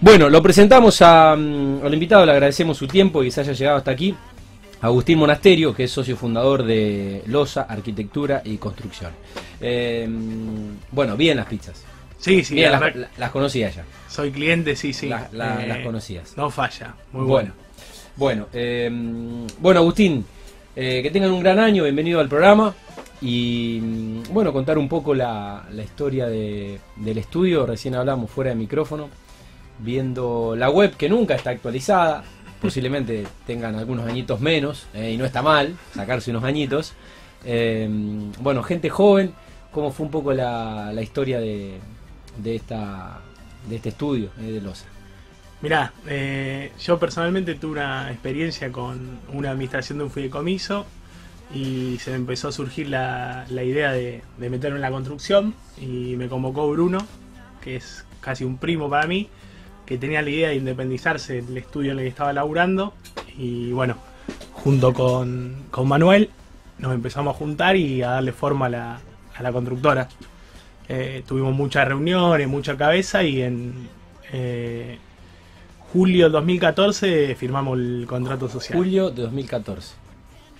Bueno, 0.00 0.28
lo 0.28 0.40
presentamos 0.42 1.02
a, 1.02 1.34
mm, 1.36 1.80
al 1.84 1.92
invitado, 1.92 2.24
le 2.24 2.32
agradecemos 2.32 2.76
su 2.76 2.86
tiempo 2.86 3.22
y 3.22 3.26
que 3.26 3.30
se 3.32 3.40
haya 3.40 3.52
llegado 3.52 3.78
hasta 3.78 3.90
aquí. 3.90 4.14
Agustín 4.80 5.18
Monasterio, 5.18 5.74
que 5.74 5.84
es 5.84 5.90
socio 5.90 6.16
fundador 6.16 6.62
de 6.62 7.22
LOSA, 7.26 7.62
Arquitectura 7.62 8.42
y 8.44 8.58
Construcción. 8.58 9.10
Eh, 9.60 10.08
bueno, 10.92 11.16
bien 11.16 11.36
las 11.36 11.46
pizzas. 11.46 11.82
Sí, 12.16 12.44
sí, 12.44 12.54
Bien, 12.54 12.70
la 12.72 12.80
las, 12.80 12.96
las 13.18 13.30
conocías 13.30 13.74
ya. 13.74 13.84
soy 14.08 14.30
cliente, 14.30 14.76
sí, 14.76 14.92
sí. 14.92 15.08
La- 15.08 15.28
la- 15.32 15.64
Eh, 15.64 15.66
las 15.68 15.78
conocías. 15.78 16.36
No 16.36 16.48
falla, 16.50 16.94
muy 17.12 17.24
bueno. 17.24 17.52
bueno. 17.56 17.68
Bueno, 18.16 18.46
eh, 18.52 18.90
bueno 19.60 19.80
Agustín, 19.80 20.24
eh, 20.74 21.00
que 21.02 21.10
tengan 21.10 21.30
un 21.32 21.40
gran 21.40 21.58
año, 21.58 21.82
bienvenido 21.84 22.18
al 22.20 22.28
programa. 22.28 22.74
Y 23.20 23.80
mm, 23.82 24.32
bueno, 24.32 24.52
contar 24.52 24.78
un 24.78 24.88
poco 24.88 25.12
la, 25.12 25.64
la 25.72 25.82
historia 25.82 26.26
de- 26.28 26.78
del 26.96 27.18
estudio. 27.18 27.66
Recién 27.66 27.96
hablamos 27.96 28.30
fuera 28.30 28.50
de 28.50 28.56
micrófono, 28.56 29.08
viendo 29.78 30.54
la 30.56 30.70
web 30.70 30.96
que 30.96 31.08
nunca 31.08 31.34
está 31.34 31.50
actualizada. 31.50 32.24
Posiblemente 32.60 33.24
tengan 33.46 33.76
algunos 33.76 34.06
añitos 34.08 34.40
menos, 34.40 34.86
eh, 34.92 35.12
y 35.12 35.16
no 35.16 35.24
está 35.24 35.42
mal 35.42 35.76
sacarse 35.94 36.30
unos 36.30 36.44
añitos. 36.44 36.94
Eh, 37.44 37.88
bueno, 38.40 38.62
gente 38.62 38.90
joven, 38.90 39.32
¿cómo 39.70 39.92
fue 39.92 40.06
un 40.06 40.12
poco 40.12 40.32
la, 40.32 40.92
la 40.92 41.02
historia 41.02 41.38
de, 41.38 41.78
de, 42.36 42.56
esta, 42.56 43.20
de 43.68 43.76
este 43.76 43.90
estudio 43.90 44.30
eh, 44.40 44.50
de 44.52 44.60
LOSA? 44.60 44.86
Mirá, 45.60 45.92
yo 46.80 47.00
personalmente 47.00 47.56
tuve 47.56 47.72
una 47.72 48.12
experiencia 48.12 48.70
con 48.70 49.18
una 49.32 49.50
administración 49.50 49.98
de 49.98 50.04
un 50.04 50.10
fideicomiso 50.12 50.86
y 51.52 51.98
se 51.98 52.10
me 52.10 52.16
empezó 52.16 52.46
a 52.46 52.52
surgir 52.52 52.88
la, 52.88 53.44
la 53.48 53.64
idea 53.64 53.90
de, 53.90 54.22
de 54.36 54.50
meterme 54.50 54.76
en 54.76 54.82
la 54.82 54.90
construcción 54.92 55.54
y 55.76 56.14
me 56.16 56.28
convocó 56.28 56.70
Bruno, 56.70 56.98
que 57.60 57.74
es 57.74 58.04
casi 58.20 58.44
un 58.44 58.58
primo 58.58 58.88
para 58.88 59.08
mí, 59.08 59.28
que 59.88 59.96
tenía 59.96 60.20
la 60.20 60.28
idea 60.28 60.48
de 60.50 60.56
independizarse 60.56 61.40
del 61.40 61.56
estudio 61.56 61.92
en 61.92 61.98
el 62.00 62.04
que 62.04 62.10
estaba 62.10 62.30
laburando 62.34 62.92
y 63.38 63.72
bueno, 63.72 63.96
junto 64.52 64.92
con, 64.92 65.64
con 65.70 65.88
Manuel 65.88 66.28
nos 66.78 66.92
empezamos 66.92 67.34
a 67.34 67.38
juntar 67.38 67.74
y 67.74 68.02
a 68.02 68.10
darle 68.10 68.32
forma 68.32 68.66
a 68.66 68.68
la, 68.68 69.00
a 69.34 69.42
la 69.42 69.50
constructora. 69.50 70.06
Eh, 70.90 71.22
tuvimos 71.26 71.54
muchas 71.54 71.88
reuniones, 71.88 72.46
mucha 72.48 72.76
cabeza 72.76 73.22
y 73.22 73.40
en 73.40 73.88
eh, 74.30 74.98
julio 75.90 76.24
del 76.26 76.32
2014 76.32 77.34
firmamos 77.34 77.78
el 77.78 78.04
contrato 78.06 78.46
social. 78.46 78.76
Julio 78.76 79.10
de 79.10 79.22
2014. 79.22 79.94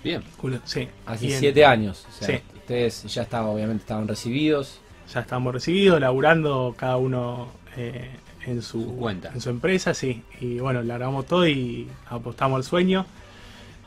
Bien. 0.03 0.23
Julio, 0.37 0.59
sí. 0.65 0.87
Hace 1.05 1.37
siete 1.37 1.65
años. 1.65 2.07
O 2.09 2.11
sea, 2.25 2.37
Sí. 2.37 2.43
ustedes 2.55 3.03
ya 3.03 3.21
estaban, 3.21 3.51
obviamente 3.51 3.81
estaban 3.83 4.07
recibidos. 4.07 4.79
Ya 5.13 5.19
estábamos 5.19 5.53
recibidos, 5.53 5.99
laburando 6.01 6.73
cada 6.75 6.97
uno 6.97 7.49
eh, 7.77 8.09
en 8.45 8.61
su, 8.61 8.81
Su 8.83 8.95
cuenta. 8.95 9.31
En 9.33 9.41
su 9.41 9.49
empresa, 9.49 9.93
sí. 9.93 10.23
Y 10.39 10.59
bueno, 10.59 10.81
largamos 10.83 11.25
todo 11.27 11.47
y 11.47 11.87
apostamos 12.07 12.57
al 12.57 12.63
sueño. 12.63 13.05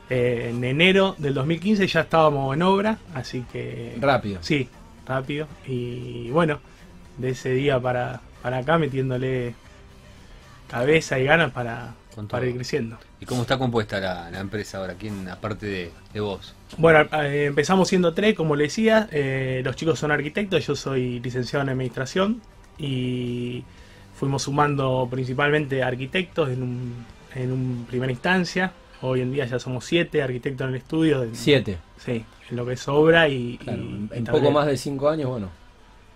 Eh, 0.09 0.49
en 0.51 0.63
enero 0.63 1.15
del 1.17 1.33
2015 1.33 1.87
ya 1.87 2.01
estábamos 2.01 2.53
en 2.55 2.61
obra, 2.61 2.99
así 3.13 3.43
que... 3.51 3.97
Rápido. 3.99 4.39
Sí, 4.41 4.69
rápido. 5.05 5.47
Y 5.65 6.29
bueno, 6.31 6.61
de 7.17 7.29
ese 7.31 7.51
día 7.53 7.79
para, 7.79 8.21
para 8.41 8.59
acá 8.59 8.77
metiéndole 8.77 9.55
cabeza 10.67 11.19
y 11.19 11.25
ganas 11.25 11.51
para, 11.51 11.95
para 12.29 12.45
ir 12.47 12.55
creciendo. 12.55 12.99
¿Y 13.19 13.25
cómo 13.25 13.41
está 13.43 13.57
compuesta 13.57 13.99
la, 13.99 14.29
la 14.31 14.39
empresa 14.39 14.79
ahora? 14.79 14.95
¿Quién, 14.97 15.27
aparte 15.29 15.65
de, 15.65 15.93
de 16.13 16.19
vos? 16.19 16.55
Bueno, 16.77 17.01
eh, 17.21 17.45
empezamos 17.45 17.87
siendo 17.89 18.13
tres, 18.13 18.35
como 18.35 18.55
le 18.55 18.65
decía. 18.65 19.07
eh, 19.11 19.61
los 19.63 19.75
chicos 19.75 19.99
son 19.99 20.11
arquitectos, 20.11 20.65
yo 20.65 20.75
soy 20.75 21.19
licenciado 21.19 21.63
en 21.63 21.69
administración 21.69 22.41
y 22.77 23.67
fuimos 24.23 24.43
sumando 24.43 25.05
principalmente 25.11 25.83
arquitectos 25.83 26.49
en 26.49 26.63
un, 26.63 27.05
en 27.35 27.51
un 27.51 27.85
primera 27.89 28.09
instancia. 28.09 28.71
Hoy 29.01 29.19
en 29.19 29.33
día 29.33 29.45
ya 29.45 29.59
somos 29.59 29.83
siete 29.83 30.23
arquitectos 30.23 30.63
en 30.65 30.69
el 30.69 30.75
estudio. 30.79 31.23
en- 31.23 31.35
Siete. 31.35 31.77
Sí, 31.97 32.23
en 32.49 32.55
lo 32.55 32.65
que 32.65 32.73
es 32.73 32.87
obra 32.87 33.27
y, 33.27 33.57
Claro, 33.57 33.81
y- 33.83 33.85
en 33.85 34.07
tablero. 34.23 34.31
poco 34.31 34.51
más 34.51 34.65
de 34.67 34.77
cinco 34.77 35.09
años, 35.09 35.29
bueno. 35.29 35.49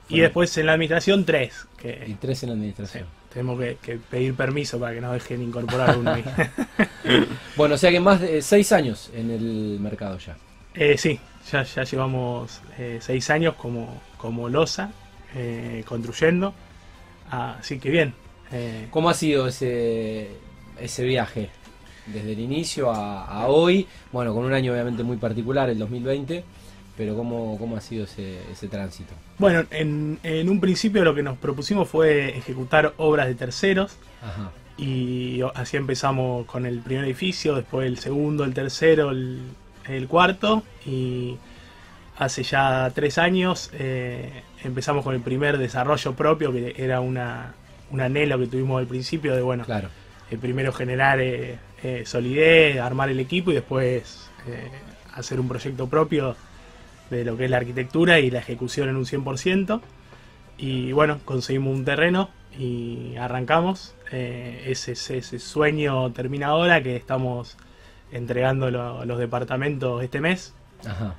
Y 0.08 0.22
después 0.22 0.58
en 0.58 0.68
la 0.68 0.72
administración 0.74 1.26
tres, 1.26 1.68
que 1.78 2.06
Y 2.08 2.14
tres 2.14 2.44
en 2.44 2.50
la 2.50 2.56
sí, 2.56 2.60
administración. 2.60 3.06
tenemos 3.34 3.60
que, 3.60 3.78
que 3.82 3.98
pedir 3.98 4.34
permiso 4.36 4.80
para 4.80 4.94
que 4.94 5.02
nos 5.02 5.12
dejen 5.12 5.42
incorporar 5.42 5.98
uno 5.98 6.14
ahí. 6.14 6.24
Bueno, 7.58 7.76
o 7.76 7.78
sea 7.78 7.92
que 7.92 8.00
más 8.00 8.22
de 8.22 8.42
seis 8.42 8.72
años 8.72 9.10
en 9.14 9.32
el 9.32 9.80
mercado 9.82 10.18
ya. 10.20 10.38
Eh, 10.76 10.98
sí, 10.98 11.20
ya, 11.52 11.64
ya 11.64 11.84
llevamos 11.84 12.62
eh, 12.78 13.00
seis 13.02 13.30
años 13.30 13.56
como, 13.56 14.02
como 14.18 14.48
losa, 14.48 14.92
eh, 15.36 15.84
construyendo. 15.86 16.54
Así 17.30 17.80
que 17.80 17.90
bien. 17.90 18.14
eh, 18.52 18.88
¿Cómo 18.92 19.10
ha 19.10 19.14
sido 19.14 19.48
ese, 19.48 20.30
ese 20.80 21.04
viaje? 21.04 21.50
Desde 22.06 22.32
el 22.34 22.40
inicio 22.40 22.90
a, 22.92 23.26
a 23.26 23.48
hoy, 23.48 23.86
bueno, 24.14 24.34
con 24.34 24.46
un 24.46 24.54
año 24.54 24.72
obviamente 24.72 25.04
muy 25.04 25.18
particular, 25.18 25.70
el 25.70 25.78
2020, 25.78 26.44
pero 26.96 27.16
¿cómo, 27.18 27.58
cómo 27.60 27.76
ha 27.76 27.82
sido 27.82 28.06
ese, 28.06 28.40
ese 28.52 28.68
tránsito? 28.70 29.14
bueno, 29.40 29.66
en, 29.72 30.18
en 30.24 30.50
un 30.50 30.60
principio 30.62 31.04
lo 31.04 31.14
que 31.14 31.22
nos 31.22 31.38
propusimos 31.38 31.90
fue 31.90 32.38
ejecutar 32.38 32.94
obras 32.98 33.28
de 33.28 33.36
terceros 33.36 33.98
Ajá. 34.24 34.52
y 34.78 35.42
así 35.54 35.76
empezamos 35.78 36.46
con 36.48 36.66
el 36.66 36.80
primer 36.80 37.04
edificio, 37.04 37.56
después 37.56 37.86
el 37.86 37.98
segundo, 38.00 38.46
el 38.46 38.54
tercero, 38.54 39.12
el, 39.12 39.42
el 39.88 40.08
cuarto 40.08 40.64
y 40.86 41.36
hace 42.18 42.42
ya 42.44 42.90
tres 42.96 43.18
años 43.18 43.70
eh, 43.74 44.44
empezamos 44.64 45.04
con 45.04 45.14
el 45.16 45.22
primer 45.22 45.58
desarrollo 45.58 46.14
propio 46.14 46.52
que 46.52 46.74
era 46.78 47.00
una, 47.02 47.54
un 47.92 48.02
anhelo 48.02 48.38
que 48.40 48.48
tuvimos 48.48 48.80
al 48.80 48.88
principio 48.88 49.36
de 49.36 49.42
bueno 49.42 49.64
Claro. 49.66 49.90
eh, 50.32 50.38
primero 50.38 50.72
generar 50.74 51.20
eh, 51.22 51.58
eh, 51.84 52.04
solidez, 52.06 52.80
armar 52.80 53.10
el 53.10 53.20
equipo 53.20 53.52
y 53.52 53.56
después 53.56 54.30
hacer 55.14 55.40
un 55.40 55.48
proyecto 55.48 55.88
propio 55.88 56.36
de 57.10 57.24
lo 57.26 57.36
que 57.38 57.46
es 57.46 57.52
la 57.52 57.58
arquitectura 57.58 58.20
y 58.20 58.30
la 58.32 58.40
ejecución 58.40 58.88
en 58.90 58.96
un 58.96 59.06
100%. 59.06 59.82
Y 60.58 60.92
bueno, 60.94 61.20
conseguimos 61.26 61.76
un 61.76 61.86
terreno 61.86 62.30
y 62.58 63.16
arrancamos. 63.18 63.94
Ese, 64.12 64.94
ese, 64.94 65.18
ese 65.18 65.40
sueño 65.40 66.12
termina 66.14 66.48
ahora 66.48 66.82
que 66.82 66.96
estamos 66.96 67.58
entregando 68.12 68.72
lo- 68.72 69.06
los 69.06 69.20
departamentos 69.20 70.02
este 70.04 70.22
mes. 70.22 70.54
Ajá. 70.86 71.16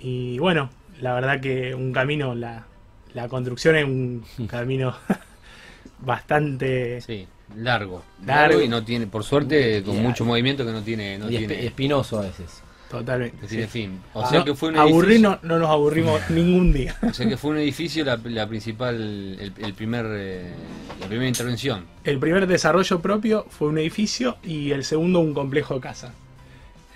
Y 0.00 0.38
bueno, 0.38 0.70
la 1.00 1.14
verdad 1.14 1.40
que 1.40 1.74
un 1.74 1.92
camino, 1.92 2.34
la, 2.34 2.66
la 3.14 3.28
construcción 3.28 3.76
es 3.76 3.84
un 3.84 4.24
camino 4.48 4.94
bastante... 6.00 7.00
Sí, 7.00 7.26
largo. 7.56 8.02
Largo. 8.24 8.60
Y 8.60 8.68
no 8.68 8.84
tiene, 8.84 9.06
por 9.06 9.24
suerte, 9.24 9.82
con 9.82 10.00
mucho 10.02 10.24
movimiento 10.24 10.64
que 10.64 10.72
no 10.72 10.82
tiene, 10.82 11.18
no 11.18 11.30
y 11.30 11.34
espi- 11.34 11.38
tiene, 11.48 11.66
espinoso 11.66 12.18
a 12.18 12.22
veces. 12.22 12.62
Totalmente. 12.90 13.48
sí. 13.48 13.62
fin. 13.66 14.00
O 14.14 14.22
Ah, 14.22 14.28
sea 14.30 14.44
que 14.44 14.54
fue 14.54 14.68
un 14.68 14.76
aburrir 14.78 15.14
edificio, 15.14 15.40
no, 15.42 15.54
no 15.54 15.58
nos 15.58 15.70
aburrimos 15.70 16.20
ningún 16.30 16.72
día. 16.72 16.96
o 17.02 17.12
sea 17.12 17.28
que 17.28 17.36
fue 17.36 17.50
un 17.50 17.58
edificio 17.58 18.04
la, 18.04 18.16
la 18.24 18.46
principal, 18.48 18.94
el, 19.40 19.52
el 19.58 19.74
primer, 19.74 20.06
eh, 20.08 20.52
la 21.00 21.06
primera 21.08 21.26
intervención. 21.28 21.84
El 22.04 22.18
primer 22.20 22.46
desarrollo 22.46 23.00
propio 23.00 23.44
fue 23.50 23.68
un 23.68 23.78
edificio 23.78 24.36
y 24.44 24.70
el 24.70 24.84
segundo 24.84 25.18
un 25.18 25.34
complejo 25.34 25.74
de 25.74 25.80
casa. 25.80 26.12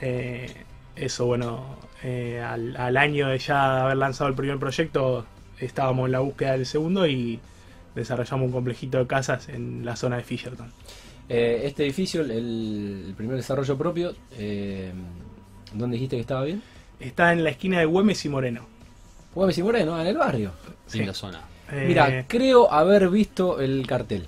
Eh, 0.00 0.52
eso, 1.04 1.26
bueno, 1.26 1.76
eh, 2.02 2.40
al, 2.40 2.76
al 2.76 2.96
año 2.96 3.28
de 3.28 3.38
ya 3.38 3.84
haber 3.84 3.96
lanzado 3.96 4.28
el 4.28 4.36
primer 4.36 4.58
proyecto, 4.58 5.26
estábamos 5.58 6.06
en 6.06 6.12
la 6.12 6.20
búsqueda 6.20 6.52
del 6.52 6.66
segundo 6.66 7.06
y 7.06 7.40
desarrollamos 7.94 8.46
un 8.46 8.52
complejito 8.52 8.98
de 8.98 9.06
casas 9.06 9.48
en 9.48 9.84
la 9.84 9.96
zona 9.96 10.16
de 10.16 10.22
Fisherton. 10.22 10.72
Eh, 11.28 11.62
este 11.64 11.84
edificio, 11.84 12.22
el, 12.22 12.30
el 12.30 13.14
primer 13.16 13.36
desarrollo 13.36 13.78
propio, 13.78 14.14
eh, 14.36 14.92
¿dónde 15.72 15.94
dijiste 15.94 16.16
que 16.16 16.22
estaba 16.22 16.44
bien? 16.44 16.62
Está 16.98 17.32
en 17.32 17.44
la 17.44 17.50
esquina 17.50 17.78
de 17.78 17.86
Güemes 17.86 18.24
y 18.24 18.28
Moreno. 18.28 18.66
Güemes 19.34 19.56
y 19.58 19.62
Moreno, 19.62 20.00
en 20.00 20.06
el 20.06 20.16
barrio. 20.18 20.52
Sí. 20.86 21.00
En 21.00 21.06
la 21.06 21.14
zona. 21.14 21.42
Eh, 21.70 21.84
Mira, 21.86 22.26
creo 22.26 22.72
haber 22.72 23.08
visto 23.10 23.60
el 23.60 23.86
cartel. 23.86 24.26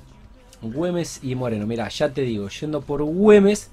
Güemes 0.63 1.21
y 1.25 1.35
Moreno. 1.35 1.67
Mira, 1.67 1.89
ya 1.89 2.11
te 2.11 2.23
digo, 2.23 2.49
yendo 2.49 2.83
por 2.83 3.03
Güemes, 3.03 3.71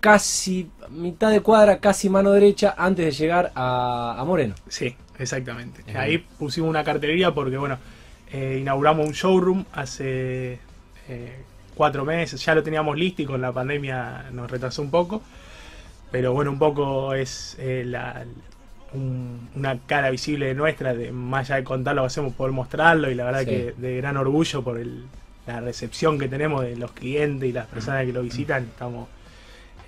casi 0.00 0.70
mitad 0.90 1.30
de 1.30 1.40
cuadra, 1.40 1.78
casi 1.78 2.08
mano 2.08 2.30
derecha, 2.32 2.74
antes 2.76 3.04
de 3.06 3.10
llegar 3.12 3.52
a, 3.54 4.16
a 4.18 4.24
Moreno. 4.24 4.54
Sí, 4.68 4.94
exactamente. 5.18 5.82
Ahí 5.96 6.18
pusimos 6.38 6.70
una 6.70 6.84
cartelería 6.84 7.32
porque, 7.32 7.56
bueno, 7.56 7.78
eh, 8.32 8.58
inauguramos 8.60 9.06
un 9.06 9.12
showroom 9.12 9.64
hace 9.72 10.58
eh, 11.08 11.36
cuatro 11.74 12.04
meses, 12.04 12.44
ya 12.44 12.54
lo 12.54 12.62
teníamos 12.62 12.96
listo 12.96 13.22
y 13.22 13.26
con 13.26 13.40
la 13.40 13.52
pandemia 13.52 14.26
nos 14.32 14.50
retrasó 14.50 14.82
un 14.82 14.90
poco. 14.90 15.22
Pero 16.10 16.32
bueno, 16.32 16.50
un 16.50 16.58
poco 16.58 17.12
es 17.14 17.54
eh, 17.58 17.82
la, 17.86 18.24
un- 18.94 19.48
una 19.54 19.78
cara 19.86 20.08
visible 20.10 20.46
de 20.46 20.54
nuestra, 20.54 20.94
de 20.94 21.12
más 21.12 21.50
allá 21.50 21.56
de 21.56 21.64
contar 21.64 21.94
lo 21.94 22.02
que 22.02 22.06
hacemos, 22.06 22.32
poder 22.32 22.52
mostrarlo 22.52 23.10
y 23.10 23.14
la 23.14 23.24
verdad 23.24 23.40
Sí. 23.40 23.46
que 23.46 23.74
de 23.76 23.96
gran 23.98 24.16
orgullo 24.16 24.62
por 24.62 24.78
el- 24.78 25.04
la 25.46 25.60
recepción 25.60 26.18
que 26.18 26.28
tenemos 26.28 26.62
de 26.62 26.76
los 26.76 26.92
clientes 26.92 27.48
y 27.48 27.52
las 27.52 27.66
personas 27.66 28.04
que 28.06 28.12
lo 28.12 28.22
visitan. 28.22 28.64
Estamos 28.64 29.08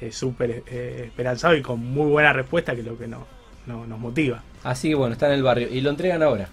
eh, 0.00 0.12
súper 0.12 0.62
eh, 0.66 1.02
esperanzados 1.06 1.58
y 1.58 1.62
con 1.62 1.80
muy 1.80 2.10
buena 2.10 2.32
respuesta, 2.32 2.74
que 2.74 2.80
es 2.80 2.86
lo 2.86 2.96
que 2.98 3.06
no- 3.06 3.26
no- 3.66 3.86
nos 3.86 3.98
motiva. 3.98 4.42
Así 4.64 4.88
que 4.88 4.94
bueno, 4.94 5.12
está 5.12 5.26
en 5.26 5.32
el 5.34 5.42
barrio. 5.42 5.68
Y 5.70 5.80
lo 5.80 5.90
entregan 5.90 6.22
ahora. 6.22 6.48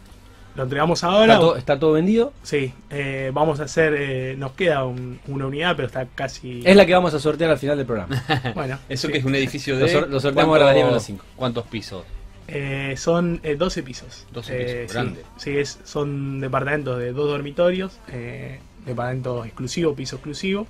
lo 0.55 0.63
entregamos 0.63 1.03
ahora. 1.03 1.33
¿Está, 1.33 1.39
todo, 1.39 1.55
está 1.57 1.79
todo 1.79 1.91
vendido? 1.93 2.33
Sí, 2.41 2.73
eh, 2.89 3.29
vamos 3.31 3.59
a 3.59 3.65
hacer, 3.65 3.93
eh, 3.95 4.35
nos 4.39 4.53
queda 4.53 4.85
un- 4.85 5.19
una 5.27 5.45
unidad, 5.45 5.75
pero 5.75 5.85
está 5.85 6.07
casi... 6.15 6.63
Es 6.65 6.75
la 6.75 6.83
que 6.87 6.93
vamos 6.95 7.13
a 7.13 7.19
sortear 7.19 7.51
al 7.51 7.59
final 7.59 7.77
del 7.77 7.85
programa. 7.85 8.23
Bueno, 8.55 8.79
Eso 8.89 9.05
sí. 9.05 9.13
que 9.13 9.19
es 9.19 9.25
un 9.25 9.35
edificio 9.35 9.75
Lo 9.75 9.85
de. 9.85 9.89
sor- 9.91 10.09
lo 10.09 10.19
sorteamos 10.19 10.57
¿cuántos- 10.57 10.75
ahora, 10.75 10.87
a 10.89 10.91
las 10.91 11.03
cinco. 11.05 11.23
¿Cuántos 11.35 11.67
pisos? 11.67 12.03
Eh, 12.47 12.95
son 12.97 13.39
eh, 13.43 13.55
12 13.55 13.83
pisos. 13.83 14.25
12 14.31 14.53
Eh, 14.53 14.65
pisos, 14.65 14.87
sí. 14.89 14.93
grande. 14.93 15.21
Sí, 15.37 15.57
es, 15.57 15.79
son 15.83 16.39
departamentos 16.39 16.97
de 16.97 17.11
dos 17.13 17.27
dormitorios, 17.29 17.99
eh, 18.11 18.59
departamento 18.85 19.45
exclusivo, 19.45 19.93
piso 19.93 20.15
exclusivo. 20.15 20.65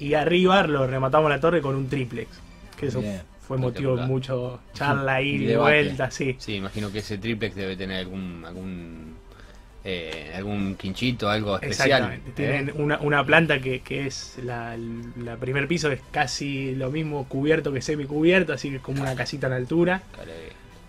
Y 0.00 0.14
arriba 0.14 0.62
lo 0.66 0.86
rematamos 0.86 1.30
la 1.30 1.38
torre 1.38 1.60
con 1.60 1.76
un 1.76 1.88
triplex. 1.88 2.28
Que 2.76 2.86
eso 2.86 3.00
Bien. 3.00 3.20
fue 3.46 3.58
motivo 3.58 3.96
de 3.96 4.06
mucho 4.06 4.60
charla, 4.72 5.20
y 5.22 5.38
Debate. 5.38 5.82
vuelta, 5.84 6.10
sí. 6.10 6.34
Sí, 6.38 6.54
imagino 6.54 6.90
que 6.90 7.00
ese 7.00 7.18
triplex 7.18 7.54
debe 7.54 7.76
tener 7.76 7.98
algún. 7.98 8.44
algún 8.46 9.20
eh, 9.82 10.32
algún 10.36 10.74
quinchito, 10.74 11.28
algo 11.30 11.56
especial. 11.56 11.88
Exactamente. 12.12 12.30
¿eh? 12.30 12.34
Tienen 12.34 12.72
una, 12.76 12.98
una 13.00 13.24
planta 13.24 13.60
que, 13.60 13.80
que 13.80 14.06
es 14.06 14.36
la, 14.44 14.76
la 14.76 15.36
primer 15.36 15.66
piso, 15.68 15.90
es 15.90 16.00
casi 16.10 16.74
lo 16.74 16.90
mismo 16.90 17.26
cubierto 17.26 17.72
que 17.72 17.80
semicubierto, 17.80 18.52
así 18.52 18.68
que 18.68 18.76
es 18.76 18.82
como 18.82 19.00
una 19.00 19.14
casita 19.14 19.46
en 19.46 19.54
altura. 19.54 20.02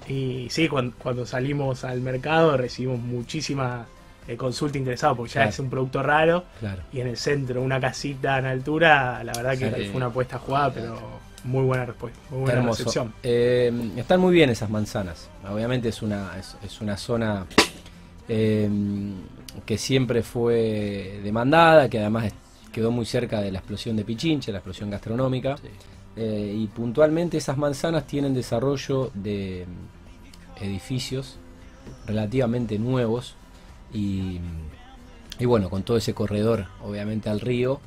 Y 0.09 0.47
sí, 0.49 0.67
cuando, 0.67 0.93
cuando 0.97 1.25
salimos 1.25 1.85
al 1.85 2.01
mercado 2.01 2.57
recibimos 2.57 2.99
muchísima 2.99 3.85
eh, 4.33 4.37
consulta 4.37 4.77
interesada, 4.77 5.15
porque 5.15 5.29
ya 5.31 5.41
Claro. 5.41 5.49
es 5.49 5.59
un 5.59 5.69
producto 5.69 6.03
raro. 6.03 6.43
Claro. 6.59 6.81
Y 6.93 6.99
en 7.01 7.07
el 7.07 7.17
centro, 7.17 7.61
una 7.61 7.79
casita 7.79 8.37
en 8.39 8.45
altura, 8.45 9.23
la 9.23 9.33
verdad 9.33 9.57
que 9.57 9.69
Sí. 9.69 9.85
fue 9.87 9.97
una 9.97 10.07
apuesta 10.07 10.37
jugada, 10.39 10.71
pero 10.73 10.99
muy 11.43 11.63
buena 11.63 11.85
respuesta, 11.85 12.19
muy 12.29 12.41
buena 12.41 12.59
Hermoso. 12.59 12.77
recepción. 12.79 13.13
Eh, 13.23 13.91
están 13.97 14.19
muy 14.21 14.33
bien 14.33 14.49
esas 14.49 14.69
manzanas. 14.69 15.29
Obviamente 15.51 15.89
es 15.89 16.01
una, 16.01 16.37
es, 16.39 16.55
es 16.63 16.81
una 16.81 16.97
zona 16.97 17.45
eh, 18.29 18.69
que 19.65 19.77
siempre 19.77 20.23
fue 20.23 21.19
demandada, 21.23 21.89
que 21.89 21.99
además 21.99 22.31
quedó 22.71 22.91
muy 22.91 23.05
cerca 23.05 23.41
de 23.41 23.51
la 23.51 23.57
explosión 23.59 23.95
de 23.97 24.05
Pichinche, 24.05 24.51
la 24.51 24.59
explosión 24.59 24.89
gastronómica. 24.89 25.57
Sí. 25.57 25.67
Eh, 26.15 26.53
y 26.57 26.67
puntualmente 26.67 27.37
esas 27.37 27.57
manzanas 27.57 28.05
tienen 28.05 28.33
desarrollo 28.33 29.11
de 29.13 29.65
mm, 30.59 30.63
edificios 30.63 31.37
relativamente 32.05 32.77
nuevos 32.77 33.35
y, 33.93 34.39
y 35.39 35.45
bueno, 35.45 35.69
con 35.69 35.83
todo 35.83 35.97
ese 35.97 36.13
corredor 36.13 36.67
obviamente 36.83 37.29
al 37.29 37.39
río, 37.39 37.79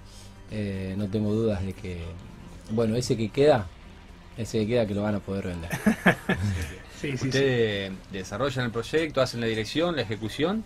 eh, 0.51 0.95
no 0.97 1.09
tengo 1.09 1.33
dudas 1.33 1.65
de 1.65 1.73
que, 1.73 2.03
bueno, 2.71 2.97
ese 2.97 3.17
que 3.17 3.31
queda, 3.31 3.67
ese 4.37 4.61
que 4.61 4.67
queda 4.69 4.87
que 4.87 4.95
lo 4.95 5.03
van 5.03 5.15
a 5.17 5.21
poder 5.21 5.47
vender. 5.49 5.71
Sí, 7.01 7.11
sí, 7.13 7.19
sí. 7.19 7.27
Ustedes 7.29 7.93
desarrollan 8.13 8.65
el 8.65 8.71
proyecto, 8.71 9.21
hacen 9.21 9.41
la 9.43 9.47
dirección, 9.47 9.95
la 9.95 10.01
ejecución 10.03 10.65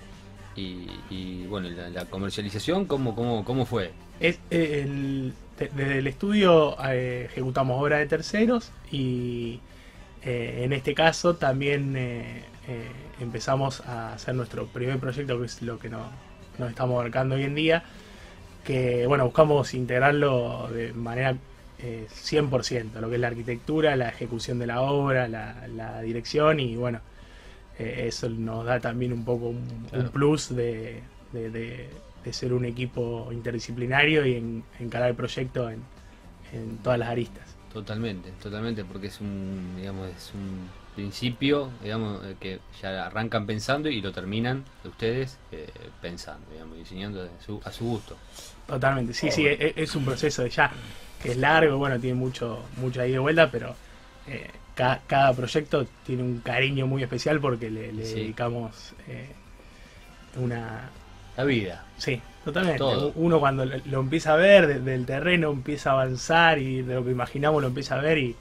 y, 0.55 0.87
y, 1.11 1.47
bueno, 1.49 1.69
la, 1.69 1.89
la 1.91 2.05
comercialización, 2.05 2.85
¿cómo, 2.85 3.17
cómo, 3.17 3.45
¿cómo 3.45 3.67
fue? 3.67 3.91
Es, 4.21 4.39
eh, 4.51 4.83
el- 4.85 5.33
de- 5.59 5.69
desde 5.75 5.99
el 5.99 6.07
estudio 6.07 6.77
eh, 6.87 7.27
ejecutamos 7.31 7.83
obra 7.83 7.99
de 7.99 8.07
terceros 8.07 8.71
y 8.93 9.59
eh, 10.23 10.61
en 10.65 10.73
este 10.73 10.95
caso 10.95 11.35
también 11.35 11.97
eh, 12.69 12.91
empezamos 13.21 13.81
a 13.87 14.13
hacer 14.15 14.35
nuestro 14.35 14.67
primer 14.67 14.99
proyecto 14.99 15.39
que 15.39 15.47
es 15.47 15.63
lo 15.63 15.79
que 15.79 15.89
no- 15.89 16.11
nos 16.59 16.71
estamos 16.71 16.95
abarcando 17.01 17.35
hoy 17.37 17.45
en 17.45 17.55
día 17.55 17.83
que 18.65 19.07
bueno 19.07 19.25
buscamos 19.25 19.75
integrarlo 19.75 20.69
de 20.73 20.93
manera 20.93 21.37
eh, 21.79 22.07
100% 22.11 23.01
lo 23.01 23.09
que 23.09 23.15
es 23.15 23.21
la 23.21 23.29
arquitectura 23.29 23.97
la 23.97 24.09
ejecución 24.09 24.59
de 24.59 24.67
la 24.67 24.81
obra 24.83 25.29
la, 25.29 25.67
la 25.69 26.01
dirección 26.03 26.61
y 26.61 26.77
bueno 26.77 27.01
eh, 27.79 28.07
eso 28.09 28.29
nos 28.29 28.65
da 28.67 28.81
también 28.81 29.13
un 29.13 29.25
poco 29.25 29.47
un, 29.49 29.87
plus 30.13 30.55
de, 30.55 31.01
de- 31.33 31.51
de- 31.51 31.89
de 32.25 32.33
ser 32.33 32.53
un 32.53 32.65
equipo 32.65 33.29
interdisciplinario 33.33 34.27
y 34.27 34.35
en, 34.35 34.65
encarar 34.81 35.11
el 35.11 35.15
proyecto 35.15 35.71
en, 35.71 35.79
en 36.53 36.77
todas 36.79 36.99
las 36.99 37.09
aristas. 37.11 37.45
Totalmente, 37.73 38.31
totalmente, 38.43 38.85
porque 38.85 39.07
es 39.07 39.21
un, 39.21 39.77
digamos, 39.77 40.09
es 40.09 40.33
un 40.35 40.69
principio, 41.03 41.71
digamos, 41.81 42.25
eh, 42.27 42.35
que 42.41 42.59
ya 42.83 43.07
arrancan 43.07 43.47
pensando 43.47 43.89
y 43.89 44.01
lo 44.01 44.11
terminan 44.11 44.65
ustedes 44.85 45.39
eh, 45.53 45.69
pensando, 46.03 46.45
digamos, 46.51 46.77
diseñando 46.77 47.23
de 47.23 47.31
su- 47.47 47.61
a 47.65 47.71
su 47.71 47.85
gusto. 47.85 48.17
Totalmente, 48.67 49.15
sí, 49.15 49.31
sí, 49.31 49.47
e- 49.47 49.75
es, 49.77 49.95
un 49.95 50.05
proceso 50.05 50.43
de 50.43 50.51
ya 50.51 50.73
que 51.23 51.31
es 51.31 51.37
largo, 51.37 51.79
bueno, 51.79 52.01
tiene 52.01 52.17
mucho, 52.19 52.65
mucha 52.79 53.07
ida 53.07 53.15
y 53.15 53.19
vuelta, 53.19 53.49
pero 53.49 53.77
eh, 54.27 54.51
ca- 54.75 55.01
cada 55.07 55.33
proyecto 55.35 55.87
tiene 56.05 56.25
un 56.25 56.41
cariño 56.41 56.89
muy 56.89 57.05
especial 57.05 57.39
porque 57.39 57.71
le, 57.71 57.93
le 57.93 58.05
Sí. 58.05 58.15
dedicamos 58.15 58.93
eh, 59.07 59.29
una, 60.37 60.91
La 61.37 61.45
vida. 61.45 61.85
Sí, 61.97 62.21
totalmente. 62.45 62.79
Todo. 62.79 63.13
Uno 63.15 63.39
cuando 63.39 63.65
lo, 63.65 63.77
lo 63.87 64.01
empieza 64.01 64.33
a 64.33 64.37
ver 64.37 64.67
desde 64.67 64.95
el 64.97 65.07
terreno 65.07 65.51
empieza 65.51 65.91
a 65.91 65.93
avanzar 65.93 66.59
y 66.59 66.83
de 66.83 66.95
lo 66.97 67.05
que 67.05 67.13
imaginamos 67.13 67.63
lo 67.63 67.69
empieza 67.69 67.97
a 67.99 68.03
ver 68.03 68.19
y 68.19 68.35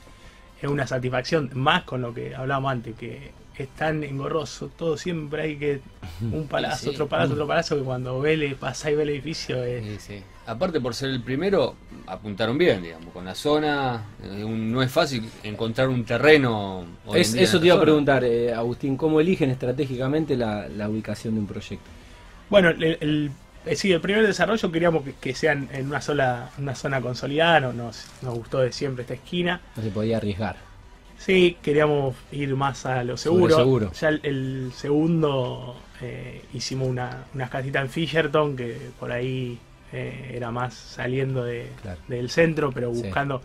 es 0.61 0.69
una 0.69 0.87
satisfacción 0.87 1.49
más 1.53 1.83
con 1.83 2.01
lo 2.01 2.13
que 2.13 2.35
hablábamos 2.35 2.71
antes, 2.71 2.95
que 2.95 3.31
es 3.57 3.69
tan 3.69 4.03
engorroso, 4.03 4.69
todo 4.77 4.97
siempre 4.97 5.41
hay 5.41 5.55
que 5.57 5.81
un 6.21 6.47
palazo, 6.47 6.77
Sí, 6.77 6.83
sí. 6.85 6.89
otro 6.89 7.07
palazo, 7.07 7.33
otro 7.33 7.47
palazo, 7.47 7.75
que 7.75 7.81
cuando 7.83 8.19
ve, 8.19 8.37
le 8.37 8.55
pasa 8.55 8.91
y 8.91 8.95
ve 8.95 9.03
el 9.03 9.09
edificio 9.09 9.63
es... 9.63 9.83
Sí, 9.83 10.13
sí. 10.15 10.23
Aparte 10.45 10.79
por 10.79 10.93
ser 10.95 11.09
el 11.09 11.21
primero, 11.21 11.75
apuntaron 12.05 12.57
bien, 12.57 12.81
digamos, 12.81 13.11
con 13.13 13.25
la 13.25 13.35
zona, 13.35 14.05
eh, 14.23 14.43
un- 14.45 14.71
no 14.71 14.81
es 14.81 14.89
fácil 14.91 15.27
encontrar 15.43 15.89
un 15.89 16.05
terreno. 16.05 16.85
hoy 17.05 17.19
Es- 17.19 17.29
en 17.29 17.33
día 17.33 17.43
eso 17.43 17.57
en 17.57 17.61
te 17.61 17.67
iba 17.67 17.75
a 17.75 17.81
preguntar, 17.81 18.23
eh, 18.23 18.53
Agustín, 18.53 18.95
¿cómo 18.95 19.19
eligen 19.19 19.49
estratégicamente 19.49 20.37
la, 20.37 20.67
la 20.69 20.87
ubicación 20.87 21.33
de 21.33 21.39
un 21.41 21.47
proyecto? 21.47 21.89
Bueno, 22.49 22.69
el, 22.69 22.83
el- 23.01 23.31
eh, 23.67 23.75
sí, 23.75 23.91
el 23.91 24.01
primer 24.01 24.25
desarrollo 24.25 24.71
queríamos 24.71 25.03
que, 25.03 25.13
que 25.13 25.33
sean 25.35 25.69
en 25.71 25.87
una 25.87 26.01
sola 26.01 26.49
una 26.57 26.75
zona 26.75 27.01
consolidada, 27.01 27.59
no- 27.59 27.73
nos, 27.73 28.07
nos 28.21 28.35
gustó 28.35 28.59
de 28.59 28.71
siempre 28.71 29.03
esta 29.03 29.13
esquina. 29.15 29.61
No 29.75 29.83
se 29.83 29.89
podía 29.91 30.17
arriesgar. 30.17 30.55
Sí, 31.17 31.57
queríamos 31.63 32.15
ir 32.31 32.55
más 32.55 32.85
a 32.85 33.03
lo 33.03 33.17
seguro. 33.17 33.55
seguro. 33.55 33.91
Ya 33.93 34.09
el, 34.09 34.19
el 34.23 34.71
segundo 34.75 35.75
eh, 36.01 36.43
hicimos 36.53 36.87
una, 36.87 37.25
unas 37.33 37.49
casitas 37.49 37.81
en 37.83 37.89
Fisherton 37.89 38.55
que 38.55 38.77
por 38.99 39.11
ahí 39.11 39.57
eh, 39.91 40.33
era 40.35 40.51
más 40.51 40.73
saliendo 40.75 41.43
de, 41.43 41.71
Claro. 41.81 41.99
del 42.07 42.29
centro, 42.29 42.71
pero 42.71 42.93
Sí. 42.93 43.01
buscando 43.01 43.41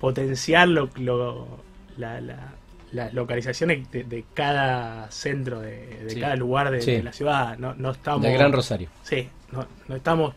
potenciar 0.00 0.68
lo, 0.68 0.88
lo- 0.96 1.58
la- 1.96 2.20
la- 2.20 2.52
las 2.94 3.12
localizaciones 3.12 3.90
de, 3.90 4.04
de 4.04 4.24
cada 4.34 5.10
centro, 5.10 5.60
de, 5.60 5.86
de 6.04 6.10
Sí. 6.10 6.20
cada 6.20 6.36
lugar 6.36 6.70
de, 6.70 6.80
Sí. 6.80 6.92
de 6.92 7.02
la 7.02 7.12
ciudad. 7.12 7.58
No, 7.58 7.74
no 7.74 7.90
estamos, 7.90 8.22
Del 8.22 8.34
Gran 8.38 8.52
Rosario. 8.52 8.88
Sí, 9.02 9.28
no, 9.52 9.66
no 9.88 9.96
estamos 9.96 10.34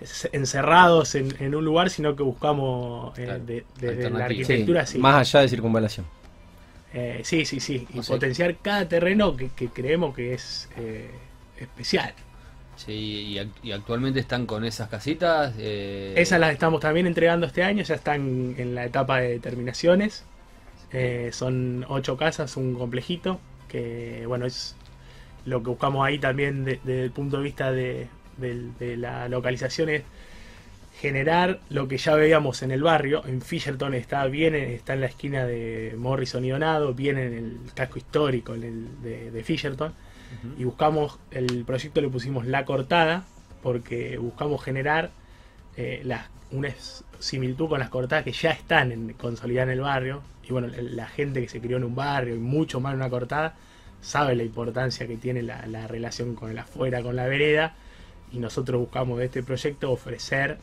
es- 0.00 0.28
encerrados 0.32 1.14
en, 1.14 1.34
en 1.40 1.54
un 1.54 1.64
lugar, 1.64 1.88
sino 1.90 2.14
que 2.16 2.22
buscamos 2.22 3.18
eh, 3.18 3.24
Claro, 3.24 3.44
de- 3.44 3.64
desde 3.80 4.10
la 4.10 4.24
arquitectura. 4.26 4.84
sí. 4.86 4.98
Más 4.98 5.14
allá 5.28 5.40
de 5.42 5.48
circunvalación. 5.48 6.06
Eh, 6.92 7.20
sí, 7.24 7.44
sí, 7.44 7.60
sí. 7.60 7.86
Y 7.94 7.98
O 7.98 8.02
sea- 8.02 8.16
potenciar 8.16 8.56
cada 8.56 8.88
terreno 8.88 9.36
que, 9.36 9.48
que 9.50 9.68
creemos 9.68 10.14
que 10.14 10.34
es 10.34 10.68
eh, 10.76 11.10
especial. 11.58 12.12
Sí, 12.76 12.92
y, 12.92 13.68
y 13.68 13.72
actualmente 13.72 14.20
están 14.20 14.44
con 14.44 14.64
esas 14.64 14.88
casitas. 14.88 15.54
eh, 15.58 16.12
Esas 16.16 16.38
las 16.40 16.52
estamos 16.52 16.80
también 16.80 17.06
entregando 17.06 17.46
este 17.46 17.62
año, 17.62 17.82
ya 17.82 17.94
están 17.94 18.54
en 18.58 18.74
la 18.74 18.84
etapa 18.84 19.18
de 19.20 19.38
terminaciones. 19.38 20.24
Eh, 20.98 21.30
son 21.32 21.84
ocho 21.88 22.16
casas, 22.16 22.56
un 22.56 22.74
complejito, 22.74 23.38
que 23.68 24.24
bueno, 24.26 24.46
es 24.46 24.74
lo 25.44 25.62
que 25.62 25.68
buscamos 25.70 26.06
ahí 26.06 26.18
también 26.18 26.64
de- 26.64 26.80
desde 26.84 27.04
el 27.04 27.10
punto 27.10 27.36
de 27.36 27.42
vista 27.42 27.70
de, 27.70 28.08
la 28.96 29.28
localización 29.28 29.88
es 29.90 30.02
generar 31.00 31.60
lo 31.68 31.88
que 31.88 31.98
ya 31.98 32.14
veíamos 32.14 32.62
en 32.62 32.70
el 32.70 32.82
barrio. 32.82 33.22
En 33.26 33.42
Fisherton 33.42 33.92
está 33.94 34.24
bien, 34.26 34.54
en- 34.54 34.70
está 34.70 34.94
en 34.94 35.00
la 35.02 35.06
esquina 35.06 35.44
de 35.44 35.94
Morrison 35.98 36.44
y 36.44 36.50
Donado, 36.50 36.94
bien 36.94 37.18
en 37.18 37.34
el 37.34 37.58
casco 37.74 37.98
histórico 37.98 38.54
en 38.54 38.62
el 38.64 39.02
de, 39.02 39.30
de 39.30 39.44
Fisherton. 39.44 39.92
Y 40.58 40.64
buscamos, 40.64 41.18
el 41.30 41.64
proyecto 41.64 42.00
le 42.00 42.08
pusimos 42.08 42.46
La 42.46 42.64
Cortada, 42.64 43.24
porque 43.62 44.16
buscamos 44.18 44.62
generar 44.64 45.10
eh, 45.76 46.00
las- 46.04 46.26
una 46.56 46.70
similitud 47.18 47.68
con 47.68 47.78
las 47.80 47.88
cortadas 47.90 48.24
que 48.24 48.32
ya 48.32 48.50
están 48.50 48.92
en, 48.92 49.12
consolidadas 49.14 49.68
en 49.68 49.72
el 49.74 49.80
barrio. 49.80 50.22
Y 50.48 50.52
bueno, 50.52 50.68
la 50.76 51.06
gente 51.08 51.40
que 51.42 51.48
se 51.48 51.60
crió 51.60 51.76
en 51.76 51.84
un 51.84 51.94
barrio 51.94 52.34
y 52.34 52.38
mucho 52.38 52.80
más 52.80 52.92
en 52.92 53.00
una 53.00 53.10
cortada, 53.10 53.54
sabe 54.00 54.36
la 54.36 54.44
importancia 54.44 55.06
que 55.06 55.16
tiene 55.16 55.42
la, 55.42 55.66
la 55.66 55.86
relación 55.88 56.34
con 56.34 56.50
el 56.50 56.58
afuera, 56.58 57.02
con 57.02 57.16
la 57.16 57.26
vereda. 57.26 57.74
Y 58.32 58.38
nosotros 58.38 58.80
buscamos 58.80 59.18
de 59.18 59.26
este 59.26 59.42
proyecto 59.42 59.90
ofrecer 59.90 60.58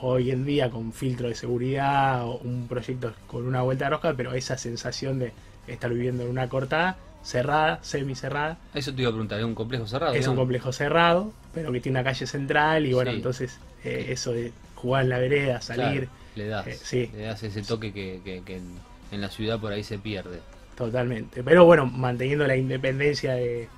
hoy 0.00 0.30
en 0.30 0.44
día 0.44 0.70
con 0.70 0.92
filtro 0.92 1.28
de 1.28 1.34
seguridad 1.34 2.24
o 2.24 2.38
un 2.38 2.66
proyecto 2.68 3.12
con 3.26 3.46
una 3.46 3.62
vuelta 3.62 3.84
de 3.86 3.90
rosca, 3.90 4.14
pero 4.16 4.32
esa 4.34 4.58
sensación 4.58 5.18
de 5.18 5.32
estar 5.66 5.90
viviendo 5.92 6.24
en 6.24 6.30
una 6.30 6.48
cortada 6.48 6.96
cerrada, 7.22 7.78
semi 7.82 8.14
cerrada, 8.14 8.58
Eso 8.74 8.94
te 8.94 9.00
iba 9.00 9.08
a 9.08 9.12
preguntar, 9.12 9.38
¿es 9.38 9.44
un 9.46 9.54
complejo 9.54 9.86
cerrado? 9.86 10.12
es 10.14 10.26
un 10.28 10.36
complejo 10.36 10.72
cerrado, 10.72 11.32
pero 11.54 11.72
que 11.72 11.80
tiene 11.80 11.98
una 12.00 12.04
calle 12.04 12.26
central 12.26 12.84
y 12.84 12.92
bueno, 12.92 13.12
Sí. 13.12 13.16
entonces 13.16 13.58
eh, 13.82 14.06
eso 14.10 14.32
de 14.32 14.52
jugar 14.74 15.04
en 15.04 15.08
la 15.10 15.18
vereda, 15.18 15.60
salir, 15.60 16.08
Claro, 16.08 16.10
le 16.36 16.46
das, 16.48 16.66
eh, 16.66 16.78
sí. 16.82 17.10
le 17.14 17.22
das 17.22 17.42
ese 17.42 17.62
toque 17.62 17.92
que, 17.92 18.20
que- 18.24 18.42
que 18.44 18.56
en, 18.56 18.64
en 19.12 19.20
la 19.20 19.28
ciudad 19.30 19.58
por 19.60 19.72
ahí 19.72 19.82
se 19.84 19.98
pierde. 19.98 20.40
totalmente. 20.76 21.42
Pero 21.44 21.64
bueno, 21.64 21.86
manteniendo 21.86 22.46
la 22.46 22.56
independencia 22.56 23.34
de, 23.34 23.68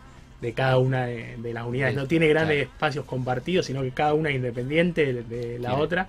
de 0.41 0.53
cada 0.55 0.79
una 0.79 1.07
de, 1.07 1.37
de 1.38 1.53
las 1.53 1.67
unidades. 1.67 1.95
No 1.95 2.07
tiene 2.07 2.29
grandes 2.29 2.57
claro. 2.65 2.71
espacios 2.73 3.05
compartidos, 3.05 3.67
sino 3.67 3.83
que 3.83 3.91
cada 3.91 4.15
una 4.15 4.31
es 4.31 4.37
independiente 4.37 5.12
de, 5.12 5.23
de 5.25 5.59
la 5.59 5.75
otra. 5.75 6.09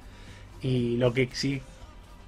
Y 0.61 0.97
lo 0.97 1.13
que 1.13 1.29
sí 1.33 1.61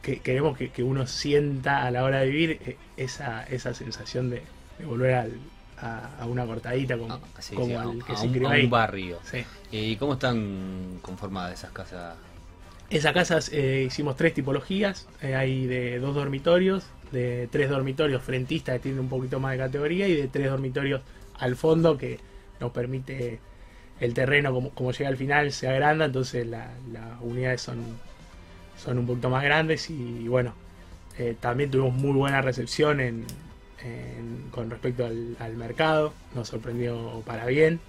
que 0.02 0.20
queremos 0.20 0.58
que, 0.58 0.70
que 0.70 0.82
uno 0.84 1.06
sienta 1.08 1.84
a 1.86 1.92
la 1.92 2.04
hora 2.04 2.20
de 2.22 2.28
vivir 2.30 2.60
eh, 2.66 2.78
esa, 2.98 3.44
esa 3.44 3.74
sensación 3.74 4.30
de, 4.30 4.42
de 4.78 4.86
volver 4.86 5.14
al- 5.16 5.40
a, 5.82 6.22
a 6.22 6.26
una 6.26 6.46
cortadita 6.46 6.98
como, 6.98 7.14
Ah, 7.14 7.20
sí, 7.40 7.56
como 7.56 7.68
sí, 7.68 7.74
a, 7.74 7.82
al 7.82 8.04
que 8.06 8.14
a 8.14 8.18
se 8.18 8.28
un, 8.28 8.46
a 8.46 8.50
un 8.50 8.70
barrio. 8.70 9.20
Sí. 9.24 9.46
¿Y 9.72 9.96
cómo 9.98 10.14
están 10.14 11.00
conformadas 11.02 11.54
esas 11.60 11.72
casas? 11.72 12.16
Esas 12.90 13.14
casas 13.14 13.50
eh, 13.54 13.84
hicimos 13.88 14.16
tres 14.16 14.34
tipologías. 14.34 15.08
eh, 15.22 15.36
hay 15.36 15.68
de 15.68 16.00
dos 16.00 16.16
dormitorios, 16.16 16.86
de 17.12 17.48
tres 17.52 17.70
dormitorios 17.70 18.22
frentistas 18.24 18.76
que 18.76 18.80
tienen 18.80 19.02
un 19.02 19.10
poquito 19.10 19.40
más 19.40 19.52
de 19.54 19.58
categoría 19.60 20.08
y 20.08 20.16
de 20.16 20.28
tres 20.28 20.50
dormitorios 20.50 21.02
al 21.38 21.56
fondo 21.56 21.98
que 21.98 22.20
nos 22.60 22.72
permite 22.72 23.40
el 24.00 24.14
terreno 24.14 24.54
como, 24.54 24.70
como 24.72 24.92
llega 24.92 25.10
al 25.10 25.18
final 25.18 25.52
se 25.52 25.68
agranda, 25.68 26.06
entonces 26.06 26.48
la- 26.48 26.72
las 26.92 27.22
unidades 27.22 27.62
son, 27.62 27.78
son 28.84 28.98
un 29.00 29.08
poquito 29.08 29.30
más 29.30 29.44
grandes 29.44 29.90
y, 29.90 30.28
bueno, 30.28 30.54
eh, 31.18 31.36
también 31.40 31.70
tuvimos 31.72 31.94
muy 31.94 32.14
buena 32.14 32.42
recepción 32.42 33.00
con 34.52 34.70
respecto 34.70 35.06
al, 35.06 35.36
al 35.40 35.56
mercado, 35.56 36.14
nos 36.36 36.48
sorprendió 36.50 37.22
para 37.26 37.46
bien. 37.46 37.80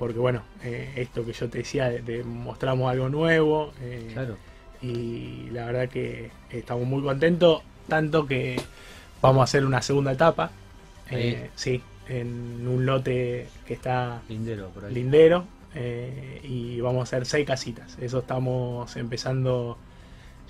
Porque 0.00 0.18
bueno, 0.18 0.42
eh, 0.64 0.94
esto 0.96 1.24
que 1.26 1.32
yo 1.34 1.48
te 1.50 1.58
decía, 1.58 1.88
de, 1.90 2.00
de 2.00 2.24
mostramos 2.24 2.90
algo 2.90 3.08
nuevo 3.10 3.72
eh, 3.82 4.08
Claro. 4.14 4.36
y 4.82 5.48
la 5.52 5.66
verdad 5.66 5.88
que 5.90 6.30
estamos 6.50 6.86
muy 6.88 7.02
contentos, 7.02 7.62
tanto 7.86 8.26
que 8.26 8.58
vamos 9.20 9.42
a 9.42 9.44
hacer 9.44 9.64
una 9.64 9.82
segunda 9.82 10.10
etapa, 10.12 10.50
eh, 11.10 11.50
sí, 11.54 11.82
en 12.08 12.66
un 12.66 12.86
lote 12.86 13.46
que 13.66 13.74
está 13.74 14.22
Lindero, 14.28 14.68
por 14.70 14.86
ahí. 14.86 14.94
lindero 14.94 15.44
eh, 15.74 16.40
y 16.44 16.80
vamos 16.80 17.00
a 17.00 17.02
hacer 17.02 17.26
seis 17.26 17.46
casitas. 17.46 17.98
Eso 18.00 18.20
estamos 18.20 18.96
empezando, 18.96 19.76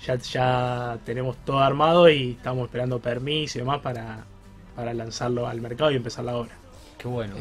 ya, 0.05 0.15
ya 0.15 0.97
tenemos 1.05 1.35
todo 1.45 1.59
armado 1.59 2.09
y 2.09 2.31
estamos 2.31 2.65
esperando 2.67 2.99
permiso 2.99 3.57
y 3.57 3.61
demás 3.61 3.81
para, 3.81 4.23
para 4.77 4.93
lanzarlo 4.93 5.45
al 5.47 5.59
mercado 5.59 5.91
y 5.91 5.97
empezar 5.97 6.23
la 6.23 6.37
obra. 6.37 6.55
Qué 6.97 7.07
bueno. 7.09 7.35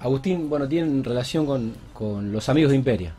Agustín, 0.00 0.48
bueno, 0.48 0.68
tienen 0.68 1.02
relación 1.04 1.44
con, 1.46 1.74
con 1.92 2.30
los 2.32 2.48
amigos 2.48 2.70
de 2.70 2.76
Imperia, 2.76 3.14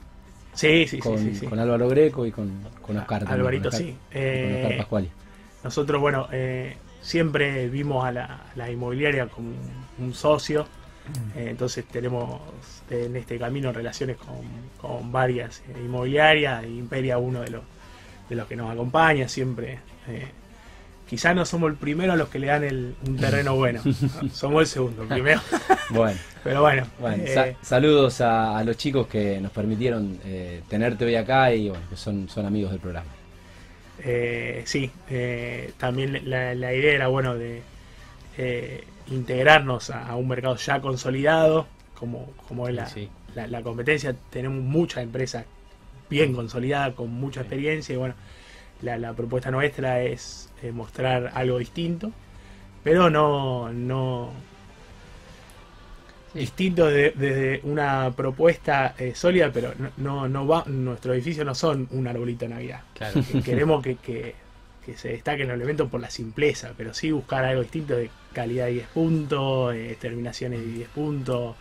Sí, 0.53 0.87
sí, 0.87 0.99
con, 0.99 1.17
sí, 1.17 1.29
sí, 1.33 1.35
sí. 1.41 1.45
con 1.45 1.59
Álvaro 1.59 1.87
Greco 1.89 2.25
y 2.25 2.31
con, 2.31 2.51
con 2.81 2.97
Oscar. 2.97 3.19
también, 3.19 3.39
Alvarito, 3.39 3.69
con 3.69 3.73
Oscar- 3.79 3.87
sí. 3.87 3.91
Con 4.11 4.21
Eh, 4.21 4.61
Oscar 4.63 4.77
Pascuali. 4.77 5.09
Nosotros, 5.63 6.01
bueno, 6.01 6.27
eh, 6.31 6.75
siempre 7.01 7.67
vimos 7.69 8.05
a 8.05 8.11
la, 8.11 8.39
la 8.55 8.71
inmobiliaria 8.71 9.27
como 9.27 9.49
un, 9.99 10.13
socio, 10.13 10.65
eh, 11.35 11.47
entonces 11.49 11.85
tenemos 11.85 12.41
eh, 12.89 13.05
en 13.07 13.15
este 13.15 13.37
camino 13.37 13.71
relaciones 13.73 14.17
con, 14.17 14.37
con 14.79 15.11
varias 15.11 15.61
eh, 15.69 15.81
inmobiliarias, 15.83 16.63
Imperia 16.65 17.17
uno 17.17 17.41
de 17.41 17.49
los, 17.51 17.61
de 18.29 18.35
los 18.35 18.47
que 18.47 18.55
nos 18.55 18.71
acompaña 18.71 19.27
siempre. 19.27 19.79
Quizás 21.09 21.35
no 21.35 21.45
somos 21.45 21.71
el 21.71 21.75
primero 21.77 22.13
a 22.13 22.15
los 22.15 22.29
que 22.29 22.37
le 22.39 22.47
dan 22.47 22.63
el, 22.63 22.95
un 23.07 23.17
terreno 23.17 23.55
bueno, 23.55 23.81
¿no? 23.83 24.29
somos 24.33 24.61
el 24.61 24.67
segundo, 24.67 25.01
el 25.03 25.07
primero, 25.09 25.41
Bueno, 25.89 26.19
pero 26.43 26.61
bueno. 26.61 26.85
bueno 26.99 27.23
eh, 27.25 27.33
sa- 27.33 27.65
saludos 27.65 28.21
a, 28.21 28.57
a 28.57 28.63
los 28.63 28.77
chicos 28.77 29.07
que 29.07 29.39
nos 29.41 29.51
permitieron 29.51 30.19
eh, 30.23 30.61
tenerte 30.69 31.05
hoy 31.05 31.15
acá 31.15 31.51
y 31.53 31.69
bueno, 31.69 31.83
que 31.89 31.95
son, 31.97 32.29
son 32.29 32.45
amigos 32.45 32.71
del 32.71 32.79
programa. 32.79 33.07
Eh, 34.01 34.61
sí, 34.65 34.89
eh, 35.09 35.73
también 35.77 36.21
la, 36.29 36.53
la 36.55 36.73
idea 36.73 36.93
era 36.93 37.07
bueno 37.07 37.35
de 37.35 37.61
integrarnos 39.11 39.89
a, 39.89 40.07
a 40.07 40.15
un 40.15 40.27
mercado 40.27 40.55
ya 40.55 40.79
consolidado, 40.79 41.67
como, 41.95 42.31
como 42.47 42.67
es 42.67 42.75
la, 42.75 42.85
Sí. 42.87 43.09
la- 43.35 43.47
la 43.47 43.61
competencia. 43.61 44.15
Tenemos 44.29 44.61
muchas 44.63 45.03
empresas 45.03 45.45
bien 46.09 46.33
consolidadas, 46.33 46.93
con 46.93 47.09
mucha 47.11 47.41
experiencia, 47.41 47.93
y 47.93 47.97
bueno, 47.97 48.15
la, 48.81 48.97
la 48.97 49.13
propuesta 49.13 49.51
nuestra 49.51 50.01
es 50.01 50.49
eh, 50.63 50.71
mostrar 50.71 51.31
algo 51.35 51.57
distinto, 51.59 52.11
pero 52.83 53.09
no, 53.09 53.71
no 53.73 54.31
Sí. 56.33 56.39
distinto 56.41 56.85
de- 56.85 57.11
desde 57.15 57.61
una 57.63 58.11
propuesta 58.15 58.93
eh, 58.99 59.13
sólida, 59.15 59.51
pero 59.51 59.73
no, 59.79 59.89
no, 59.97 60.27
no 60.29 60.47
va, 60.47 60.63
nuestros 60.67 61.15
edificios 61.15 61.43
no 61.45 61.55
son 61.55 61.87
un 61.91 62.07
arbolito 62.07 62.45
de 62.45 62.49
Navidad. 62.49 62.81
Claro. 62.93 63.19
Que 63.31 63.41
queremos 63.43 63.81
que, 63.81 63.95
que- 63.95 64.35
que 64.85 64.95
se 64.95 65.09
destaquen 65.09 65.47
los 65.47 65.55
elementos 65.55 65.89
por 65.89 65.99
la 66.01 66.09
simpleza, 66.09 66.71
pero 66.77 66.93
sí 66.93 67.11
buscar 67.11 67.45
algo 67.45 67.61
distinto 67.63 67.95
de 67.95 68.09
calidad 68.33 68.65
de 68.67 68.73
10 68.73 68.87
puntos, 68.89 69.73
eh, 69.75 69.97
terminaciones 69.99 70.59
de 70.61 70.67
10 70.67 70.89
puntos, 70.89 71.55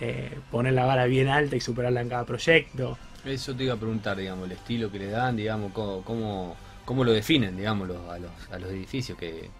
eh, 0.00 0.30
poner 0.50 0.72
la 0.72 0.84
vara 0.86 1.04
bien 1.06 1.28
alta 1.28 1.56
y 1.56 1.60
superarla 1.60 2.00
en 2.00 2.08
cada 2.08 2.24
proyecto. 2.24 2.98
Eso 3.24 3.54
te 3.54 3.64
iba 3.64 3.74
a 3.74 3.76
preguntar, 3.78 4.16
digamos, 4.16 4.46
el 4.46 4.52
estilo 4.52 4.90
que 4.90 4.98
le 4.98 5.08
dan, 5.08 5.36
digamos, 5.36 5.72
cómo, 5.72 6.02
cómo, 6.02 6.56
cómo 6.84 7.04
lo 7.04 7.12
definen, 7.12 7.56
digamos, 7.56 7.88
los- 7.88 8.08
a, 8.08 8.18
los, 8.18 8.32
a 8.50 8.58
los 8.58 8.70
edificios 8.70 9.18
que, 9.18 9.50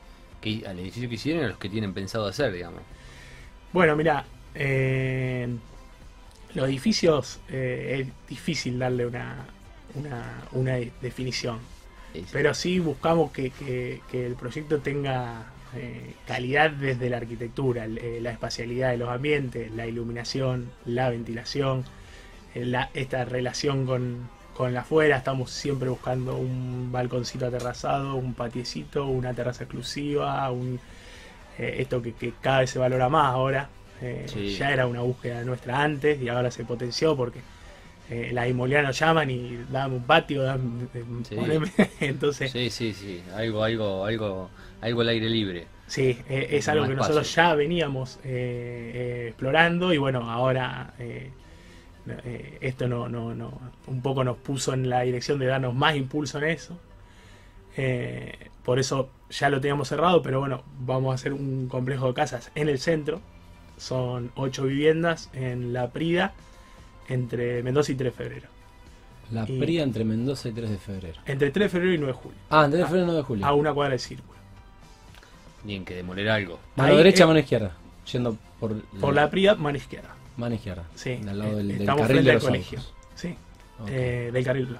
que 0.40 0.64
al 0.66 0.78
edificio 0.78 1.09
que 1.09 1.14
hicieron 1.16 1.43
y 1.43 1.45
a 1.47 1.49
los 1.50 1.59
que 1.59 1.69
tienen 1.71 1.95
pensado 1.95 2.26
hacer, 2.26 2.52
digamos. 2.52 2.83
Bueno, 3.73 3.97
mira, 3.97 4.25
eh, 4.54 5.49
los 6.54 6.69
edificios 6.69 7.40
eh, 7.49 8.00
es 8.00 8.28
difícil 8.28 8.78
darle 8.78 9.07
una, 9.07 9.54
una, 9.95 10.49
una 10.52 10.75
de- 10.75 10.93
definición. 11.00 11.61
Sí, 12.12 12.26
sí. 12.26 12.26
Pero 12.33 12.54
sí 12.54 12.78
buscamos 12.81 13.33
que, 13.33 13.52
que- 13.52 14.02
que 14.11 14.26
el 14.26 14.37
proyecto 14.37 14.83
tenga 14.83 15.54
eh, 15.75 16.14
calidad 16.26 16.71
desde 16.73 17.11
la 17.11 17.19
arquitectura, 17.19 17.87
eh, 17.87 18.21
la 18.23 18.31
espacialidad 18.33 18.90
de 18.90 18.99
los 18.99 19.11
ambientes, 19.11 19.73
la 19.73 19.87
iluminación, 19.87 20.73
la 20.85 21.11
ventilación, 21.11 21.85
eh, 22.54 22.64
la- 22.66 22.90
esta 22.95 23.25
relación 23.25 23.87
con, 23.87 24.31
con 24.56 24.73
la 24.73 24.80
afuera. 24.80 25.16
Estamos 25.18 25.50
siempre 25.50 25.88
buscando 25.88 26.37
un 26.37 26.90
balconcito 26.92 27.46
aterrazado, 27.46 28.14
un 28.16 28.34
patiecito, 28.34 29.06
una 29.06 29.34
terraza 29.34 29.64
exclusiva, 29.64 30.50
un, 30.50 30.78
eh, 31.58 31.76
esto 31.80 32.00
que, 32.02 32.12
que 32.14 32.32
cada 32.40 32.61
vez 32.61 32.70
se 32.70 32.78
valora 32.78 33.08
más 33.08 33.32
ahora. 33.32 33.68
Eh, 34.00 34.26
Sí. 34.28 34.56
Ya 34.56 34.73
era 34.73 34.87
una 34.87 35.00
búsqueda 35.00 35.42
nuestra 35.44 35.82
antes 35.82 36.20
y 36.20 36.28
ahora 36.28 36.50
se 36.50 36.64
potenció 36.64 37.16
porque 37.16 37.40
eh, 38.11 38.30
las 38.32 38.49
inmobiliarias 38.49 38.88
nos 38.88 38.99
llaman 38.99 39.30
y 39.30 39.58
dame 39.70 39.96
un 39.96 40.02
patio, 40.02 40.42
dame, 40.42 40.84
eh, 40.94 41.04
Sí. 41.28 41.37
entonces 42.00 42.50
Sí, 42.50 42.70
sí, 42.70 42.92
sí, 42.92 43.23
algo, 43.34 43.62
algo, 43.64 44.04
algo, 44.04 44.50
algo 44.82 45.00
al 45.00 45.08
aire 45.08 45.30
libre. 45.30 45.66
sí, 45.87 46.18
es 46.28 46.68
algo 46.68 46.87
que 46.87 46.94
nosotros 46.94 47.34
ya 47.34 47.54
veníamos 47.54 48.18
explorando 48.25 49.92
y 49.92 49.99
bueno, 49.99 50.28
ahora 50.30 50.92
eh, 52.08 52.20
eh, 52.25 52.58
esto 52.61 52.87
no, 52.88 53.08
no, 53.08 53.34
no, 53.34 53.61
un 53.87 54.02
poco 54.02 54.25
nos 54.25 54.37
puso 54.37 54.73
en 54.75 54.88
la 54.88 55.00
dirección 55.02 55.38
de 55.38 55.46
darnos 55.46 55.75
más 55.75 55.96
impulso 55.96 56.38
en 56.38 56.44
eso. 56.44 56.78
Eh, 57.76 58.50
por 58.64 58.78
eso 58.78 59.11
ya 59.30 59.49
lo 59.50 59.61
teníamos 59.61 59.88
cerrado, 59.88 60.23
pero 60.23 60.40
bueno, 60.40 60.62
vamos 60.80 61.12
a 61.12 61.14
hacer 61.16 61.32
un 61.32 61.68
complejo 61.68 62.08
de 62.08 62.14
casas 62.14 62.50
en 62.54 62.68
el 62.68 62.78
centro. 62.78 63.20
Son 63.76 64.30
ocho 64.37 64.64
viviendas 64.64 65.28
en 65.32 65.73
La 65.73 65.90
Prida, 65.90 66.32
entre 67.08 67.62
Mendoza 67.62 67.92
y 67.92 67.96
3 67.96 68.12
de 68.16 68.16
febrero. 68.25 68.49
La 69.32 69.44
Y- 69.49 69.58
PRIA 69.58 69.82
entre 69.82 70.04
Mendoza 70.04 70.49
y 70.49 70.52
3 70.52 70.70
de 70.70 70.78
febrero. 70.78 71.20
Entre 71.26 71.50
3 71.50 71.64
de 71.64 71.68
febrero 71.70 71.94
y 71.94 71.99
9 71.99 72.12
de 72.12 72.18
julio. 72.18 72.38
Ah, 72.50 72.64
entre 72.66 72.78
3 72.80 72.84
de 72.84 72.87
febrero 72.88 73.04
y 73.04 73.06
9 73.06 73.18
de 73.18 73.25
julio. 73.26 73.46
A 73.46 73.54
una 73.54 73.73
cuadra 73.75 73.92
de 73.94 73.99
círculo. 73.99 74.38
Bien, 75.64 75.84
que 75.84 75.94
demoler 75.96 76.28
algo. 76.28 76.61
Mano 76.76 76.90
ahí 76.92 76.96
derecha, 76.99 77.25
es- 77.25 77.26
mano 77.28 77.38
izquierda. 77.40 77.73
Yendo 78.12 78.37
por, 78.61 78.80
Por 79.00 79.14
La 79.14 79.30
Prida, 79.30 79.54
mano 79.56 79.76
izquierda. 79.78 80.13
Mano 80.36 80.54
izquierda. 80.54 80.84
Sí, 80.94 81.20
Al 81.28 81.38
lado 81.38 81.56
del, 81.56 81.84
carril 81.84 82.04
frente 82.06 82.22
de 82.24 82.30
al 82.30 82.34
los 82.36 82.44
colegio. 82.44 82.78
autos. 82.78 82.94
Sí, 83.14 83.36
eh, 83.88 84.30
del 84.32 84.44
carril. 84.44 84.76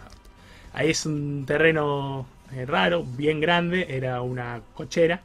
Ahí 0.73 0.91
es 0.91 1.07
un 1.07 1.45
terreno 1.47 2.27
eh, 2.53 2.67
raro, 2.67 3.05
bien 3.05 3.41
grande, 3.41 3.87
era 3.89 4.21
una 4.23 4.61
cochera, 4.75 5.23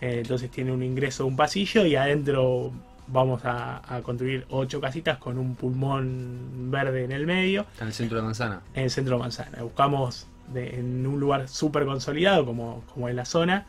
eh, 0.00 0.20
entonces 0.22 0.50
tiene 0.50 0.72
un 0.72 0.82
ingreso, 0.82 1.26
un 1.26 1.36
pasillo 1.36 1.84
y 1.84 1.96
adentro 1.96 2.72
vamos 3.06 3.44
a, 3.44 3.82
a 3.96 4.00
construir 4.02 4.46
ocho 4.50 4.80
casitas 4.80 5.18
con 5.18 5.36
un 5.36 5.54
pulmón 5.56 6.70
verde 6.70 7.04
en 7.04 7.12
el 7.12 7.26
medio, 7.26 7.62
Está 7.72 7.82
en 7.84 7.88
el 7.88 7.94
centro 7.94 8.16
de 8.18 8.22
manzana. 8.24 8.60
en 8.74 8.84
el 8.84 8.90
centro 8.90 9.16
de 9.16 9.20
Manzana. 9.20 9.62
Buscamos 9.62 10.26
de- 10.54 10.78
en 10.78 11.06
un 11.06 11.18
lugar 11.20 11.48
súper 11.48 11.84
consolidado 11.84 12.46
como, 12.46 12.82
como 12.94 13.08
en 13.08 13.16
la 13.16 13.24
zona, 13.24 13.66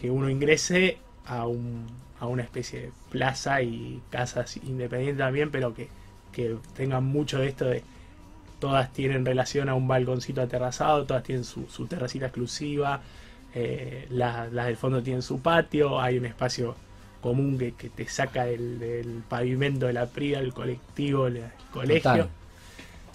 que 0.00 0.10
uno 0.10 0.30
ingrese 0.30 0.98
a, 1.26 1.46
un, 1.46 1.86
a 2.24 2.28
una 2.28 2.42
especie 2.42 2.80
de 2.80 2.92
plaza 3.10 3.62
y 3.62 4.00
casas 4.10 4.56
independientes 4.58 5.18
también, 5.18 5.50
pero 5.50 5.74
que, 5.74 5.88
que 6.32 6.56
tengan 6.76 7.04
mucho 7.04 7.38
de 7.38 7.48
esto 7.48 7.66
de 7.66 7.82
todas 8.58 8.92
tienen 8.92 9.24
relación 9.24 9.68
a 9.68 9.74
un 9.74 9.86
balconcito 9.86 10.40
aterrazado, 10.40 11.04
todas 11.04 11.22
tienen 11.22 11.44
su, 11.44 11.66
su 11.68 11.86
terracita 11.86 12.26
exclusiva, 12.26 13.00
eh, 13.54 14.06
las, 14.10 14.52
las 14.52 14.66
del 14.66 14.76
fondo 14.76 15.02
tienen 15.02 15.22
su 15.22 15.40
patio, 15.40 16.00
hay 16.00 16.18
un 16.18 16.26
espacio 16.26 16.74
común 17.20 17.58
que, 17.58 17.72
que 17.72 17.88
te 17.88 18.06
saca 18.08 18.44
del, 18.44 18.78
del 18.78 19.22
pavimento 19.28 19.86
de 19.86 19.92
la 19.92 20.06
prida, 20.06 20.40
el 20.40 20.52
colectivo, 20.52 21.26
el 21.26 21.42
colegio. 21.72 22.10
Total. 22.10 22.28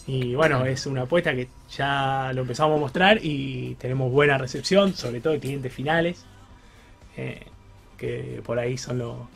Y 0.08 0.34
bueno, 0.34 0.66
es 0.66 0.88
una 0.88 1.04
apuesta 1.04 1.36
que 1.36 1.48
ya 1.70 2.32
lo 2.34 2.42
empezamos 2.42 2.78
a 2.78 2.80
mostrar 2.80 3.20
y 3.22 3.76
tenemos 3.76 4.12
buena 4.12 4.40
recepción, 4.40 4.96
sobre 4.96 5.22
todo 5.22 5.34
de 5.34 5.40
clientes 5.40 5.72
finales, 5.72 6.26
eh, 7.16 7.46
que 8.00 8.42
por 8.46 8.58
ahí 8.60 8.78
son 8.78 8.98
lo- 9.00 9.28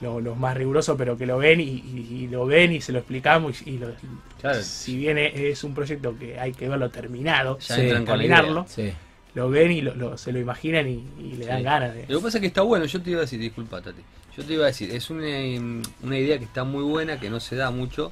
lo- 0.00 0.20
los 0.20 0.36
más 0.36 0.56
rigurosos, 0.56 0.96
pero 0.98 1.16
que 1.16 1.26
lo 1.26 1.38
ven 1.38 1.60
y, 1.60 1.64
y- 1.64 2.08
y 2.22 2.28
lo 2.28 2.46
ven 2.46 2.72
y 2.72 2.80
se 2.80 2.92
lo 2.92 2.98
explicamos. 2.98 3.62
Y, 3.66 3.70
y 3.70 3.78
lo- 3.78 3.92
Claro. 4.40 4.62
si 4.62 4.96
bien 4.96 5.18
es, 5.18 5.34
es 5.34 5.64
un 5.64 5.74
proyecto 5.74 6.18
que 6.18 6.38
hay 6.40 6.52
que 6.52 6.68
verlo 6.68 6.88
terminado, 6.90 7.58
idea. 8.64 8.66
Sí. 8.68 8.92
lo 9.34 9.48
ven 9.50 9.70
y 9.72 9.80
lo, 9.82 9.94
lo- 9.94 10.18
se 10.18 10.32
lo 10.32 10.38
imaginan 10.40 10.88
y, 10.88 11.04
y 11.20 11.36
le 11.36 11.46
dan 11.46 11.58
Sí. 11.58 11.64
ganas 11.64 11.94
de. 11.94 12.06
Lo 12.08 12.18
que 12.18 12.24
pasa 12.24 12.38
es 12.38 12.40
que 12.40 12.46
está 12.48 12.62
bueno, 12.62 12.84
yo 12.86 13.00
te 13.02 13.10
iba 13.10 13.18
a 13.20 13.22
decir, 13.22 13.38
disculpa 13.38 13.80
Tati, 13.80 14.00
yo 14.36 14.44
te 14.44 14.52
iba 14.54 14.64
a 14.64 14.68
decir, 14.68 14.90
es 14.90 15.08
una, 15.10 15.26
una 16.02 16.18
idea 16.18 16.38
que 16.38 16.44
está 16.46 16.64
muy 16.64 16.82
buena, 16.82 17.20
que 17.20 17.30
no 17.30 17.38
se 17.38 17.54
da 17.56 17.70
mucho. 17.70 18.10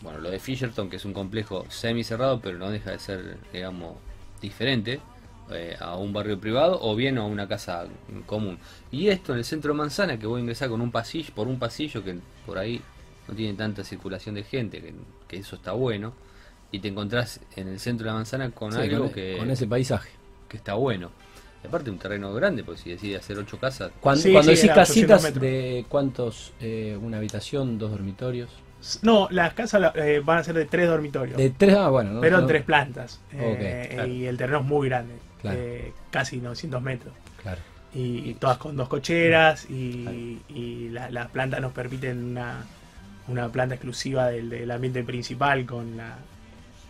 Bueno, 0.00 0.20
lo 0.20 0.30
de 0.30 0.38
Fisherton, 0.38 0.88
que 0.90 0.96
es 0.96 1.04
un 1.04 1.12
complejo 1.14 1.64
semi 1.70 2.04
cerrado, 2.04 2.40
pero 2.40 2.58
no 2.58 2.70
deja 2.70 2.90
de 2.92 2.98
ser, 2.98 3.38
digamos, 3.52 3.96
diferente 4.40 5.00
eh, 5.50 5.76
a 5.78 5.96
un 5.96 6.12
barrio 6.12 6.38
privado 6.40 6.78
o 6.80 6.94
bien 6.96 7.18
a 7.18 7.24
una 7.24 7.46
casa 7.48 7.86
común. 8.26 8.58
Y 8.90 9.08
esto 9.08 9.32
en 9.32 9.38
el 9.38 9.44
centro 9.44 9.72
de 9.72 9.78
Manzana, 9.78 10.18
que 10.18 10.26
voy 10.26 10.38
a 10.38 10.40
ingresar 10.42 10.68
con 10.68 10.80
un 10.80 10.90
pasillo, 10.90 11.32
por 11.34 11.48
un 11.48 11.58
pasillo 11.58 12.02
que 12.04 12.16
por 12.46 12.58
ahí 12.58 12.80
no 13.28 13.34
tiene 13.34 13.54
tanta 13.54 13.84
circulación 13.84 14.34
de 14.34 14.44
gente, 14.44 14.80
que, 14.80 14.94
que 15.28 15.36
eso 15.38 15.56
está 15.56 15.72
bueno. 15.72 16.12
Y 16.72 16.80
te 16.80 16.88
encontrás 16.88 17.40
en 17.56 17.68
el 17.68 17.78
centro 17.78 18.04
de 18.06 18.10
la 18.10 18.14
manzana 18.16 18.50
con 18.50 18.72
Sí, 18.72 18.78
algo 18.80 19.04
con, 19.04 19.12
que, 19.12 19.36
con 19.38 19.50
ese 19.50 19.66
paisaje. 19.66 20.10
que 20.48 20.56
está 20.56 20.74
bueno. 20.74 21.10
Y 21.62 21.66
aparte 21.68 21.88
un 21.90 21.98
terreno 21.98 22.34
grande, 22.34 22.64
porque 22.64 22.80
si 22.82 22.90
decide 22.90 23.16
hacer 23.16 23.38
ocho 23.38 23.58
casas, 23.58 23.90
Cuando, 24.00 24.20
Sí, 24.22 24.32
cuando 24.32 24.50
sí, 24.50 24.56
decís 24.56 24.64
era 24.70 24.82
800 24.82 25.16
casitas. 25.22 25.40
¿de 25.40 25.86
cuántos? 25.88 26.52
Eh, 26.60 26.98
¿Una 27.00 27.18
habitación, 27.18 27.78
dos 27.78 27.90
dormitorios? 27.92 28.50
No, 29.02 29.28
las 29.30 29.54
casas 29.54 29.80
la- 29.80 29.92
eh, 29.94 30.20
van 30.22 30.38
a 30.38 30.44
ser 30.44 30.54
de 30.56 30.66
tres 30.66 30.88
dormitorios. 30.88 31.38
De 31.38 31.48
tres, 31.50 31.74
ah, 31.74 31.88
bueno. 31.88 32.10
no- 32.14 32.20
pero 32.20 32.36
en 32.36 32.42
no- 32.42 32.48
tres 32.48 32.64
plantas. 32.64 33.20
Eh, 33.32 33.88
claro. 33.94 34.08
Y 34.08 34.26
el 34.26 34.36
terreno 34.36 34.58
es 34.58 34.64
muy 34.66 34.88
grande. 34.88 35.14
Claro. 35.44 35.58
eh, 35.60 35.92
casi 36.10 36.38
900 36.38 36.82
metros. 36.82 37.14
Claro. 37.42 37.60
Y, 37.94 38.30
y 38.30 38.34
todas 38.34 38.58
con 38.58 38.76
dos 38.76 38.88
cocheras. 38.88 39.68
Y, 39.70 40.88
la- 40.90 41.10
las 41.10 41.28
plantas 41.28 41.60
nos 41.60 41.72
permiten 41.72 42.24
una, 42.24 42.64
una 43.28 43.48
planta 43.50 43.74
exclusiva 43.76 44.28
del, 44.28 44.48
del 44.50 44.70
ambiente 44.70 45.02
principal 45.04 45.64
con 45.66 45.96
la 45.96 46.16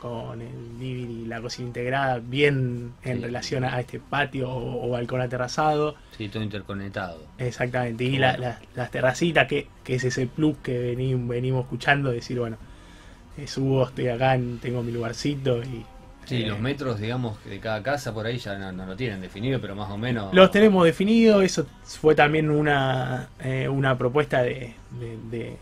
con 0.00 0.42
el 0.42 0.78
living 0.78 1.22
y 1.22 1.24
la 1.26 1.40
cocina 1.40 1.68
integrada 1.68 2.18
bien 2.18 2.92
en 3.04 3.16
Sí. 3.16 3.22
relación 3.24 3.64
a 3.64 3.80
este 3.80 3.98
patio 4.00 4.50
o, 4.50 4.86
o 4.86 4.90
balcón 4.90 5.22
aterrazado. 5.22 5.94
sí, 6.18 6.28
todo 6.28 6.42
interconectado. 6.42 7.22
Exactamente. 7.38 8.04
Y 8.04 8.18
la- 8.18 8.36
la- 8.36 8.60
las 8.74 8.90
terracitas, 8.90 9.48
que, 9.48 9.66
que 9.82 9.94
es 9.94 10.04
ese 10.04 10.26
plus 10.26 10.58
que 10.58 10.94
veni- 10.94 11.14
venimos 11.26 11.62
escuchando, 11.64 12.10
decir, 12.10 12.38
bueno, 12.38 12.58
eh, 13.38 13.46
subo, 13.46 13.84
estoy 13.88 14.08
acá, 14.08 14.34
en- 14.34 14.58
tengo 14.58 14.82
mi 14.82 14.92
lugarcito 14.92 15.62
y... 15.62 15.86
Sí, 16.26 16.42
eh, 16.42 16.46
los 16.46 16.58
metros, 16.60 17.00
digamos, 17.00 17.42
de 17.44 17.58
cada 17.60 17.82
casa 17.82 18.12
por 18.14 18.26
ahí 18.26 18.38
ya 18.38 18.56
no, 18.58 18.72
no 18.72 18.86
lo 18.86 18.96
tienen 18.96 19.20
definido, 19.20 19.60
pero 19.60 19.74
más 19.74 19.90
o 19.90 19.98
menos. 19.98 20.32
Los 20.34 20.50
tenemos 20.50 20.84
definidos, 20.84 21.42
eso 21.44 21.66
fue 21.84 22.14
también 22.14 22.50
una, 22.50 23.28
eh, 23.40 23.68
una 23.68 23.96
propuesta 23.98 24.42
de, 24.42 24.74
de- 24.98 25.18
de- 25.30 25.56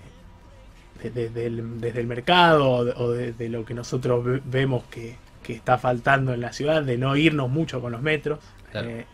de- 1.03 1.11
desde, 1.11 1.47
el, 1.47 1.81
desde 1.81 2.01
el 2.01 2.07
mercado 2.07 2.69
o 2.71 3.11
de, 3.13 3.49
lo 3.49 3.65
que 3.65 3.75
nosotros 3.75 4.25
ve- 4.25 4.41
vemos 4.45 4.85
que, 4.85 5.17
que 5.43 5.53
está 5.55 5.77
faltando 5.79 6.33
en 6.33 6.41
la 6.41 6.53
ciudad, 6.53 6.83
de 6.83 6.97
no 6.97 7.17
irnos 7.17 7.51
mucho 7.51 7.81
con 7.81 7.93
los 7.93 8.03
metros, 8.03 8.39
Claro. 8.71 8.89
eh, 8.89 9.07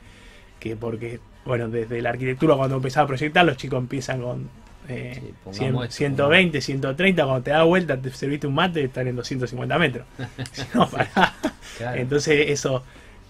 que 0.60 0.76
porque, 0.76 1.18
bueno, 1.46 1.68
desde 1.68 2.02
la 2.02 2.10
arquitectura 2.10 2.56
cuando 2.56 2.76
empezaba 2.76 3.04
a 3.04 3.08
proyectar 3.08 3.44
los 3.46 3.56
chicos 3.56 3.78
empiezan 3.78 4.20
con 4.20 4.50
eh, 4.88 5.12
Sí, 5.20 5.34
pongamos 5.44 5.54
100, 5.54 5.84
esto, 5.84 5.96
120, 5.96 6.60
130, 6.60 7.24
cuando 7.24 7.42
te 7.42 7.50
das 7.50 7.64
vuelta, 7.66 7.96
te 8.00 8.10
serviste 8.10 8.46
un 8.46 8.54
mate, 8.54 8.84
están 8.84 9.06
en 9.08 9.16
250 9.16 9.78
metros. 9.78 10.06
Si 10.52 10.62
no, 10.74 10.88
pará. 10.88 11.34
Claro. 11.76 12.00
Entonces 12.00 12.50
eso 12.50 12.82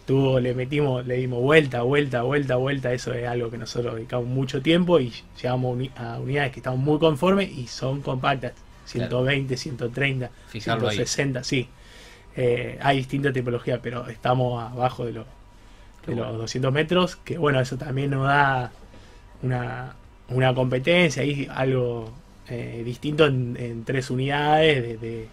tuvo, 0.07 0.41
le 0.41 0.55
metimos, 0.55 1.07
le 1.07 1.17
dimos 1.17 1.43
vuelta, 1.43 1.83
vuelta, 1.83 2.23
vuelta, 2.23 2.57
vuelta, 2.57 2.93
eso 2.93 3.13
es 3.13 3.27
algo 3.29 3.51
que 3.51 3.59
nosotros 3.59 3.95
dedicamos 3.97 4.27
mucho 4.27 4.63
tiempo 4.63 4.99
y 5.01 5.13
llegamos 5.43 5.75
uni- 5.77 5.91
a 5.97 6.19
unidades 6.19 6.53
que 6.53 6.61
estamos 6.61 6.81
muy 6.81 6.99
conformes 6.99 7.51
y 7.51 7.67
son 7.67 8.01
compactas, 8.01 8.53
120, 8.87 9.57
130, 9.57 10.31
Fijarlo 10.49 10.89
ahí. 10.89 10.97
160, 10.97 11.45
sí. 11.45 11.69
Eh, 12.37 12.79
hay 12.81 12.99
distintas 12.99 13.33
tipologías, 13.35 13.81
pero 13.83 14.07
estamos 14.09 14.63
abajo 14.63 15.05
de, 15.05 15.13
los 15.13 15.27
Qué 16.05 16.13
de 16.13 16.17
bueno. 16.17 16.33
los 16.33 16.41
200 16.43 16.73
metros, 16.73 17.17
que 17.17 17.37
bueno, 17.37 17.61
eso 17.61 17.77
también 17.77 18.11
nos 18.11 18.27
da 18.27 18.71
una, 19.43 19.95
una 20.29 20.55
competencia 20.55 21.25
y 21.25 21.47
algo 21.51 22.13
eh, 22.49 22.83
distinto 22.85 23.27
en, 23.27 23.57
en 23.59 23.85
tres 23.85 24.11
unidades, 24.11 24.83
de, 24.83 24.97
de- 24.99 25.29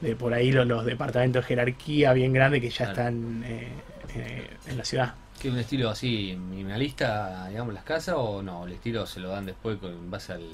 de 0.00 0.14
por 0.14 0.32
ahí 0.32 0.52
los, 0.52 0.64
los 0.66 0.84
departamentos 0.84 1.42
de 1.42 1.48
jerarquía 1.48 2.12
bien 2.12 2.32
grandes 2.32 2.60
que 2.60 2.70
ya 2.70 2.84
Claro. 2.84 2.90
están 2.92 3.42
eh, 3.44 3.68
eh, 4.14 4.46
en 4.68 4.78
la 4.78 4.84
ciudad. 4.84 5.14
¿Qué 5.40 5.50
un 5.50 5.58
estilo 5.58 5.90
así 5.90 6.36
minimalista, 6.50 7.48
digamos, 7.48 7.74
las 7.74 7.82
casas 7.84 8.14
o 8.16 8.40
no? 8.42 8.64
El 8.66 8.72
estilo 8.74 9.06
se 9.06 9.18
lo 9.20 9.30
dan 9.30 9.46
después 9.46 9.78
con 9.78 9.90
en 9.92 10.10
base 10.10 10.34
al, 10.34 10.44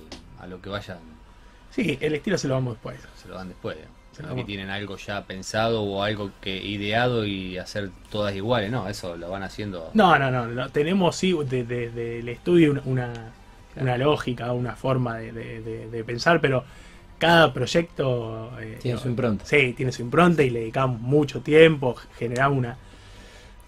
a 0.40 0.46
lo 0.46 0.60
que 0.62 0.70
vayan, 0.70 0.98
Sí, 1.70 1.98
el 2.00 2.14
estilo 2.14 2.38
se 2.38 2.48
lo 2.48 2.54
vamos 2.54 2.74
después. 2.74 2.98
se 3.20 3.28
lo 3.28 3.34
dan 3.34 3.48
después. 3.48 3.76
Se 4.12 4.22
No 4.22 4.28
que 4.28 4.34
damos. 4.34 4.46
tienen 4.46 4.70
algo 4.70 4.96
ya 4.96 5.24
pensado 5.24 5.82
o 5.82 6.02
algo 6.02 6.30
que 6.40 6.56
ideado 6.56 7.26
y 7.26 7.58
hacer 7.58 7.90
todas 8.10 8.34
iguales, 8.34 8.70
no, 8.70 8.88
eso 8.88 9.16
lo 9.16 9.28
van 9.28 9.42
haciendo. 9.42 9.90
No, 9.92 10.18
no, 10.18 10.30
no, 10.30 10.46
no, 10.46 10.68
tenemos 10.70 11.16
sí 11.16 11.32
de- 11.48 11.64
de- 11.64 11.90
del 11.90 12.28
estudio 12.28 12.70
una, 12.70 12.82
una, 12.84 13.12
una 13.80 13.96
lógica, 13.98 14.52
una 14.52 14.76
forma 14.76 15.18
de, 15.18 15.32
de- 15.32 15.60
de- 15.62 15.90
de 15.90 16.04
pensar, 16.04 16.40
pero 16.40 16.64
cada 17.18 17.52
proyecto 17.52 18.52
eh, 18.60 18.78
Tiene 18.82 18.98
su 18.98 19.08
impronta. 19.08 19.44
Sí, 19.46 19.72
tiene 19.76 19.92
su 19.92 20.02
impronta 20.02 20.42
y 20.42 20.50
le 20.50 20.60
dedicamos 20.60 21.00
mucho 21.00 21.40
tiempo, 21.40 21.94
generamos 22.18 22.58
una, 22.58 22.76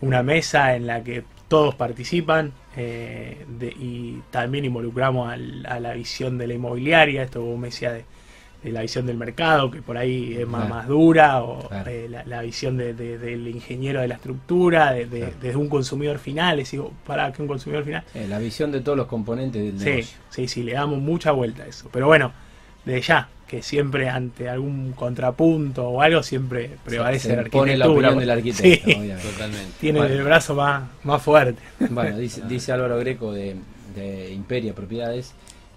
una 0.01 0.23
mesa 0.23 0.75
en 0.77 0.87
la 0.87 1.03
que 1.03 1.25
todos 1.49 1.75
participan 1.75 2.53
eh, 2.77 3.45
y 3.79 4.21
también 4.31 4.65
involucramos 4.65 5.33
al- 5.33 5.65
a 5.67 5.81
la 5.81 5.95
visión 5.95 6.39
de 6.39 6.47
la 6.49 6.55
inmobiliaria, 6.55 7.23
esto 7.23 7.41
como 7.41 7.57
me 7.57 7.69
de, 7.93 8.05
de 8.63 8.73
la 8.73 8.81
visión 8.83 9.07
del 9.07 9.17
mercado, 9.17 9.71
que 9.71 9.81
por 9.83 9.97
ahí 9.97 10.35
es 10.39 10.47
más, 10.49 10.63
Claro. 10.67 10.75
más 10.75 10.89
dura, 10.89 11.43
o 11.43 11.69
Claro. 11.69 11.91
eh, 11.91 12.09
la, 12.11 12.25
la 12.25 12.43
visión 12.43 12.77
de- 12.77 12.95
de- 12.95 13.17
del 13.19 13.47
ingeniero 13.49 14.01
de 14.01 14.09
la 14.09 14.15
estructura, 14.17 14.93
de, 14.93 15.07
de- 15.07 15.19
Claro. 15.21 15.35
desde 15.41 15.57
un 15.57 15.69
consumidor 15.69 16.19
final, 16.19 16.59
es 16.59 16.71
decir, 16.71 16.83
para 17.07 17.33
que 17.33 17.43
un 17.43 17.49
consumidor 17.49 17.85
final 17.85 18.03
Eh, 18.15 18.27
la 18.29 18.39
visión 18.39 18.73
de 18.73 18.81
todos 18.81 18.99
los 18.99 19.07
componentes 19.07 19.63
del 19.63 19.79
Sí, 19.79 19.85
negocio. 19.85 20.19
sí, 20.31 20.49
sí, 20.49 20.63
le 20.65 20.73
damos 20.73 20.99
mucha 20.99 21.31
vuelta 21.33 21.63
a 21.63 21.67
eso. 21.67 21.89
Pero 21.93 22.07
bueno, 22.07 22.33
de 22.85 23.01
ya, 23.01 23.29
que 23.47 23.63
siempre 23.63 24.09
ante 24.09 24.49
algún 24.49 24.91
contrapunto 24.93 25.89
o 25.89 26.03
algo, 26.03 26.23
siempre 26.25 26.71
prevalece 26.85 27.29
Se 27.29 27.37
la 27.37 27.43
impone 27.43 27.77
la 27.77 27.85
arquitectura. 27.85 28.09
opinión 28.09 28.19
del 28.19 28.31
arquitecto, 28.31 28.91
Sí, 28.91 28.97
obviamente. 28.97 29.29
Totalmente. 29.31 29.73
tiene 29.81 29.99
Bueno. 30.01 30.15
el 30.15 30.23
brazo 30.25 30.55
más, 30.57 30.83
más 31.05 31.23
fuerte. 31.23 31.63
Bueno, 31.91 32.19
dice, 32.19 32.43
dice 32.49 32.73
Álvaro 32.73 32.99
Greco 32.99 33.33
de, 33.33 33.55
de 33.95 34.33
Imperia 34.33 34.75
Propiedades 34.75 35.33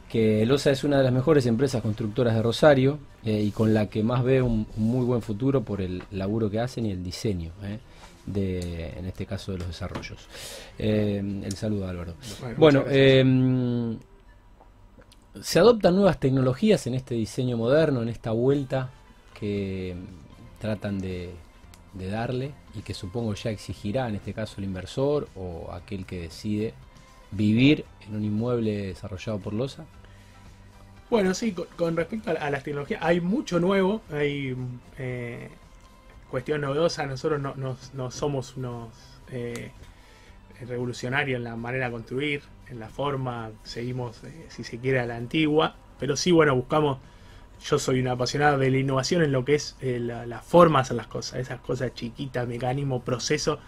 que 0.10 0.46
Losa 0.46 0.72
es 0.72 0.84
una 0.84 0.98
de 0.98 1.04
las 1.04 1.14
mejores 1.14 1.46
empresas 1.46 1.82
constructoras 1.82 2.34
de 2.34 2.42
Rosario 2.42 2.98
eh, 3.24 3.42
y 3.42 3.52
con 3.52 3.74
la 3.74 3.88
que 3.90 4.04
más 4.04 4.24
ve 4.24 4.42
un, 4.42 4.66
un 4.76 4.84
muy 4.84 5.06
buen 5.06 5.22
futuro 5.22 5.62
por 5.62 5.82
el 5.82 6.04
laburo 6.12 6.50
que 6.50 6.60
hacen 6.60 6.88
y 6.88 6.92
el 6.92 7.04
diseño, 7.04 7.52
eh, 7.64 7.80
de, 8.26 8.90
en 8.98 9.06
este 9.06 9.28
caso 9.28 9.52
de 9.52 9.60
los 9.60 9.68
desarrollos. 9.68 10.28
Eh, 10.80 11.22
el 11.44 11.54
saludo 11.56 11.88
Álvaro. 11.88 12.16
Bueno, 12.58 12.84
se 15.42 15.60
adoptan 15.60 15.96
nuevas 15.96 16.20
tecnologías 16.20 16.88
en 16.88 16.96
este 16.96 17.14
diseño 17.14 17.56
moderno, 17.56 18.02
en 18.02 18.10
esta 18.10 18.32
vuelta 18.32 18.90
que 19.40 19.96
tratan 20.60 21.00
de, 21.00 21.30
de 21.94 22.10
darle 22.10 22.52
y 22.76 22.82
que 22.82 22.96
supongo 22.96 23.36
ya 23.36 23.52
exigirá 23.52 24.10
en 24.10 24.16
este 24.16 24.34
caso 24.34 24.56
el 24.58 24.64
inversor 24.64 25.30
o 25.36 25.72
aquel 25.72 26.06
que 26.08 26.22
decide 26.22 26.74
vivir 27.32 27.86
en 28.08 28.16
un 28.16 28.26
inmueble 28.26 28.88
desarrollado 28.88 29.40
por 29.40 29.54
Losa. 29.54 29.86
Bueno, 31.10 31.34
sí, 31.34 31.54
con, 31.76 31.96
respecto 31.98 32.30
a, 32.32 32.50
las 32.52 32.64
tecnologías, 32.64 33.02
hay 33.04 33.20
mucho 33.20 33.60
nuevo, 33.60 34.02
hay 34.12 34.56
eh, 35.00 35.50
cuestión 36.30 36.62
novedosa, 36.62 37.06
nosotros 37.08 37.42
no, 37.42 37.56
no- 37.56 37.78
no 37.94 38.12
somos 38.12 38.58
unos 38.58 38.90
eh, 39.32 39.72
revolucionarios 40.68 41.38
en 41.38 41.46
la 41.46 41.56
manera 41.56 41.88
de 41.88 41.92
construir, 41.94 42.44
en 42.70 42.80
la 42.80 42.90
forma, 42.90 43.52
seguimos, 43.64 44.24
eh, 44.24 44.48
si 44.50 44.64
se 44.64 44.80
quiere, 44.80 45.00
a 45.00 45.06
la 45.08 45.16
antigua, 45.18 45.76
pero 46.00 46.18
sí, 46.18 46.32
bueno, 46.32 46.56
buscamos, 46.56 47.00
yo 47.64 47.80
soy 47.80 48.00
un 48.02 48.08
apasionado 48.10 48.58
de 48.60 48.72
la 48.72 48.78
innovación 48.78 49.24
en 49.24 49.32
lo 49.32 49.46
que 49.46 49.56
es 49.56 49.78
eh, 49.82 50.00
la, 50.00 50.26
la 50.28 50.42
forma 50.42 50.80
de 50.80 50.84
hacer 50.84 50.98
las 50.98 51.08
cosas, 51.08 51.40
esas 51.40 51.62
cosas 51.62 51.94
chiquitas, 51.96 52.48
mecanismos, 52.48 53.04
procesos 53.04 53.60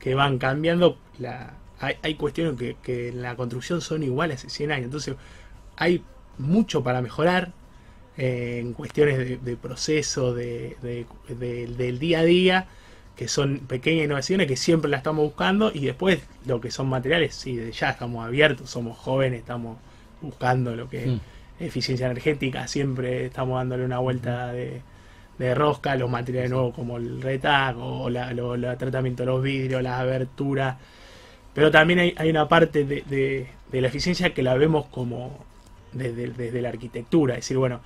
que 0.00 0.14
van 0.14 0.38
cambiando, 0.38 0.98
la, 1.18 1.54
hay, 1.80 1.96
hay 2.02 2.14
cuestiones 2.16 2.56
que, 2.58 2.76
que 2.82 3.08
en 3.08 3.22
la 3.22 3.36
construcción 3.36 3.80
son 3.82 4.02
iguales 4.02 4.38
hace 4.40 4.50
100 4.50 4.72
años, 4.72 4.86
entonces 4.86 5.16
hay 5.76 6.02
mucho 6.38 6.82
para 6.82 7.00
mejorar 7.02 7.52
eh, 8.18 8.58
en 8.60 8.72
cuestiones 8.72 9.18
de, 9.18 9.36
de 9.38 9.56
proceso, 9.56 10.34
de, 10.34 10.76
de- 10.82 11.06
de- 11.28 11.66
del 11.66 11.98
día 11.98 12.20
a 12.20 12.24
día, 12.24 12.66
que 13.16 13.28
son 13.28 13.60
pequeñas 13.60 14.04
innovaciones 14.06 14.46
que 14.46 14.56
siempre 14.56 14.90
las 14.90 14.98
estamos 15.00 15.24
buscando 15.24 15.70
y 15.74 15.80
después 15.86 16.20
lo 16.46 16.60
que 16.60 16.70
son 16.70 16.88
materiales, 16.88 17.34
sí, 17.34 17.58
ya 17.72 17.90
estamos 17.90 18.26
abiertos, 18.26 18.70
somos 18.70 18.96
jóvenes, 18.98 19.40
estamos 19.40 19.78
buscando 20.22 20.74
lo 20.76 20.88
que 20.88 21.06
Mm. 21.06 21.20
es 21.60 21.68
eficiencia 21.68 22.06
energética, 22.06 22.68
siempre 22.68 23.26
estamos 23.26 23.58
dándole 23.58 23.84
una 23.84 23.98
vuelta 23.98 24.52
de, 24.52 24.82
de 25.38 25.54
rosca, 25.54 25.96
los 25.96 26.10
materiales 26.10 26.50
nuevos 26.50 26.74
como 26.74 26.96
el 26.98 27.22
retac 27.22 27.76
o 27.78 28.10
la, 28.10 28.32
lo- 28.34 28.54
el 28.54 28.76
tratamiento 28.78 29.22
de 29.22 29.26
los 29.28 29.42
vidrios, 29.42 29.82
las 29.82 30.00
aberturas, 30.00 30.76
pero 31.54 31.70
también 31.70 31.98
hay, 32.00 32.14
hay 32.18 32.30
una 32.30 32.48
parte 32.48 32.84
de, 32.84 33.02
de- 33.08 33.48
de 33.72 33.80
la 33.80 33.88
eficiencia 33.88 34.34
que 34.34 34.42
la 34.42 34.54
vemos 34.54 34.86
como 34.86 35.45
desde, 35.96 36.28
desde 36.30 36.62
la 36.62 36.68
arquitectura, 36.70 37.34
es 37.34 37.40
decir, 37.40 37.56
bueno, 37.58 37.80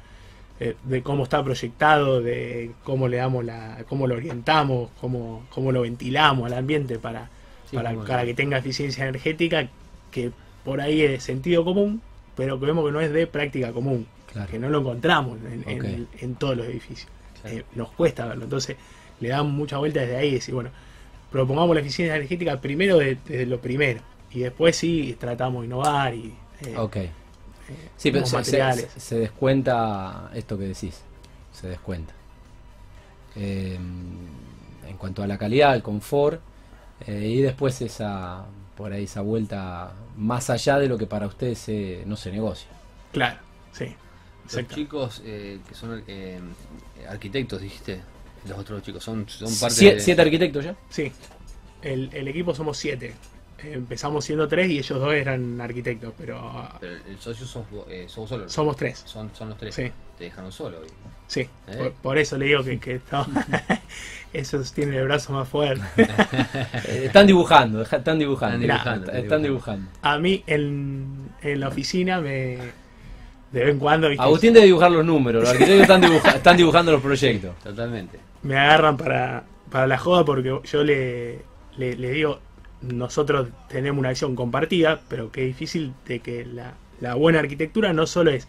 eh, 0.59 0.77
de 0.85 1.03
cómo 1.03 1.25
está 1.25 1.43
proyectado, 1.43 2.21
de 2.21 2.73
cómo 2.85 3.09
le 3.09 3.17
damos 3.19 3.45
la, 3.45 3.79
cómo 3.89 4.07
lo 4.07 4.15
orientamos, 4.17 4.91
cómo, 5.01 5.45
cómo 5.51 5.73
lo 5.73 5.83
ventilamos 5.83 6.47
al 6.51 6.59
ambiente 6.59 6.99
para, 6.99 7.31
Sí, 7.71 7.77
para, 7.77 7.95
para 7.95 8.25
que 8.25 8.35
tenga 8.35 8.59
eficiencia 8.59 9.05
energética, 9.07 9.69
que 10.11 10.33
por 10.65 10.81
ahí 10.81 11.03
es 11.03 11.11
de 11.13 11.21
sentido 11.21 11.65
común, 11.65 12.03
pero 12.37 12.59
que 12.61 12.67
vemos 12.67 12.85
que 12.85 12.93
no 12.93 13.01
es 13.01 13.13
de 13.13 13.27
práctica 13.27 13.73
común, 13.73 14.07
Claro. 14.33 14.51
que 14.51 14.59
no 14.59 14.69
lo 14.69 14.81
encontramos 14.81 15.39
en, 15.67 16.07
en- 16.21 16.35
todos 16.37 16.57
los 16.57 16.67
edificios. 16.67 17.09
Claro. 17.41 17.57
Eh, 17.59 17.65
nos 17.75 17.91
cuesta 17.93 18.27
verlo, 18.27 18.45
entonces 18.45 18.77
le 19.21 19.29
damos 19.29 19.53
mucha 19.53 19.79
vuelta 19.79 20.01
desde 20.01 20.17
ahí 20.17 20.29
y 20.29 20.35
decir, 20.35 20.55
bueno, 20.55 20.71
propongamos 21.33 21.75
la 21.75 21.81
eficiencia 21.81 22.15
energética 22.17 22.61
primero 22.61 22.99
de- 22.99 23.17
desde 23.27 23.47
lo 23.47 23.61
primero, 23.61 24.01
y 24.33 24.41
después 24.41 24.77
sí 24.77 25.17
tratamos 25.19 25.63
de 25.63 25.67
innovar 25.67 26.15
y... 26.15 26.35
eh. 26.67 26.75
Sí, 27.97 28.11
pero 28.11 28.27
se, 28.27 28.43
se- 28.45 29.01
se 29.01 29.19
descuenta 29.19 30.31
esto 30.35 30.59
que 30.59 30.65
decís. 30.65 31.01
Se 31.53 31.69
descuenta. 31.69 32.13
Eh, 33.37 33.75
en 34.89 34.97
cuanto 34.99 35.23
a 35.23 35.27
la 35.27 35.39
calidad, 35.39 35.73
al 35.73 35.83
confort, 35.83 36.41
eh, 37.07 37.27
y 37.29 37.41
después 37.41 37.81
esa 37.83 38.45
por 38.77 38.93
ahí 38.93 39.05
esa 39.05 39.21
vuelta 39.21 39.93
más 40.17 40.49
allá 40.51 40.79
de 40.79 40.89
lo 40.89 40.97
que 40.97 41.07
para 41.07 41.27
ustedes 41.27 41.59
se- 41.59 42.03
no 42.07 42.17
se 42.17 42.31
negocia. 42.33 42.69
Claro, 43.13 43.39
sí. 43.73 43.95
Los 44.45 44.55
Exacto. 44.55 44.75
chicos 44.75 45.23
eh, 45.25 45.61
que 45.69 45.75
son 45.75 46.03
eh, 46.09 46.41
arquitectos, 47.09 47.61
dijiste. 47.61 48.01
Los 48.49 48.59
otros 48.59 48.83
chicos 48.83 49.05
son, 49.05 49.29
son 49.29 49.55
parte 49.61 49.77
Sie- 49.77 49.95
de... 49.95 50.01
¿Siete 50.01 50.23
arquitectos 50.23 50.65
ya? 50.65 50.75
Sí, 50.89 51.13
el, 51.83 52.09
el 52.15 52.27
equipo 52.29 52.55
somos 52.55 52.79
siete. 52.79 53.15
Empezamos 53.65 54.25
siendo 54.25 54.47
tres 54.49 54.71
y 54.71 54.79
ellos 54.79 54.99
dos 54.99 55.13
eran 55.15 55.61
arquitectos, 55.61 56.13
pero 56.17 56.69
Pero 56.81 56.95
el 57.09 57.19
socio 57.19 57.47
sos, 57.47 57.65
eh, 57.89 58.07
sos 58.09 58.29
solo. 58.29 58.49
somos 58.49 58.77
tres. 58.77 59.03
Son, 59.07 59.31
son 59.35 59.51
los 59.51 59.59
tres. 59.59 59.75
Sí. 59.75 59.91
Te 60.19 60.25
dejaron 60.25 60.53
solo. 60.53 60.79
hoy. 60.81 60.87
Sí, 61.27 61.41
Eh. 61.41 61.49
por, 61.79 61.93
por 61.93 62.19
eso 62.19 62.37
le 62.37 62.47
digo 62.47 62.63
que, 62.65 62.79
que 62.81 63.01
no, 63.13 63.27
esos 64.33 64.73
tienen 64.73 64.95
el 64.95 65.05
brazo 65.05 65.33
más 65.33 65.49
fuerte. 65.49 65.85
Están 66.89 67.27
dibujando, 67.27 67.83
están 67.83 68.19
dibujando. 68.19 68.55
Están 68.57 68.61
Mirá, 68.61 68.75
dibujando, 68.75 69.07
están, 69.07 69.23
están 69.25 69.43
dibujando. 69.43 69.91
A 70.03 70.19
mí 70.19 70.43
en, 70.47 71.31
en 71.43 71.61
la 71.61 71.69
oficina 71.69 72.21
me 72.21 72.59
de 73.53 73.65
vez 73.65 73.69
en 73.71 73.79
cuando 73.81 74.09
¿viste? 74.09 74.23
Agustín 74.23 74.53
debe 74.53 74.67
dibujar 74.67 74.93
los 74.93 75.05
números, 75.05 75.43
los 75.43 75.51
arquitectos 75.53 75.81
están, 75.83 76.01
dibuja- 76.03 76.37
están 76.37 76.57
dibujando 76.57 76.93
los 76.93 77.03
proyectos. 77.03 77.57
Totalmente. 77.63 78.19
me 78.43 78.57
agarran 78.59 78.97
para, 78.97 79.43
para 79.71 79.87
la 79.89 79.99
joda 79.99 80.25
porque 80.25 80.61
yo 80.65 80.85
le, 80.85 81.39
le, 81.77 81.97
le 81.97 82.11
digo, 82.13 82.39
nosotros 82.83 83.49
tenemos 83.69 83.99
una 84.01 84.11
acción 84.11 84.35
compartida, 84.37 85.01
pero 85.09 85.31
es 85.35 85.47
difícil 85.47 85.93
de 86.07 86.21
que 86.21 86.45
la, 86.47 86.75
la 87.01 87.15
buena 87.15 87.41
arquitectura 87.41 87.93
no 87.93 88.07
solo 88.07 88.31
es 88.31 88.49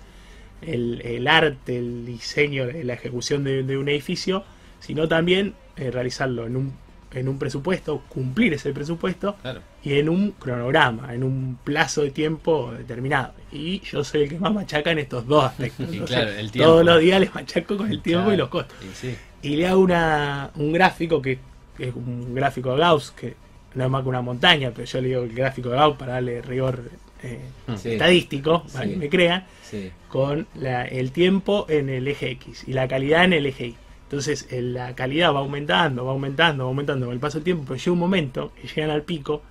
el, 0.62 1.02
el 1.04 1.28
arte, 1.28 1.78
el 1.78 2.06
diseño, 2.06 2.66
la 2.84 2.94
ejecución 2.94 3.44
de, 3.44 3.64
de 3.64 3.78
un 3.78 3.90
edificio, 3.90 4.44
sino 4.80 5.08
también 5.08 5.56
eh, 5.76 5.92
realizarlo 5.92 6.46
en 6.46 6.56
un, 6.56 6.74
en 7.14 7.28
un 7.28 7.38
presupuesto, 7.40 8.04
cumplir 8.08 8.54
ese 8.54 8.72
presupuesto 8.72 9.36
Claro. 9.42 9.62
y 9.84 9.96
en 10.00 10.08
un 10.08 10.32
cronograma, 10.32 11.14
en 11.14 11.24
un 11.24 11.58
plazo 11.64 12.04
de 12.04 12.12
tiempo 12.12 12.72
determinado. 12.78 13.34
Y 13.52 13.82
yo 13.82 14.04
soy 14.04 14.24
el 14.24 14.30
que 14.30 14.40
más 14.40 14.54
machaca 14.54 14.92
en 14.92 15.00
estos 15.00 15.28
dos 15.28 15.44
aspectos. 15.46 15.88
Claro, 16.06 16.30
el 16.32 16.52
tiempo. 16.52 16.70
Todos 16.72 16.86
los 16.86 17.00
días 17.02 17.20
les 17.20 17.34
machaco 17.36 17.76
con 17.78 17.92
el 17.92 18.02
tiempo 18.02 18.32
y 18.32 18.38
los 18.38 18.50
costos 18.50 18.78
Y 18.82 18.96
sí. 18.96 19.16
y 19.42 19.56
le 19.58 19.68
hago 19.68 19.82
una, 19.82 20.52
un 20.56 20.72
gráfico 20.72 21.22
que, 21.22 21.40
que 21.76 21.90
es 21.90 21.96
un 21.96 22.34
gráfico 22.36 22.72
de 22.74 22.80
Gauss, 22.80 23.12
que 23.12 23.36
no 23.76 23.86
es 23.86 23.90
más 23.90 24.04
que 24.04 24.10
una 24.10 24.22
montaña, 24.22 24.72
pero 24.76 24.86
yo 24.86 25.02
le 25.02 25.08
digo 25.10 25.22
el 25.24 25.34
gráfico 25.34 25.70
de 25.70 25.76
Gauss 25.78 25.98
para 25.98 26.14
darle 26.14 26.42
rigor 26.42 26.84
eh, 27.24 27.40
Sí, 27.78 27.90
estadístico, 27.92 28.64
para 28.74 28.86
Sí. 28.86 28.92
que 28.92 28.98
me 28.98 29.10
crean, 29.10 29.46
sí. 29.64 29.92
con 30.10 30.48
la- 30.56 30.86
el 30.86 31.12
tiempo 31.12 31.66
en 31.70 31.90
el 31.90 32.08
eje 32.08 32.32
X 32.32 32.64
y 32.68 32.74
la 32.74 32.88
calidad 32.88 33.24
en 33.26 33.34
el 33.34 33.46
eje 33.46 33.68
Y. 33.68 33.76
Entonces 34.04 34.48
la 34.52 34.94
calidad 34.96 35.34
va 35.34 35.40
aumentando, 35.40 36.04
va 36.06 36.12
aumentando, 36.12 36.64
va 36.66 36.70
aumentando 36.70 37.06
con 37.06 37.14
el 37.14 37.20
paso 37.20 37.38
del 37.38 37.44
tiempo, 37.46 37.64
pero 37.68 37.78
llega 37.78 37.92
un 37.94 38.00
momento 38.00 38.52
que 38.60 38.68
llegan 38.68 38.90
al 38.90 39.04
pico 39.04 39.42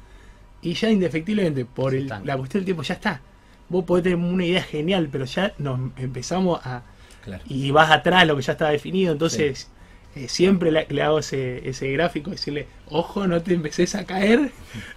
y 0.63 0.75
ya 0.75 0.91
indefectiblemente 0.91 1.65
por 1.65 1.95
el- 1.95 2.09
la 2.09 2.37
cuestión 2.37 2.61
del 2.61 2.65
tiempo 2.67 2.83
ya 2.83 2.95
está. 2.95 3.21
Vos 3.69 3.85
podés 3.85 4.03
tener 4.03 4.19
una 4.19 4.45
idea 4.45 4.63
genial, 4.63 5.09
pero 5.11 5.25
ya 5.25 5.55
nos 5.59 5.79
empezamos 5.97 6.61
a, 6.67 6.83
Claro. 7.25 7.43
y 7.47 7.71
vas 7.71 7.91
atrás 7.91 8.27
lo 8.27 8.35
que 8.37 8.43
ya 8.43 8.53
está 8.53 8.69
definido. 8.69 9.13
Entonces, 9.13 9.71
eh, 10.17 10.29
siempre 10.29 10.71
le, 10.73 10.87
le 10.91 11.03
hago 11.03 11.19
ese, 11.21 11.69
ese 11.69 11.91
gráfico, 11.93 12.31
decirle, 12.31 12.67
ojo, 12.89 13.27
no 13.27 13.41
te 13.43 13.55
empeces 13.55 13.95
a 13.95 14.05
caer 14.05 14.51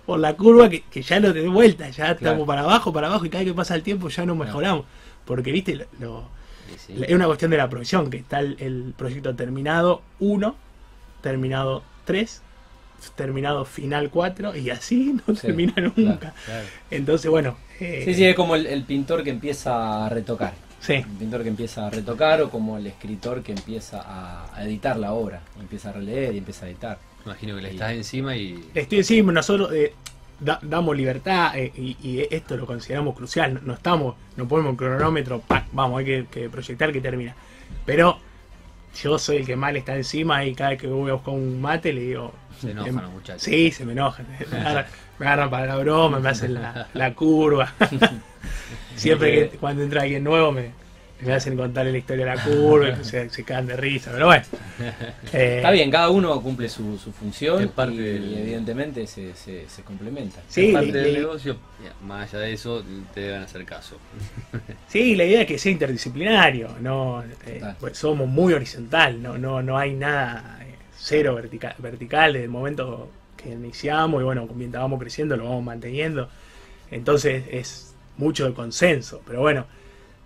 por 0.06 0.20
la 0.20 0.36
curva 0.36 0.70
que, 0.70 0.82
que 0.82 1.02
ya 1.04 1.20
lo 1.20 1.34
de 1.34 1.48
vuelta, 1.48 1.90
ya 1.90 2.12
estamos 2.12 2.48
para 2.48 2.62
abajo, 2.62 2.92
para 2.92 3.08
abajo, 3.08 3.26
y 3.26 3.30
cada 3.30 3.44
vez 3.44 3.52
que 3.54 3.56
pasa 3.58 3.76
el 3.76 3.84
tiempo 3.84 4.10
ya 4.10 4.26
no 4.26 4.36
mejoramos. 4.36 4.86
Porque, 5.26 5.52
viste, 5.52 5.76
lo- 5.76 5.86
lo- 6.00 6.30
Y 6.74 6.78
sí. 6.80 6.94
es 7.08 7.14
una 7.14 7.28
cuestión 7.28 7.52
de 7.52 7.58
la 7.58 7.70
provisión, 7.70 8.10
que 8.10 8.18
está 8.18 8.40
el, 8.40 8.58
el 8.60 8.94
proyecto 8.98 9.36
terminado 9.36 10.02
1, 10.20 10.56
terminado 11.22 11.84
3, 12.06 12.42
terminado 13.16 13.66
final 13.66 14.10
4, 14.10 14.56
y 14.56 14.70
así 14.70 15.14
no 15.28 15.36
Sí, 15.36 15.42
termina 15.48 15.74
claro. 15.74 15.94
nunca. 15.96 16.34
Claro. 16.46 16.66
Entonces, 16.90 17.30
bueno. 17.30 17.58
eh, 17.80 18.02
Sí, 18.06 18.14
sí, 18.16 18.26
es 18.26 18.36
como 18.36 18.56
el, 18.56 18.66
el 18.66 18.84
pintor 18.84 19.24
que 19.24 19.30
empieza 19.30 20.06
a 20.06 20.10
retocar. 20.10 20.54
Sí. 20.84 20.94
El 20.94 21.06
pintor 21.06 21.42
que 21.44 21.50
empieza 21.50 21.88
a 21.88 21.90
retocar 21.90 22.42
o 22.44 22.50
como 22.52 22.78
el 22.78 22.86
escritor 22.88 23.42
que 23.42 23.52
empieza 23.54 24.02
a, 24.06 24.56
a 24.56 24.64
editar 24.66 24.98
la 24.98 25.14
obra. 25.14 25.42
Empieza 25.60 25.90
a 25.90 25.94
releer 25.94 26.36
y 26.36 26.38
empieza 26.38 26.66
a 26.66 26.70
editar. 26.70 27.00
Imagino 27.26 27.56
que 27.56 27.62
le 27.62 27.72
estás 27.72 27.94
encima 27.94 28.36
y. 28.36 28.64
Estoy 28.76 28.98
encima, 29.00 29.32
nosotros 29.32 29.72
eh, 29.74 29.94
da- 30.40 30.60
damos 30.62 30.96
libertad 30.96 31.58
eh, 31.58 31.72
y, 31.76 31.96
y 32.04 32.28
esto 32.30 32.56
lo 32.58 32.66
consideramos 32.68 33.16
crucial. 33.16 33.54
No, 33.56 33.62
no 33.64 33.74
estamos, 33.74 34.16
no 34.38 34.48
ponemos 34.48 34.72
un 34.72 34.76
cronómetro, 34.78 35.40
¡pac! 35.40 35.66
vamos, 35.72 36.00
hay 36.00 36.06
que, 36.06 36.26
que 36.30 36.50
proyectar 36.50 36.92
que 36.92 37.00
termina. 37.02 37.34
Pero 37.86 38.20
yo 39.02 39.18
soy 39.18 39.38
el 39.38 39.46
que 39.46 39.56
más 39.56 39.74
le 39.74 39.80
está 39.80 39.96
encima 39.96 40.46
y 40.46 40.54
cada 40.54 40.72
vez 40.72 40.82
que 40.82 40.88
voy 40.88 41.10
a 41.10 41.14
buscar 41.14 41.34
un 41.34 41.62
mate 41.62 41.94
le 41.94 42.02
digo. 42.02 42.34
Se 42.60 42.72
enojan 42.72 42.96
em, 42.96 43.02
los 43.02 43.12
muchachos. 43.12 43.44
Sí, 43.44 43.72
se 43.72 43.86
me 43.86 43.94
enojan. 43.94 44.28
Me 44.52 44.58
agarran, 44.58 44.86
me 45.20 45.26
agarran 45.28 45.50
para 45.50 45.66
la 45.68 45.76
broma, 45.78 46.20
me 46.20 46.30
hacen 46.30 46.56
la, 46.56 46.88
la 46.94 47.14
curva. 47.14 47.74
Siempre 48.96 49.50
que 49.50 49.58
cuando 49.58 49.84
entra 49.84 50.02
alguien 50.02 50.24
nuevo 50.24 50.52
me, 50.52 50.72
me 51.24 51.34
hacen 51.34 51.56
contar 51.58 51.86
la 51.86 51.98
historia 51.98 52.26
de 52.26 52.36
la 52.36 52.44
curva 52.44 52.90
y 52.90 52.96
se, 53.04 53.30
se 53.30 53.44
cagan 53.44 53.68
de 53.68 53.78
risa. 53.78 54.12
Pero 54.14 54.28
bueno. 54.28 54.44
Eh, 55.34 55.58
Está 55.58 55.72
bien, 55.72 55.90
cada 55.92 56.10
uno 56.10 56.42
cumple 56.42 56.68
su, 56.70 56.98
su 56.98 57.12
función 57.12 57.62
Es 57.64 57.70
parte 57.72 57.94
y, 57.94 57.98
del- 57.98 58.38
evidentemente 58.38 59.06
se, 59.08 59.36
se, 59.36 59.68
se 59.70 59.82
complementa. 59.84 60.42
Sí, 60.48 60.72
parte 60.74 60.92
le- 60.92 61.00
del 61.00 61.14
le- 61.14 61.20
negocio, 61.20 61.58
más 62.06 62.34
allá 62.34 62.44
de 62.44 62.54
eso, 62.54 62.84
te 63.14 63.22
deben 63.22 63.42
hacer 63.42 63.64
caso. 63.66 63.98
Sí, 64.88 65.16
la 65.16 65.24
idea 65.26 65.42
es 65.42 65.48
que 65.48 65.58
sea 65.58 65.72
interdisciplinario, 65.72 66.70
no 66.80 67.24
eh, 67.48 67.62
pues 67.80 67.98
somos 67.98 68.28
muy 68.28 68.54
horizontal, 68.54 69.22
no, 69.22 69.38
no, 69.40 69.62
no 69.64 69.78
hay 69.78 69.94
nada 69.96 70.60
eh, 70.62 70.76
cero 70.96 71.34
vertical, 71.36 71.74
vertical 71.80 72.34
desde 72.34 72.44
el 72.46 72.52
momento 72.52 73.10
que 73.36 73.50
iniciamos 73.50 74.22
y 74.22 74.24
bueno, 74.26 74.48
mientras 74.56 74.84
vamos 74.84 75.00
creciendo 75.00 75.36
lo 75.36 75.46
vamos 75.46 75.64
manteniendo. 75.64 76.30
Entonces 76.92 77.44
es 77.50 77.96
mucho 78.18 78.46
de 78.46 78.54
consenso, 78.54 79.22
pero 79.26 79.42
bueno, 79.42 79.66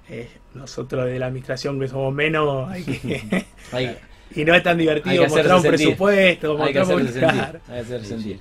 eh, 0.09 0.29
nosotros 0.57 1.05
de 1.05 1.19
la 1.19 1.27
administración 1.27 1.79
que 1.79 1.87
somos 1.87 2.13
menos 2.13 2.69
hay 2.69 2.83
que 2.83 3.45
Hay, 3.71 3.97
y 4.35 4.43
no 4.45 4.53
es 4.55 4.63
tan 4.63 4.77
divertido 4.77 5.23
mostrar 5.27 5.55
un 5.55 5.61
sentir. 5.61 5.77
presupuesto, 5.77 6.63
hay 6.63 6.73
que 6.73 6.79
mostrar 6.79 7.01
hacerse 7.01 7.19
sentir. 7.19 7.61
hay 7.67 7.73
que 7.73 7.79
hacerse 7.79 8.05
Sí, 8.07 8.13
sentir. 8.13 8.39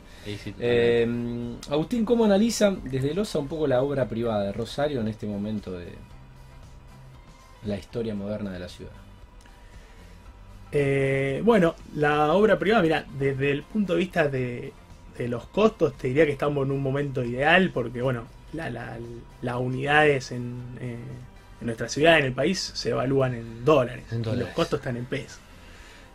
Eh, 0.58 1.54
Agustín, 1.70 2.04
¿cómo 2.04 2.24
analiza 2.24 2.74
desde 2.84 3.14
Loza 3.14 3.38
un 3.38 3.46
poco 3.48 3.66
la 3.66 3.80
obra 3.82 4.08
privada 4.08 4.42
de 4.44 4.52
Rosario 4.52 5.00
en 5.00 5.08
este 5.08 5.26
momento 5.26 5.72
de 5.72 5.92
la 7.64 7.76
historia 7.76 8.14
moderna 8.14 8.50
de 8.52 8.58
la 8.58 8.68
ciudad? 8.68 8.92
Eh, 10.72 11.40
bueno, 11.44 11.74
la 11.94 12.32
obra 12.32 12.58
privada, 12.58 12.82
mira, 12.82 13.06
desde 13.18 13.50
el 13.52 13.62
punto 13.62 13.92
de 13.94 13.98
vista 14.00 14.28
de, 14.28 14.72
de 15.16 15.28
los 15.28 15.46
costos, 15.46 15.94
te 15.96 16.08
diría 16.08 16.26
que 16.26 16.32
estamos 16.32 16.66
en 16.66 16.72
un 16.72 16.82
momento 16.82 17.24
ideal 17.24 17.70
porque, 17.72 18.02
bueno, 18.02 18.24
la- 18.52 18.68
la- 18.70 18.98
las 19.42 19.56
unidades 19.56 20.32
en, 20.32 20.60
eh, 20.80 20.96
en 21.60 21.66
nuestra 21.66 21.88
ciudad, 21.88 22.18
en 22.18 22.26
el 22.26 22.32
país, 22.32 22.58
se 22.74 22.90
evalúan 22.90 23.34
en 23.34 23.64
dólares, 23.64 24.04
En 24.12 24.20
y 24.20 24.36
los 24.36 24.48
costos 24.50 24.80
están 24.80 24.96
en 24.96 25.06
pesos. 25.06 25.38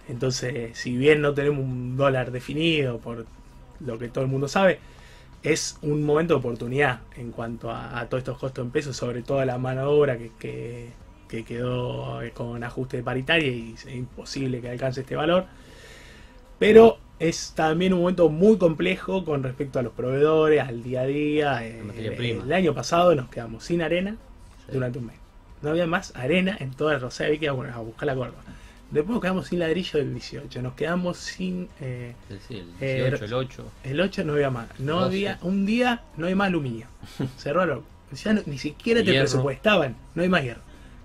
Entonces, 0.10 0.78
si 0.78 0.98
bien 0.98 1.22
no 1.22 1.34
tenemos 1.34 1.60
un 1.64 1.96
dólar 1.98 2.32
definido 2.32 2.98
por 3.00 3.26
lo 3.80 3.98
que 3.98 4.10
todo 4.10 4.24
el 4.24 4.30
mundo 4.30 4.48
sabe, 4.48 4.80
es 5.44 5.78
un 5.82 6.04
momento 6.04 6.34
de 6.36 6.40
oportunidad 6.40 7.00
en 7.18 7.32
cuanto 7.32 7.72
a, 7.72 8.00
a 8.00 8.08
todos 8.10 8.22
estos 8.22 8.38
costos 8.38 8.64
en 8.66 8.72
pesos, 8.72 8.96
sobre 8.98 9.22
todo 9.24 9.40
a 9.40 9.46
la 9.46 9.58
mano 9.58 9.82
de 9.82 9.88
obra 9.88 10.18
que, 10.18 10.32
que, 10.40 10.90
que 11.28 11.44
quedó 11.44 12.22
eh, 12.22 12.32
con 12.32 12.64
ajuste 12.64 13.02
paritario 13.02 13.52
y 13.52 13.74
es 13.74 13.86
imposible 13.88 14.62
que 14.62 14.70
alcance 14.70 15.02
este 15.02 15.16
valor. 15.16 15.46
Pero 16.60 16.98
es 17.20 17.54
también 17.56 17.94
un 17.94 18.00
momento 18.02 18.30
muy 18.30 18.58
complejo 18.58 19.24
con 19.26 19.44
respecto 19.44 19.80
a 19.80 19.84
los 19.84 19.94
proveedores, 19.94 20.62
al 20.62 20.84
día 20.84 21.02
a 21.02 21.06
día. 21.06 21.66
eh, 21.66 21.82
el 22.44 22.54
año 22.54 22.74
pasado 22.74 23.16
nos 23.16 23.30
quedamos 23.30 23.64
sin 23.64 23.82
arena 23.82 24.16
Sí. 24.68 24.74
durante 24.74 25.00
un 25.00 25.08
mes. 25.08 25.16
No 25.62 25.70
había 25.72 25.86
más 25.88 26.16
arena 26.16 26.58
en 26.60 26.72
toda 26.72 26.96
el 26.96 27.02
Rosario, 27.02 27.30
había 27.30 27.40
que 27.40 27.46
ir 27.46 27.50
a, 27.50 27.54
bueno, 27.54 27.74
a 27.74 27.80
buscar 27.80 28.08
la 28.08 28.16
Córdoba. 28.16 28.42
Después 28.90 29.14
nos 29.14 29.22
quedamos 29.22 29.48
sin 29.48 29.60
ladrillo 29.60 30.00
del 30.00 30.14
18, 30.14 30.62
nos 30.62 30.74
quedamos 30.74 31.18
sin... 31.18 31.70
eh, 31.80 32.14
Sí, 32.48 32.58
el 32.58 32.68
Eh, 32.82 33.06
18, 33.10 33.26
el 33.26 33.34
8. 33.34 33.72
el 33.86 34.02
8 34.02 34.24
no 34.26 34.34
había 34.34 34.50
más. 34.50 34.68
No 34.80 34.96
12. 34.96 35.06
había 35.06 35.40
un 35.44 35.66
día, 35.66 36.02
no 36.18 36.28
hay 36.28 36.36
más 36.36 36.48
aluminio. 36.48 36.88
Cerró 37.38 37.66
lo- 37.66 37.84
Ya 38.22 38.34
no- 38.34 38.42
ni 38.46 38.58
siquiera 38.58 39.00
te 39.02 39.12
Hierro. 39.12 39.22
presupuestaban, 39.24 39.96
no 40.16 40.24
hay 40.24 40.30
más 40.30 40.44
hierro. 40.44 40.62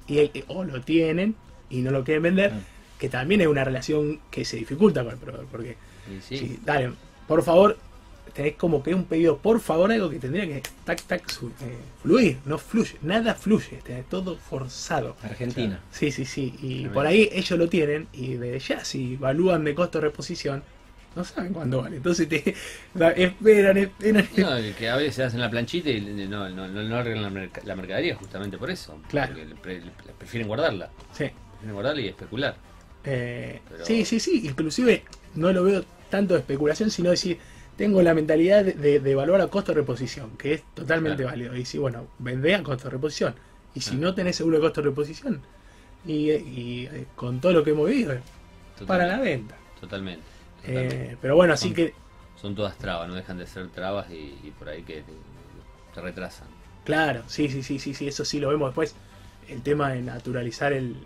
Y 0.09 0.19
eh, 0.19 0.45
o 0.49 0.65
lo 0.65 0.81
tienen 0.81 1.37
y 1.71 1.83
no 1.83 1.91
lo 1.93 2.03
quieren 2.03 2.23
vender, 2.25 2.53
Ah. 2.55 2.61
que 2.99 3.09
también 3.09 3.41
es 3.43 3.47
una 3.47 3.63
relación 3.63 4.19
que 4.33 4.45
se 4.45 4.57
dificulta 4.57 5.05
con 5.05 5.13
el 5.13 5.19
proveedor, 5.19 5.47
porque 5.47 5.77
sí, 6.27 6.39
Sí, 6.39 6.59
dale, 6.65 6.91
por 7.29 7.43
favor, 7.45 7.79
tenés 8.37 8.55
como 8.57 8.83
que 8.83 8.95
un 8.95 9.05
pedido, 9.05 9.39
por 9.39 9.61
favor, 9.61 9.91
algo 9.91 10.11
que 10.11 10.19
tendría 10.19 10.45
que 10.47 10.63
tac, 10.85 11.03
tac, 11.05 11.29
su- 11.31 11.49
eh, 11.49 11.79
fluir, 12.03 12.37
no 12.45 12.59
fluye, 12.59 12.97
nada 13.03 13.35
fluye, 13.35 13.79
tenés 13.83 14.07
todo 14.09 14.37
forzado. 14.37 15.17
Argentina. 15.23 15.81
Sí, 15.91 16.13
sí, 16.13 16.25
sí, 16.27 16.55
y 16.59 16.69
Tremendo. 16.69 16.93
por 16.93 17.07
ahí 17.07 17.29
ellos 17.33 17.59
lo 17.59 17.69
tienen 17.69 18.09
y 18.13 18.35
de 18.35 18.59
ya 18.59 18.85
si 18.85 19.15
evalúan 19.15 19.65
de 19.65 19.75
costo 19.75 19.99
de 19.99 20.09
reposición, 20.09 20.63
no 21.15 21.25
saben 21.25 21.55
cuándo 21.55 21.81
vale. 21.81 21.97
Entonces 21.97 22.29
te 22.29 22.55
esperan, 23.17 23.79
esperan. 23.79 24.29
No, 24.37 24.51
que 24.77 24.89
a 24.91 24.97
veces 24.97 25.25
hacen 25.27 25.41
la 25.41 25.49
planchita 25.51 25.89
y 25.89 26.01
no, 26.29 26.49
no, 26.51 26.69
no, 26.69 26.83
no 26.83 26.97
arreglan 26.97 27.23
la, 27.35 27.41
merc- 27.41 27.63
la 27.65 27.75
mercadería 27.75 28.15
justamente 28.17 28.59
por 28.59 28.71
eso. 28.71 28.99
Claro. 29.09 29.35
Pre- 29.63 29.81
prefieren 30.19 30.47
guardarla. 30.47 30.91
Sí. 31.13 31.25
Prefieren 31.53 31.73
guardarla 31.73 32.03
y 32.03 32.09
especular. 32.09 32.57
Eh, 33.05 33.61
Pero- 33.69 33.87
Sí, 33.87 34.05
sí, 34.05 34.21
sí. 34.21 34.43
Inclusive 34.45 35.05
no 35.37 35.53
lo 35.53 35.65
veo 35.65 35.85
tanto 36.11 36.35
de 36.35 36.41
especulación, 36.41 36.91
sino 36.91 37.09
decir, 37.11 37.39
tengo 37.77 38.03
la 38.03 38.15
mentalidad 38.15 38.65
de, 38.65 39.01
de, 39.01 39.11
evaluar 39.11 39.41
a 39.41 39.49
costo 39.49 39.73
de 39.73 39.81
reposición, 39.81 40.37
que 40.37 40.55
es 40.55 40.63
totalmente 40.75 41.25
Claro. 41.25 41.33
válido. 41.37 41.57
Y 41.57 41.65
si, 41.65 41.79
bueno, 41.79 42.07
vendé 42.19 42.55
a 42.55 42.63
costo 42.63 42.85
de 42.85 42.91
reposición. 42.91 43.35
Y 43.75 43.81
si 43.83 43.97
no 43.97 44.15
tenés 44.15 44.37
seguro 44.37 44.57
de 44.57 44.63
costo 44.63 44.81
de 44.83 44.89
reposición, 44.89 45.43
y, 46.07 46.31
y, 46.33 46.87
eh, 46.93 47.07
con 47.17 47.41
todo 47.41 47.53
lo 47.53 47.65
que 47.65 47.71
hemos 47.71 47.89
vivido, 47.89 48.17
para 48.87 49.07
la 49.07 49.19
venta. 49.19 49.57
Totalmente. 49.81 50.25
Eh, 50.65 51.17
pero 51.21 51.37
bueno, 51.37 51.53
así 51.55 51.69
Son- 51.69 51.75
que, 51.75 51.95
Son 52.41 52.55
todas 52.55 52.77
trabas, 52.77 53.09
no 53.09 53.15
dejan 53.15 53.39
de 53.39 53.47
ser 53.47 53.69
trabas 53.71 54.11
y, 54.11 54.39
y 54.43 54.53
por 54.59 54.69
ahí 54.69 54.83
que 54.83 55.03
te, 55.03 55.13
te 55.95 56.01
retrasan. 56.01 56.49
claro, 56.85 57.23
sí, 57.29 57.49
sí, 57.49 57.63
sí, 57.63 57.79
sí, 57.79 57.95
sí, 57.95 58.09
eso 58.09 58.25
sí 58.25 58.39
lo 58.41 58.49
vemos 58.49 58.69
después. 58.71 58.95
El 59.49 59.63
tema 59.63 59.91
de 59.93 60.03
naturalizar 60.03 60.73
el, 60.73 60.97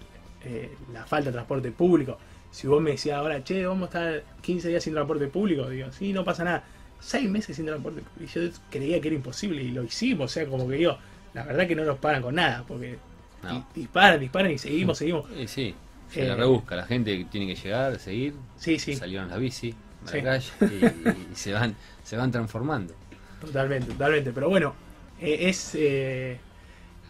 eh, 0.45 0.71
la 0.93 1.05
falta 1.07 1.27
de 1.31 1.33
transporte 1.33 1.71
público. 1.73 2.19
Si 2.51 2.67
vos 2.67 2.81
me 2.83 2.93
decías 2.93 3.17
ahora, 3.19 3.43
che, 3.45 3.65
vamos 3.65 3.95
a 3.95 4.11
estar 4.15 4.25
15 4.43 4.69
días 4.69 4.83
sin 4.83 4.93
transporte 4.95 5.27
público, 5.29 5.69
digo, 5.69 5.91
sí, 5.93 6.13
no 6.13 6.25
pasa 6.25 6.45
nada. 6.45 6.65
6 7.01 7.31
meses 7.31 7.57
sin 7.57 7.67
transporte 7.67 8.03
público. 8.03 8.35
Y 8.39 8.39
yo 8.51 8.53
creía 8.71 9.01
que 9.01 9.09
era 9.09 9.15
imposible 9.17 9.63
y 9.63 9.71
lo 9.71 9.83
hicimos, 9.85 10.25
o 10.31 10.35
sea, 10.35 10.47
como 10.47 10.69
que 10.69 10.75
digo, 10.77 10.99
la 11.33 11.45
verdad 11.45 11.67
que 11.67 11.77
no 11.77 11.85
nos 11.85 11.99
paran 11.99 12.23
con 12.23 12.35
nada, 12.35 12.65
porque 12.67 12.99
No. 13.43 13.67
disparan, 13.75 14.21
disparan 14.21 14.51
y 14.51 14.59
seguimos, 14.59 14.99
seguimos. 14.99 15.31
Y 15.39 15.47
sí, 15.47 15.75
se 16.11 16.25
Eh, 16.25 16.29
la 16.29 16.35
rebusca. 16.35 16.75
La 16.77 16.85
gente 16.87 17.25
tiene 17.31 17.47
que 17.47 17.55
llegar, 17.61 17.99
seguir, 17.99 18.35
Sí, 18.57 18.79
sí, 18.79 18.95
salieron 18.97 19.29
las 19.29 19.39
bici 19.39 19.75
a 20.05 20.09
Sí. 20.11 20.17
la 20.19 20.23
calle 20.25 20.51
y, 20.61 21.09
y 21.33 21.35
se 21.35 21.53
van 21.53 21.75
se 22.03 22.17
van 22.17 22.31
transformando. 22.33 22.93
totalmente, 23.41 23.93
totalmente. 23.93 24.33
Pero 24.33 24.49
bueno, 24.51 24.75
eh, 25.21 25.49
es. 25.49 25.75
eh, 25.77 26.39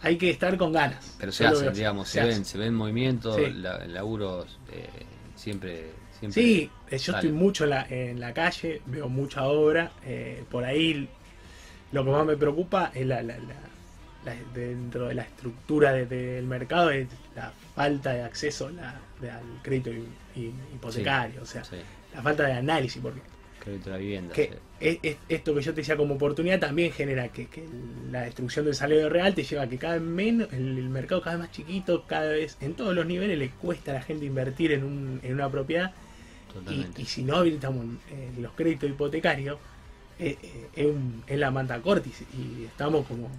hay 0.03 0.17
que 0.17 0.29
estar 0.29 0.55
con 0.57 0.71
ganas. 0.71 1.15
Pero 1.19 1.31
se 1.31 1.45
hacen, 1.47 1.73
digamos, 1.73 2.07
se 2.09 2.21
se, 2.21 2.27
ven, 2.27 2.45
se 2.45 2.57
ven 2.57 2.73
movimientos, 2.75 3.35
Sí. 3.35 3.51
la- 3.53 3.85
laburos 3.87 4.57
eh, 4.71 4.87
siempre, 5.41 5.91
siempre. 6.19 6.41
Sí, 6.41 6.69
eh, 6.89 6.97
yo 6.97 7.13
estoy 7.13 7.31
mucho 7.31 7.63
en 7.65 7.69
la, 7.71 7.85
en 7.89 8.19
la 8.19 8.33
calle, 8.33 8.81
veo 8.85 9.09
mucha 9.09 9.43
obra. 9.45 9.91
eh, 10.05 10.43
por 10.49 10.63
ahí 10.63 11.09
lo 11.91 12.05
que 12.05 12.11
más 12.11 12.25
me 12.25 12.37
preocupa 12.37 12.91
es 12.93 13.05
la, 13.05 13.21
la- 13.23 13.37
la- 13.37 14.35
dentro 14.53 15.07
de 15.07 15.15
la 15.15 15.23
estructura 15.23 15.93
de- 15.93 16.05
del 16.05 16.45
mercado 16.45 16.91
es 16.91 17.07
la 17.35 17.51
falta 17.75 18.13
de 18.13 18.21
acceso 18.23 18.69
la- 18.69 18.99
de- 19.19 19.31
al 19.31 19.43
crédito 19.63 19.89
hi- 19.91 20.05
hi- 20.35 20.53
hipotecario, 20.75 21.41
o 21.41 21.45
sea, 21.45 21.63
Sí, 21.63 21.77
la 22.13 22.21
falta 22.21 22.43
de 22.45 22.53
análisis, 22.53 23.01
porque 23.01 23.19
crédito 23.59 23.89
la 23.89 23.97
vivienda. 23.97 24.33
que 24.35 24.43
sí. 24.45 24.53
Es- 24.81 24.99
es- 25.03 25.17
esto 25.29 25.53
que 25.55 25.61
yo 25.61 25.73
te 25.73 25.81
decía 25.81 25.95
como 25.97 26.15
oportunidad 26.15 26.59
también 26.59 26.91
genera 26.91 27.29
que, 27.29 27.47
que 27.47 27.63
la 28.11 28.21
destrucción 28.23 28.65
del 28.65 28.75
salario 28.75 29.09
real 29.09 29.33
te 29.35 29.43
lleva 29.43 29.63
a 29.63 29.67
que 29.69 29.77
cada 29.77 29.93
vez 29.95 30.03
menos, 30.03 30.51
el, 30.53 30.77
el 30.77 30.89
mercado 30.89 31.21
cada 31.21 31.37
vez 31.37 31.45
más 31.47 31.51
chiquito, 31.55 32.05
cada 32.07 32.31
vez 32.31 32.57
en 32.61 32.73
todos 32.73 32.93
los 32.95 33.05
niveles 33.05 33.37
le 33.37 33.49
cuesta 33.49 33.91
a 33.91 33.93
la 33.95 34.01
gente 34.01 34.25
invertir 34.25 34.71
en, 34.73 34.83
un- 34.83 35.19
en 35.23 35.33
una 35.33 35.49
propiedad 35.49 35.91
y, 36.97 37.05
si 37.05 37.23
no 37.23 37.37
habilitamos 37.37 37.85
eh, 38.09 38.31
los 38.39 38.51
créditos 38.53 38.89
hipotecarios, 38.89 39.57
eh, 40.19 40.37
eh, 40.41 40.67
es, 40.75 40.85
un- 40.85 41.23
es 41.25 41.39
la 41.39 41.49
manta 41.51 41.81
cortis 41.81 42.23
y 42.37 42.65
estamos 42.65 43.07
como 43.07 43.29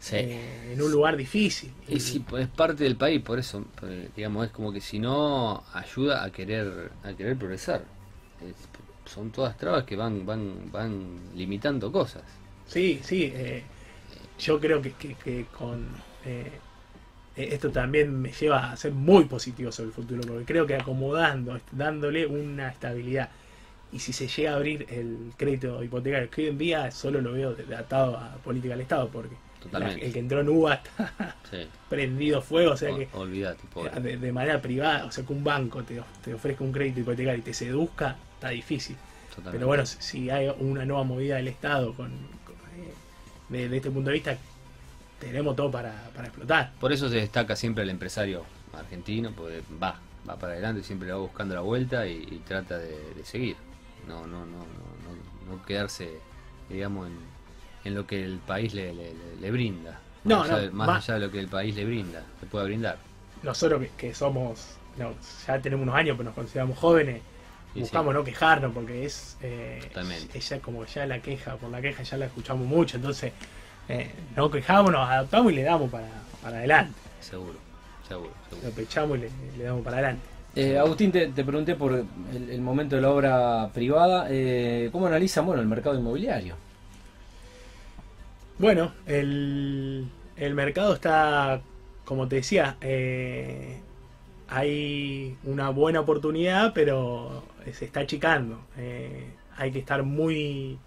Sí. 0.00 0.16
eh, 0.16 0.72
en 0.74 0.82
un 0.82 0.92
lugar 0.92 1.16
difícil. 1.16 1.72
Y 1.88 1.98
sí, 1.98 2.20
pues, 2.20 2.44
es 2.44 2.50
parte 2.50 2.84
del 2.84 2.96
país, 2.96 3.20
por 3.20 3.38
eso, 3.38 3.64
eh, 3.82 4.10
digamos, 4.14 4.46
es 4.46 4.52
como 4.52 4.72
que 4.72 4.80
si 4.80 4.98
no 4.98 5.64
ayuda 5.72 6.22
a 6.22 6.30
querer, 6.30 6.92
a 7.02 7.12
querer 7.14 7.36
progresar. 7.36 7.82
Son 9.14 9.30
todas 9.30 9.56
trabas 9.56 9.84
que 9.84 9.96
van, 9.96 10.24
van, 10.26 10.70
van 10.70 11.18
limitando 11.34 11.90
cosas. 11.90 12.22
Sí, 12.66 13.00
sí. 13.02 13.32
eh, 13.34 13.62
yo 14.38 14.60
creo 14.60 14.80
que, 14.82 14.92
que- 14.92 15.14
que 15.14 15.46
con 15.56 15.86
eh, 16.26 16.50
eh, 17.36 17.48
esto 17.52 17.70
también 17.70 18.20
me 18.20 18.30
lleva 18.32 18.72
a 18.72 18.76
ser 18.76 18.92
muy 18.92 19.24
positivo 19.24 19.72
sobre 19.72 19.88
el 19.88 19.94
futuro, 19.94 20.22
porque 20.26 20.44
creo 20.44 20.66
que 20.66 20.74
acomodando, 20.74 21.58
dándole 21.72 22.26
una 22.26 22.68
estabilidad. 22.68 23.28
Y 23.90 24.00
si 24.00 24.12
se 24.12 24.28
llega 24.28 24.52
a 24.52 24.56
abrir 24.56 24.86
el 24.90 25.32
crédito 25.36 25.82
hipotecario, 25.82 26.28
que 26.30 26.42
hoy 26.42 26.48
en 26.48 26.58
día 26.58 26.90
solo 26.90 27.20
lo 27.22 27.32
veo 27.32 27.56
atado 27.76 28.18
a 28.18 28.34
política 28.44 28.74
del 28.74 28.82
Estado, 28.82 29.08
porque 29.08 29.34
la- 29.72 29.78
el 30.06 30.12
que 30.12 30.18
entró 30.18 30.40
en 30.40 30.48
UBA 30.50 30.74
está 30.74 31.36
Sí. 31.50 31.56
prendido 31.88 32.42
fuego, 32.42 32.72
o 32.72 32.76
sea 32.76 32.90
que 32.94 33.08
O- 33.74 34.00
de, 34.00 34.16
de 34.18 34.32
manera 34.32 34.60
privada, 34.60 35.06
o 35.06 35.10
sea 35.10 35.24
que 35.24 35.32
un 35.32 35.42
banco 35.42 35.82
te, 35.84 36.00
te 36.22 36.34
ofrezca 36.34 36.62
un 36.64 36.72
crédito 36.72 37.00
hipotecario 37.00 37.38
y 37.40 37.42
te 37.42 37.54
seduzca, 37.54 38.16
está 38.38 38.48
difícil. 38.50 38.96
Totalmente. 39.30 39.58
Pero 39.58 39.66
bueno, 39.66 39.84
si- 39.86 40.30
hay 40.30 40.48
una 40.58 40.84
nueva 40.84 41.04
movida 41.04 41.36
del 41.36 41.48
Estado 41.48 41.92
con, 41.94 42.10
con, 42.44 42.54
eh, 42.76 42.92
de, 43.48 43.68
de 43.68 43.76
este 43.76 43.90
punto 43.90 44.10
de 44.10 44.14
vista, 44.14 44.36
tenemos 45.20 45.56
todo 45.56 45.70
para, 45.70 46.10
para 46.14 46.28
explotar. 46.28 46.72
Por 46.80 46.92
eso 46.92 47.08
se 47.08 47.16
destaca 47.16 47.56
siempre 47.56 47.82
el 47.84 47.90
empresario 47.90 48.44
argentino, 48.72 49.32
porque 49.36 49.62
va, 49.82 49.98
va 50.28 50.36
para 50.36 50.52
adelante, 50.52 50.82
siempre 50.82 51.10
va 51.10 51.18
buscando 51.18 51.54
la 51.54 51.60
vuelta 51.60 52.06
y, 52.06 52.14
y 52.30 52.42
trata 52.46 52.78
de, 52.78 53.14
de 53.14 53.24
seguir. 53.24 53.56
No, 54.06 54.26
no, 54.26 54.46
no, 54.46 54.58
no, 54.58 54.58
no, 55.46 55.56
no 55.56 55.64
quedarse, 55.66 56.08
digamos, 56.68 57.08
en, 57.08 57.16
en 57.84 57.94
lo 57.94 58.06
que 58.06 58.24
el 58.24 58.38
país 58.38 58.72
le, 58.74 58.92
le- 58.94 59.50
brinda. 59.50 59.98
No, 60.24 60.38
más 60.38 60.48
allá, 60.50 60.56
no, 60.56 60.62
de, 60.62 60.70
más 60.70 60.88
va- 60.88 60.96
allá 60.96 61.14
de 61.14 61.20
lo 61.20 61.30
que 61.30 61.38
el 61.40 61.48
país 61.48 61.74
le 61.74 61.84
brinda, 61.84 62.22
le 62.40 62.46
pueda 62.48 62.64
brindar. 62.64 62.98
Nosotros 63.42 63.80
que, 63.80 63.88
que 63.96 64.14
somos, 64.14 64.76
no, 64.98 65.12
ya 65.46 65.60
tenemos 65.60 65.82
unos 65.84 65.94
años, 65.94 66.16
pero 66.16 66.26
nos 66.30 66.34
consideramos 66.34 66.78
jóvenes, 66.78 67.22
Buscamos 67.74 68.12
sí, 68.12 68.18
no 68.18 68.24
quejarnos 68.24 68.72
porque 68.72 69.04
es, 69.04 69.36
eh, 69.42 69.80
Totalmente. 69.80 70.38
es 70.38 70.48
ya 70.48 70.60
como 70.60 70.84
ya 70.86 71.06
la 71.06 71.20
queja, 71.22 71.56
por 71.56 71.70
la 71.70 71.80
queja 71.80 72.02
ya 72.02 72.16
la 72.16 72.26
escuchamos 72.26 72.66
mucho, 72.66 72.96
entonces 72.96 73.32
eh, 73.88 74.26
no 74.36 74.50
quejamos, 74.50 74.92
nos 74.92 75.08
adaptamos 75.08 75.52
y 75.52 75.56
le 75.56 75.62
damos 75.62 75.90
para, 75.90 76.28
para 76.40 76.58
adelante. 76.58 77.00
seguro, 77.20 77.60
seguro, 78.02 78.36
Lo 78.62 78.72
seguro. 78.72 78.72
pechamos 78.72 79.18
y 79.18 79.20
le, 79.22 79.30
le 79.56 79.64
damos 79.64 79.82
para 79.84 79.98
adelante. 79.98 80.30
Eh, 80.54 80.78
Agustín, 80.78 81.12
te, 81.12 81.28
te 81.28 81.44
pregunté 81.44 81.74
por 81.76 81.92
el, 81.94 82.50
el 82.50 82.60
momento 82.60 82.96
de 82.96 83.02
la 83.02 83.10
obra 83.10 83.70
privada. 83.72 84.26
eh, 84.30 84.88
¿Cómo 84.92 85.06
analizan 85.06 85.46
bueno, 85.46 85.62
el 85.62 85.68
mercado 85.68 85.96
inmobiliario? 85.98 86.56
Bueno, 88.58 88.92
el, 89.06 90.10
el 90.36 90.54
mercado 90.54 90.94
está, 90.94 91.62
como 92.04 92.26
te 92.28 92.36
decía, 92.36 92.76
eh, 92.80 93.84
hay 94.48 95.38
una 95.44 95.70
buena 95.70 96.00
oportunidad, 96.00 96.72
pero 96.74 97.44
se 97.74 97.84
está 97.84 98.00
achicando. 98.00 98.60
Eh, 98.76 99.30
hay 99.56 99.72
que 99.72 99.80
estar 99.80 100.02
muy, 100.02 100.78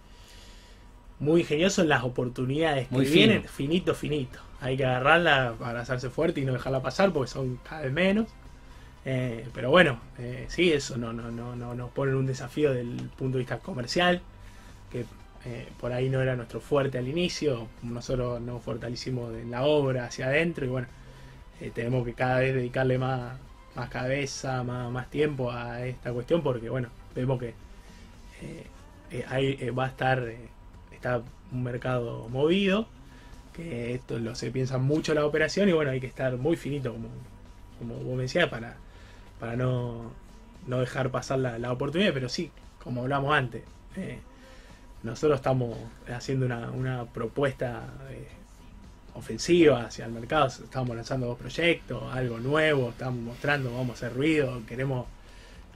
muy 1.20 1.41
ingenioso 1.41 1.82
en 1.82 1.89
las 1.89 2.04
oportunidades 2.04 2.88
que 2.88 2.96
Muy 2.96 3.06
vienen, 3.06 3.44
finito, 3.46 3.94
finito. 3.94 4.39
Hay 4.60 4.78
que 4.78 4.86
agarrarla 4.86 5.56
para 5.60 5.82
hacerse 5.82 6.10
fuerte 6.10 6.41
y 6.41 6.46
no 6.46 6.54
dejarla 6.54 6.82
pasar 6.82 7.12
porque 7.12 7.32
son 7.32 7.60
cada 7.67 7.82
vez 7.82 7.91
menos. 7.91 8.28
Eh, 9.04 9.48
pero 9.54 9.72
bueno, 9.72 10.00
eh, 10.20 10.46
sí, 10.48 10.72
eso 10.72 10.98
no, 10.98 11.12
no, 11.12 11.32
no, 11.32 11.56
no 11.56 11.74
nos 11.74 11.89
pone 11.91 12.12
en 12.12 12.17
un 12.17 12.26
desafío 12.26 12.74
del 12.74 13.10
punto 13.17 13.38
de 13.38 13.39
vista 13.39 13.58
comercial, 13.60 14.22
que 14.91 15.06
eh, 15.46 15.67
por 15.80 15.91
ahí 15.91 16.10
no 16.10 16.22
era 16.22 16.36
nuestro 16.36 16.62
fuerte 16.62 17.00
al 17.00 17.08
inicio, 17.08 17.67
nosotros 17.82 18.39
nos 18.41 18.62
fortalecimos 18.62 19.34
en 19.34 19.50
la 19.50 19.63
obra 19.63 20.06
hacia 20.06 20.28
adentro 20.28 20.65
y 20.65 20.70
bueno, 20.70 20.88
tenemos 21.74 22.06
que 22.06 22.13
cada 22.13 22.39
vez 22.39 22.54
dedicarle 22.54 22.98
más, 22.98 23.39
más 23.76 23.90
cabeza, 23.90 24.64
más, 24.64 24.92
más 24.92 25.10
tiempo 25.10 25.52
a 25.52 25.86
esta 25.86 26.12
cuestión 26.12 26.44
porque 26.44 26.70
bueno, 26.70 26.90
vemos 27.16 27.40
que 27.40 27.50
eh, 28.42 28.66
eh, 29.12 29.26
hay, 29.28 29.58
eh, 29.60 29.72
va 29.72 29.86
a 29.86 29.88
estar, 29.88 30.24
está 30.92 31.22
un 31.52 31.64
mercado 31.64 32.28
movido, 32.30 32.88
que 33.54 33.94
esto 33.94 34.20
lo 34.20 34.36
se 34.36 34.52
piensa 34.52 34.78
mucho 34.78 35.14
la 35.14 35.26
operación 35.26 35.70
y 35.70 35.74
bueno, 35.74 35.92
hay 35.92 36.00
que 36.00 36.08
estar 36.08 36.38
muy 36.38 36.56
finito 36.56 36.94
como, 36.94 37.10
como 37.80 37.96
vos 37.96 38.16
me 38.16 38.24
decías 38.24 38.50
para, 38.50 38.76
para 39.40 39.56
no, 39.56 40.12
no 40.68 40.80
dejar 40.80 41.12
pasar 41.12 41.40
la, 41.40 41.60
la 41.60 41.72
oportunidad, 41.72 42.14
pero 42.14 42.30
sí, 42.30 42.52
como 42.84 43.02
hablamos 43.02 43.34
antes, 43.34 43.64
nosotros 45.04 45.40
estamos 45.40 45.78
haciendo 46.08 46.46
una, 46.46 46.72
una 46.72 47.06
propuesta 47.06 47.84
ofensiva 49.15 49.86
hacia 49.86 50.06
el 50.06 50.12
mercado, 50.12 50.47
estamos 50.47 50.95
lanzando 50.95 51.28
dos 51.28 51.38
proyectos, 51.38 52.02
algo 52.13 52.39
nuevo, 52.39 52.89
estamos 52.89 53.21
mostrando, 53.21 53.71
vamos 53.71 53.89
a 53.89 53.93
hacer 53.93 54.13
ruido, 54.17 54.62
queremos 54.67 55.06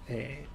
eh, 0.07 0.45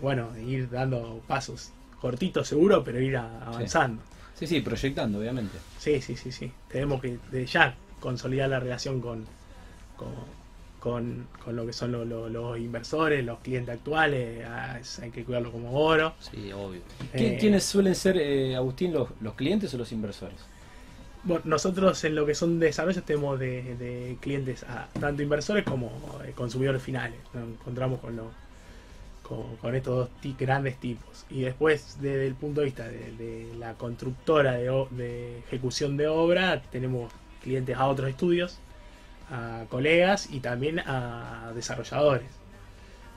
bueno, 0.00 0.28
ir 0.38 0.70
dando 0.70 1.20
pasos 1.26 1.70
cortitos 2.00 2.46
seguro, 2.46 2.84
pero 2.84 3.00
ir 3.00 3.16
a- 3.16 3.42
avanzando. 3.44 4.02
Sí, 4.34 4.46
sí, 4.46 4.60
proyectando, 4.60 5.18
obviamente. 5.18 5.58
Sí, 5.78 6.00
sí, 6.00 6.14
sí, 6.16 6.30
sí. 6.30 6.52
Tenemos 6.70 7.00
que 7.00 7.18
de 7.32 7.44
ya 7.46 7.74
consolidar 7.98 8.48
la 8.48 8.60
relación 8.60 9.00
con, 9.00 9.24
con, 9.96 10.14
con, 10.78 11.26
con 11.44 11.56
lo 11.56 11.66
que 11.66 11.72
son 11.72 11.90
lo- 11.90 12.04
lo- 12.04 12.28
los 12.28 12.56
inversores, 12.58 13.24
los 13.24 13.40
clientes 13.40 13.74
actuales. 13.74 14.46
ah, 14.48 14.78
es- 14.78 15.00
hay 15.00 15.10
que 15.10 15.24
cuidarlo 15.24 15.50
como 15.50 15.72
oro. 15.72 16.14
Sí, 16.20 16.52
obvio. 16.52 16.82
¿Qui- 17.12 17.32
Eh, 17.32 17.36
¿Quiénes 17.40 17.64
suelen 17.64 17.96
ser, 17.96 18.16
eh, 18.18 18.54
Agustín, 18.54 18.92
los, 18.92 19.08
los 19.20 19.34
clientes 19.34 19.74
o 19.74 19.78
los 19.78 19.90
inversores? 19.90 20.36
Bueno, 21.22 21.42
nosotros 21.46 22.02
en 22.04 22.14
lo 22.14 22.26
que 22.26 22.34
son 22.34 22.58
desarrollos 22.60 23.04
tenemos 23.04 23.38
de, 23.38 23.74
de 23.76 24.16
clientes 24.20 24.62
a 24.64 24.88
tanto 24.98 25.22
inversores 25.22 25.64
como 25.64 25.90
eh, 26.24 26.32
consumidores 26.34 26.82
finales. 26.82 27.18
Nos 27.34 27.48
encontramos 27.48 28.00
con, 28.00 28.16
lo- 28.16 28.32
con, 29.22 29.74
estos 29.74 30.10
dos 30.22 30.36
grandes 30.38 30.76
tipos. 30.78 31.26
Y 31.30 31.42
después, 31.42 31.98
desde 32.00 32.26
el 32.26 32.34
punto 32.34 32.60
de 32.60 32.66
vista 32.66 32.88
de, 32.88 33.52
la 33.58 33.74
constructora 33.74 34.52
de, 34.52 34.70
de 34.92 35.38
ejecución 35.40 35.96
de 35.96 36.08
obra, 36.08 36.62
tenemos 36.70 37.12
clientes 37.42 37.76
a 37.76 37.86
otros 37.88 38.08
estudios, 38.10 38.58
a 39.30 39.64
colegas 39.70 40.28
y 40.30 40.40
también 40.40 40.80
a 40.80 41.52
desarrolladores. 41.54 42.28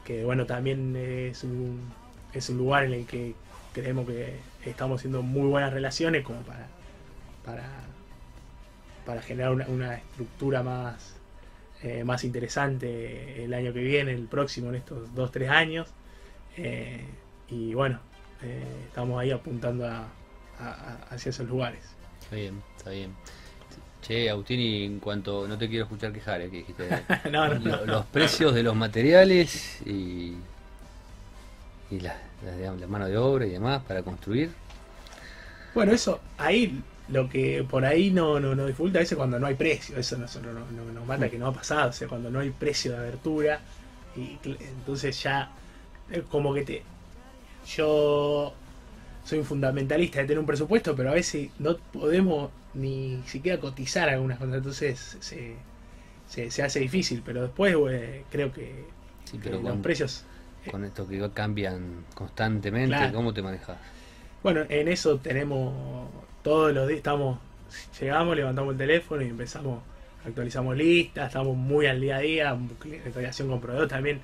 Que 0.05 0.23
bueno, 0.25 0.45
también 0.45 0.95
es 0.95 1.43
un, 1.43 1.93
es 2.33 2.49
un 2.49 2.57
lugar 2.57 2.85
en 2.85 2.93
el 2.93 3.05
que 3.05 3.35
creemos 3.73 4.07
que 4.07 4.39
estamos 4.65 4.99
haciendo 4.99 5.21
muy 5.21 5.47
buenas 5.47 5.73
relaciones 5.73 6.23
como 6.23 6.41
para 6.41 6.67
para, 7.45 7.69
para 9.05 9.21
generar 9.21 9.51
una, 9.53 9.67
una 9.67 9.95
estructura 9.95 10.63
más, 10.63 11.15
eh, 11.83 12.03
más 12.03 12.23
interesante 12.23 13.43
el 13.43 13.53
año 13.53 13.73
que 13.73 13.81
viene, 13.81 14.11
el 14.13 14.25
próximo, 14.27 14.69
en 14.69 14.75
estos 14.75 15.13
dos, 15.15 15.31
tres 15.31 15.49
años. 15.49 15.87
Eh, 16.57 17.05
y 17.49 17.73
bueno, 17.73 17.99
eh, 18.43 18.63
estamos 18.87 19.19
ahí 19.19 19.31
apuntando 19.31 19.87
a- 19.87 20.07
a- 20.59 20.69
a- 20.69 20.99
hacia 21.15 21.29
esos 21.29 21.47
lugares. 21.47 21.81
Está 22.21 22.35
bien, 22.35 22.61
está 22.77 22.89
bien. 22.91 23.11
Che, 24.01 24.29
Agustín, 24.29 24.59
y 24.59 24.85
en 24.85 24.99
cuanto. 24.99 25.47
No 25.47 25.57
te 25.57 25.69
quiero 25.69 25.83
escuchar 25.85 26.11
quejar, 26.11 26.41
eh, 26.41 26.49
que 26.49 26.57
dijiste. 26.57 26.87
no, 27.31 27.47
no, 27.47 27.59
lo- 27.59 27.77
no. 27.77 27.85
los 27.85 28.05
precios 28.07 28.53
de 28.55 28.63
los 28.63 28.75
materiales 28.75 29.79
y. 29.85 30.35
y 31.91 31.99
la, 31.99 32.15
la, 32.43 32.71
la 32.73 32.87
mano 32.87 33.07
de 33.07 33.17
obra 33.17 33.45
y 33.45 33.49
demás 33.51 33.83
para 33.87 34.01
construir. 34.01 34.49
Bueno, 35.75 35.91
eso, 35.91 36.19
ahí 36.37 36.81
lo 37.11 37.29
que 37.29 37.63
por 37.69 37.85
ahí 37.85 38.11
no, 38.11 38.39
no, 38.39 38.55
no 38.55 38.65
dificulta 38.65 38.99
a 38.99 39.01
veces 39.01 39.17
cuando 39.17 39.39
no 39.39 39.47
hay 39.47 39.55
precio, 39.55 39.97
eso 39.97 40.17
nosotros 40.17 40.53
no, 40.53 40.71
no- 40.71 40.91
nos 40.91 41.05
mata 41.05 41.29
que 41.29 41.37
no 41.37 41.47
ha 41.47 41.53
pasado, 41.53 41.89
o 41.89 41.93
sea, 41.93 42.07
cuando 42.07 42.29
no 42.31 42.39
hay 42.39 42.51
precio 42.51 42.91
de 42.93 42.97
abertura, 42.99 43.61
y 44.15 44.39
entonces 44.45 45.21
ya 45.23 45.51
es 46.09 46.23
como 46.23 46.53
que 46.53 46.63
te. 46.63 46.83
Yo 47.65 48.53
soy 49.23 49.39
un 49.39 49.45
fundamentalista 49.45 50.19
de 50.19 50.25
tener 50.25 50.39
un 50.39 50.45
presupuesto, 50.45 50.95
pero 50.95 51.11
a 51.11 51.13
veces 51.13 51.51
no 51.59 51.77
podemos 51.93 52.51
ni 52.73 53.21
siquiera 53.27 53.59
cotizar 53.59 54.09
algunas 54.09 54.39
cosas, 54.39 54.55
entonces 54.55 55.17
se, 55.21 55.55
se, 56.27 56.51
se 56.51 56.63
hace 56.63 56.79
difícil, 56.79 57.21
pero 57.25 57.43
después 57.43 57.75
eh, 57.91 58.23
creo 58.31 58.51
que, 58.53 58.85
Sí, 59.25 59.37
que 59.39 59.49
pero 59.49 59.61
los 59.61 59.77
precios 59.79 60.25
con 60.69 60.85
esto 60.85 61.07
que 61.07 61.29
cambian 61.33 62.05
constantemente, 62.15 62.95
Claro. 62.97 63.15
¿cómo 63.15 63.33
te 63.33 63.41
manejas? 63.41 63.77
Bueno, 64.43 64.61
en 64.69 64.87
eso 64.87 65.19
tenemos 65.19 66.09
todos 66.41 66.73
los 66.73 66.87
días, 66.87 66.97
estamos, 66.97 67.39
llegamos, 67.99 68.35
levantamos 68.35 68.71
el 68.73 68.77
teléfono 68.77 69.21
y 69.23 69.27
empezamos, 69.27 69.83
actualizamos 70.25 70.75
listas, 70.77 71.27
estamos 71.27 71.55
muy 71.57 71.85
al 71.87 72.01
día 72.01 72.17
a 72.17 72.19
día, 72.19 72.57
relación 73.13 73.49
con 73.49 73.61
proveedor 73.61 73.87
también. 73.87 74.21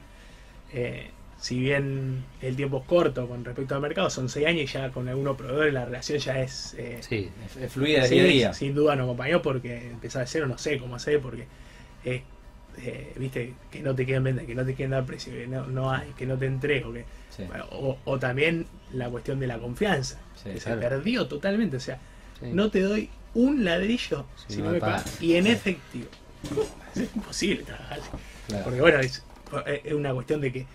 eh, 0.74 1.12
si 1.40 1.60
bien 1.60 2.26
el 2.42 2.56
tiempo 2.56 2.80
es 2.80 2.86
corto 2.86 3.28
con 3.28 3.46
respecto 3.46 3.76
al 3.76 3.82
mercado, 3.82 4.10
son 4.10 4.28
seis 4.28 4.48
años 4.48 4.64
y 4.64 4.66
ya 4.74 4.90
con 4.92 5.08
algunos 5.08 5.38
proveedores 5.38 5.72
la 5.74 5.86
relación 5.86 6.18
ya 6.18 6.42
es... 6.42 6.74
eh, 6.80 7.00
Sí, 7.02 7.30
Es, 7.62 7.72
fluida 7.72 8.06
sí, 8.06 8.16
día 8.16 8.24
a 8.24 8.28
día. 8.28 8.54
Sin 8.54 8.74
duda 8.74 8.96
nos 8.96 9.06
acompañó 9.06 9.42
porque 9.44 9.90
empezar 9.92 10.24
de 10.24 10.28
cero 10.28 10.48
no 10.48 10.58
sé 10.58 10.80
cómo 10.80 10.96
hacer 10.96 11.22
porque 11.22 11.46
es, 12.04 12.24
eh, 12.78 13.14
viste, 13.18 13.54
que 13.72 13.82
no 13.82 13.96
te 13.96 14.06
queden 14.06 14.24
vender, 14.24 14.46
que 14.46 14.56
no 14.56 14.66
te 14.66 14.76
queden 14.76 14.92
dar 14.92 15.06
precio, 15.06 15.34
que 15.34 15.48
no, 15.48 15.66
no 15.68 15.92
hay, 15.92 16.10
que 16.18 16.26
no 16.26 16.38
te 16.38 16.46
entrego, 16.46 16.94
que 16.94 17.06
Sí, 17.36 17.44
bueno, 17.48 17.66
o, 17.72 17.98
o 18.06 18.18
también 18.20 18.66
la 18.94 19.10
cuestión 19.10 19.40
de 19.40 19.48
la 19.48 19.60
confianza, 19.60 20.20
Sí, 20.36 20.52
que 20.52 20.60
claro. 20.60 20.82
se 20.82 20.88
perdió 20.90 21.28
totalmente. 21.28 21.78
O 21.78 21.80
sea, 21.80 22.00
sí. 22.40 22.48
no 22.52 22.70
te 22.72 22.82
doy 22.82 23.10
un 23.36 23.64
ladrillo 23.64 24.26
Si 24.48 24.62
no 24.62 24.72
me 24.72 24.80
pagas. 24.80 25.04
pagas. 25.04 25.22
Y 25.22 25.36
en 25.36 25.48
efectivo. 25.48 26.08
Es 26.96 27.10
imposible 27.16 27.62
trabajar 27.64 28.00
claro. 28.48 28.64
Porque 28.64 28.82
bueno, 28.82 29.00
es, 29.00 29.24
es 29.84 29.94
una 29.94 30.14
cuestión 30.16 30.42
de 30.42 30.52
que 30.52 30.66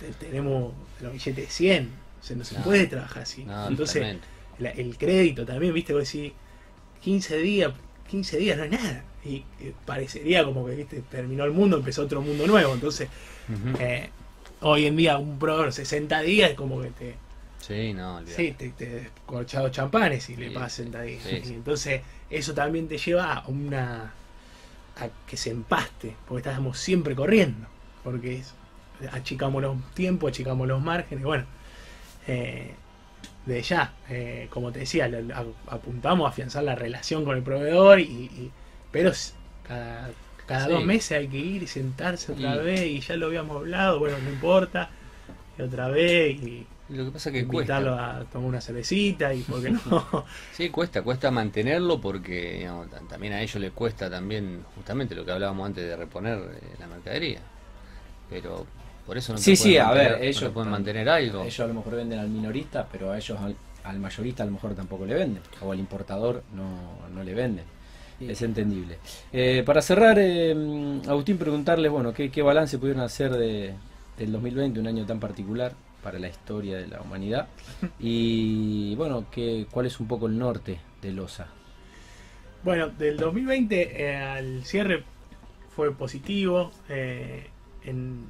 te- 0.00 0.26
tenemos 0.26 0.72
los 1.00 1.12
billetes 1.12 1.36
de 1.46 1.46
100. 1.50 1.90
O 2.20 2.24
sea, 2.24 2.36
no 2.36 2.44
se 2.44 2.56
No. 2.58 2.64
puede 2.64 2.86
trabajar 2.88 3.22
así. 3.22 3.44
No, 3.44 3.68
Entonces, 3.68 4.16
la- 4.58 4.70
el 4.70 4.96
crédito 4.98 5.46
también, 5.46 5.72
viste, 5.72 5.92
vos 5.94 6.10
decís, 6.12 6.32
15 7.02 7.36
días, 7.38 7.72
15 8.08 8.38
días 8.38 8.58
no 8.58 8.64
es 8.64 8.70
nada. 8.72 9.04
Y 9.24 9.44
eh, 9.60 9.72
parecería 9.86 10.44
como 10.44 10.66
que 10.66 10.74
viste 10.74 11.02
terminó 11.10 11.44
el 11.44 11.52
mundo, 11.52 11.78
empezó 11.78 12.02
otro 12.02 12.20
mundo 12.20 12.46
nuevo. 12.46 12.74
Entonces, 12.74 13.08
eh, 13.78 14.10
hoy 14.60 14.86
en 14.86 14.96
día 14.96 15.16
un 15.18 15.38
proveedor 15.38 15.72
60 15.72 16.20
días 16.20 16.50
es 16.50 16.56
como 16.56 16.80
que 16.82 16.90
te, 16.90 17.14
Sí, 17.60 17.94
no, 17.94 18.16
olvidate. 18.16 18.36
Sí, 18.48 18.52
te, 18.52 18.68
te 18.70 19.10
corchado 19.24 19.70
champanes 19.70 20.28
y 20.28 20.36
le 20.36 20.50
ahí. 21.00 21.18
sí, 21.22 21.40
sí. 21.42 21.52
Y 21.52 21.54
entonces, 21.54 22.02
eso 22.28 22.52
también 22.52 22.86
te 22.88 22.98
lleva 22.98 23.32
a 23.34 23.46
una. 23.48 24.12
a 24.96 25.08
que 25.26 25.36
se 25.36 25.50
empaste, 25.50 26.14
porque 26.28 26.46
estamos 26.48 26.78
siempre 26.78 27.14
corriendo. 27.16 27.66
Porque 28.04 28.36
es- 28.36 28.54
achicamos 29.12 29.62
los 29.62 29.76
tiempos, 29.94 30.30
achicamos 30.30 30.68
los 30.68 30.80
márgenes. 30.82 31.24
Bueno, 31.24 31.44
eh, 32.26 32.74
de 33.46 33.62
ya, 33.62 33.92
eh, 34.08 34.46
como 34.50 34.70
te 34.72 34.80
decía, 34.80 35.10
apuntamos 35.68 36.26
a 36.26 36.28
afianzar 36.30 36.62
la 36.64 36.74
relación 36.74 37.24
con 37.24 37.36
el 37.36 37.42
proveedor, 37.42 37.98
y, 38.00 38.04
y- 38.04 38.50
pero 38.94 39.12
cada, 39.68 40.10
cada 40.46 40.66
Sí. 40.66 40.72
dos 40.72 40.84
meses 40.86 41.12
hay 41.18 41.28
que 41.28 41.36
ir 41.36 41.62
y 41.62 41.66
sentarse 41.66 42.32
otra 42.32 42.56
Y- 42.56 42.64
vez, 42.64 42.80
y 42.86 43.00
ya 43.00 43.16
lo 43.16 43.26
habíamos 43.26 43.56
hablado, 43.58 43.98
bueno, 43.98 44.16
no 44.24 44.30
importa, 44.30 44.88
y 45.58 45.62
otra 45.62 45.88
vez, 45.88 46.40
y 46.42 46.66
Lo 46.90 47.06
que 47.06 47.10
pasa 47.12 47.32
que 47.32 47.40
invitarlo 47.40 47.92
cuesta. 47.96 48.16
a 48.18 48.24
tomar 48.24 48.48
una 48.48 48.60
cervecita 48.60 49.32
y 49.34 49.40
por 49.42 49.62
qué 49.62 49.70
no 49.70 49.80
Sí, 50.52 50.68
cuesta, 50.70 51.02
cuesta 51.02 51.30
mantenerlo 51.30 52.00
porque 52.00 52.58
digamos, 52.58 52.90
ta- 52.90 53.00
también 53.08 53.32
a 53.32 53.40
ellos 53.42 53.56
les 53.56 53.72
cuesta 53.72 54.08
también 54.10 54.64
justamente 54.76 55.14
lo 55.14 55.24
que 55.24 55.32
hablábamos 55.32 55.66
antes 55.66 55.84
de 55.84 55.96
reponer 55.96 56.38
eh, 56.38 56.74
la 56.78 56.86
mercadería. 56.86 57.40
Pero 58.30 58.66
por 59.06 59.16
eso 59.18 59.32
no 59.32 59.38
Sí, 59.38 59.56
sí, 59.56 59.62
pueden 59.74 59.80
a 59.82 59.84
mantener- 59.86 60.12
ver, 60.20 60.24
ellos 60.24 60.52
pueden 60.52 60.70
mantener 60.70 61.08
algo. 61.08 61.42
Ellos 61.42 61.60
a 61.60 61.66
lo 61.66 61.74
mejor 61.74 61.94
venden 61.96 62.18
al 62.18 62.28
minorista, 62.28 62.86
pero 62.90 63.10
a 63.12 63.16
ellos 63.18 63.38
al, 63.40 63.56
al 63.84 63.98
mayorista 63.98 64.42
a 64.42 64.46
lo 64.46 64.52
mejor 64.52 64.74
tampoco 64.74 65.04
le 65.06 65.14
venden. 65.14 65.42
O 65.62 65.72
al 65.72 65.78
importador 65.78 66.42
no, 66.54 67.06
no 67.14 67.22
le 67.24 67.34
venden. 67.34 67.64
Es 68.20 68.42
entendible. 68.42 68.98
Eh, 69.32 69.62
para 69.66 69.82
cerrar, 69.82 70.18
eh, 70.18 70.54
Agustín, 71.08 71.36
preguntarles, 71.36 71.90
bueno, 71.90 72.12
¿qué, 72.14 72.30
qué 72.30 72.42
balance 72.42 72.78
pudieron 72.78 73.02
hacer 73.02 73.32
de, 73.32 73.74
del 74.18 74.32
2020, 74.32 74.80
un 74.80 74.86
año 74.86 75.04
tan 75.04 75.20
particular 75.20 75.72
para 76.02 76.18
la 76.18 76.28
historia 76.28 76.76
de 76.76 76.86
la 76.86 77.00
humanidad? 77.00 77.48
Y 77.98 78.94
bueno, 78.96 79.26
¿qué, 79.30 79.66
¿cuál 79.70 79.86
es 79.86 79.98
un 80.00 80.08
poco 80.08 80.26
el 80.26 80.38
norte 80.38 80.78
de 81.02 81.12
LOSA? 81.12 81.48
bueno 82.64 82.88
del 82.88 83.18
2020 83.18 84.02
eh, 84.02 84.16
al 84.16 84.64
cierre 84.64 85.04
fue 85.76 85.94
positivo 85.94 86.72
eh, 86.88 87.46
en, 87.84 88.24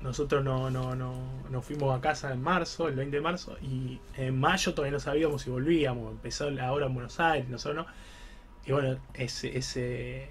nosotros 0.00 0.44
no, 0.44 0.68
no, 0.68 0.94
no, 0.96 1.14
nos 1.50 1.64
fuimos 1.64 1.96
a 1.96 2.00
casa 2.00 2.32
en 2.32 2.42
marzo 2.42 2.88
el 2.88 2.96
20 2.96 3.16
de 3.16 3.22
marzo 3.22 3.56
y 3.62 4.00
en 4.16 4.38
mayo 4.38 4.74
todavía 4.74 4.92
no 4.92 5.00
sabíamos 5.00 5.42
si 5.42 5.50
volvíamos 5.50 6.10
empezó 6.10 6.50
la 6.50 6.72
obra 6.72 6.86
en 6.86 6.94
Buenos 6.94 7.20
Aires 7.20 7.48
nosotros 7.48 7.86
no 7.86 7.92
y 8.66 8.72
bueno 8.72 8.98
ese, 9.14 9.56
ese 9.56 10.28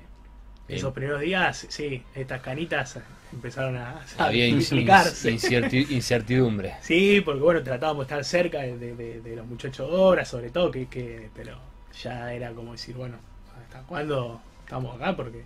esos 0.68 0.94
primeros 0.94 1.22
días 1.22 1.66
sí 1.70 2.04
estas 2.16 2.42
canitas 2.42 3.00
empezaron 3.34 3.78
a, 3.78 4.00
a 4.18 4.26
Había 4.26 4.50
multiplicarse. 4.50 5.32
incertidumbre. 5.32 6.76
Sí, 6.82 7.22
porque 7.22 7.42
bueno, 7.42 7.64
tratábamos 7.64 8.08
de 8.08 8.14
estar 8.16 8.24
cerca 8.24 8.62
de, 8.62 8.78
de- 8.78 8.96
de- 8.96 9.22
de 9.22 9.36
los 9.36 9.46
muchachos 9.46 9.90
de 9.90 9.96
obra, 9.98 10.26
sobre 10.26 10.50
todo, 10.50 10.72
que, 10.72 10.88
que 10.88 11.30
pero 11.36 11.58
ya 12.02 12.34
era 12.34 12.52
como 12.52 12.72
decir, 12.74 12.96
bueno, 12.96 13.18
¿hasta 13.62 13.82
cuándo 13.84 14.42
estamos 14.64 14.96
acá? 14.96 15.16
Porque 15.16 15.44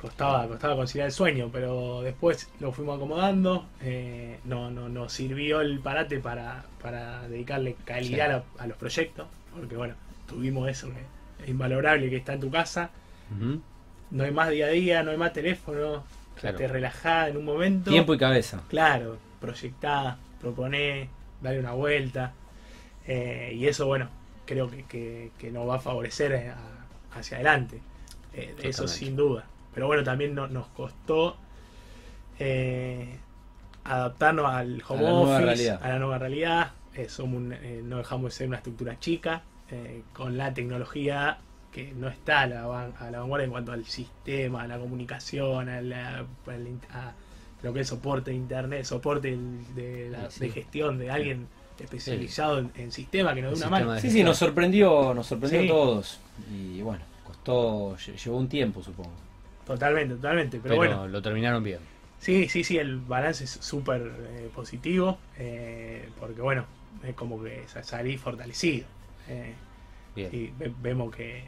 costaba, 0.00 0.46
costaba 0.48 0.76
conciliar 0.76 1.06
el 1.06 1.12
sueño, 1.12 1.48
pero 1.52 2.02
después 2.02 2.48
lo 2.60 2.72
fuimos 2.72 2.96
acomodando, 2.96 3.66
eh, 3.82 4.38
no, 4.44 4.70
no, 4.70 4.88
nos 4.88 5.12
sirvió 5.12 5.60
el 5.60 5.80
parate 5.80 6.18
para, 6.18 6.64
para 6.82 7.26
dedicarle 7.28 7.76
calidad 7.84 8.44
a, 8.58 8.62
a 8.62 8.66
los 8.66 8.76
proyectos, 8.76 9.26
porque 9.54 9.76
bueno, 9.76 9.94
tuvimos 10.28 10.68
eso 10.68 10.88
que 10.88 11.00
invalorable 11.46 12.08
que 12.10 12.16
está 12.16 12.34
en 12.34 12.40
tu 12.40 12.50
casa, 12.50 12.90
no 14.10 14.24
hay 14.24 14.30
más 14.30 14.50
día 14.50 14.66
a 14.66 14.70
día, 14.70 15.02
no 15.02 15.10
hay 15.10 15.16
más 15.16 15.32
teléfono, 15.32 16.04
Claro. 16.40 16.56
te 16.58 16.68
relajás 16.68 17.30
en 17.30 17.36
un 17.38 17.44
momento. 17.44 17.90
Tiempo 17.90 18.14
y 18.14 18.18
cabeza. 18.18 18.62
Claro, 18.68 19.18
proyectá, 19.40 20.18
proponé, 20.40 21.08
darle 21.42 21.60
una 21.60 21.72
vuelta. 21.72 22.32
eh, 23.08 23.52
y 23.54 23.68
eso, 23.68 23.86
bueno, 23.86 24.08
creo 24.46 24.68
que, 24.68 24.82
que- 24.84 25.30
que 25.38 25.52
nos 25.52 25.68
va 25.68 25.76
a 25.76 25.78
favorecer 25.78 26.32
eh, 26.32 26.48
a- 26.50 27.18
hacia 27.18 27.36
adelante. 27.36 27.80
Eh, 28.34 28.54
eso 28.64 28.88
sin 28.88 29.14
duda. 29.14 29.44
Pero 29.72 29.86
bueno, 29.86 30.02
también 30.02 30.34
no- 30.34 30.48
nos 30.48 30.66
costó 30.68 31.36
eh, 32.40 33.16
adaptarnos 33.84 34.46
al 34.52 34.82
home 34.88 35.00
A 35.00 35.02
la 35.10 35.12
office, 35.14 35.44
realidad. 35.44 35.80
a 35.82 35.88
la 35.88 35.98
nueva 36.00 36.18
realidad. 36.18 36.72
Somos 37.08 37.36
un- 37.36 37.52
eh, 37.52 37.80
no 37.84 37.98
dejamos 37.98 38.32
de 38.32 38.36
ser 38.38 38.48
una 38.48 38.56
estructura 38.56 38.98
chica. 38.98 39.42
Eh, 39.70 40.02
con 40.12 40.36
la 40.36 40.54
tecnología 40.54 41.38
que 41.72 41.92
no 41.92 42.08
está 42.08 42.40
a 42.40 42.46
la, 42.46 42.62
a 42.98 43.10
la 43.10 43.18
vanguardia 43.20 43.44
en 43.44 43.50
cuanto 43.50 43.72
al 43.72 43.84
sistema, 43.84 44.62
a 44.62 44.66
la 44.66 44.78
comunicación, 44.78 45.68
a, 45.68 45.80
la- 45.82 46.24
lo 47.62 47.72
que 47.72 47.80
es 47.80 47.88
soporte 47.88 48.30
de 48.30 48.36
internet, 48.36 48.84
soporte 48.84 49.36
de, 49.74 50.10
la- 50.10 50.30
Sí, 50.30 50.38
sí. 50.38 50.46
de 50.46 50.50
gestión 50.52 50.98
de 50.98 51.10
alguien 51.10 51.48
especializado 51.78 52.58
en, 52.58 52.70
en 52.76 52.92
sistema 52.92 53.34
que 53.34 53.42
nos 53.42 53.52
dé 53.52 53.56
una 53.66 53.70
mano. 53.70 54.00
Sí, 54.00 54.10
sí, 54.10 54.22
nos 54.22 54.38
sorprendió, 54.38 55.12
nos 55.14 55.26
sorprendió 55.26 55.60
Sí. 55.60 55.66
a 55.66 55.68
todos. 55.70 56.20
Y 56.50 56.80
bueno, 56.82 57.02
costó, 57.24 57.96
lle- 57.96 58.16
llevó 58.16 58.38
un 58.38 58.48
tiempo, 58.48 58.82
supongo. 58.82 59.12
Totalmente, 59.66 60.14
totalmente. 60.14 60.58
Pero, 60.58 60.62
Pero, 60.62 60.76
bueno, 60.76 61.08
lo 61.08 61.20
terminaron 61.20 61.62
bien. 61.62 61.80
sí, 62.18 62.48
sí, 62.48 62.62
sí, 62.64 62.78
el 62.78 62.98
balance 62.98 63.44
es 63.44 63.50
súper 63.50 64.00
eh, 64.30 64.48
positivo. 64.54 65.18
eh, 65.38 66.08
porque 66.20 66.40
bueno, 66.40 66.64
es 67.02 67.14
como 67.14 67.42
que 67.42 67.64
sa- 67.66 67.82
salí 67.82 68.16
fortalecido. 68.16 68.86
Eh, 69.28 69.54
y 70.32 70.46
ve- 70.58 70.72
vemos 70.82 71.14
que, 71.14 71.44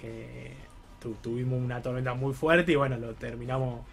que 0.00 0.52
tu- 1.00 1.14
tuvimos 1.14 1.60
una 1.60 1.82
tormenta 1.82 2.14
muy 2.14 2.34
fuerte 2.34 2.72
y 2.72 2.76
bueno, 2.76 2.96
lo 2.96 3.14
terminamos 3.14 3.84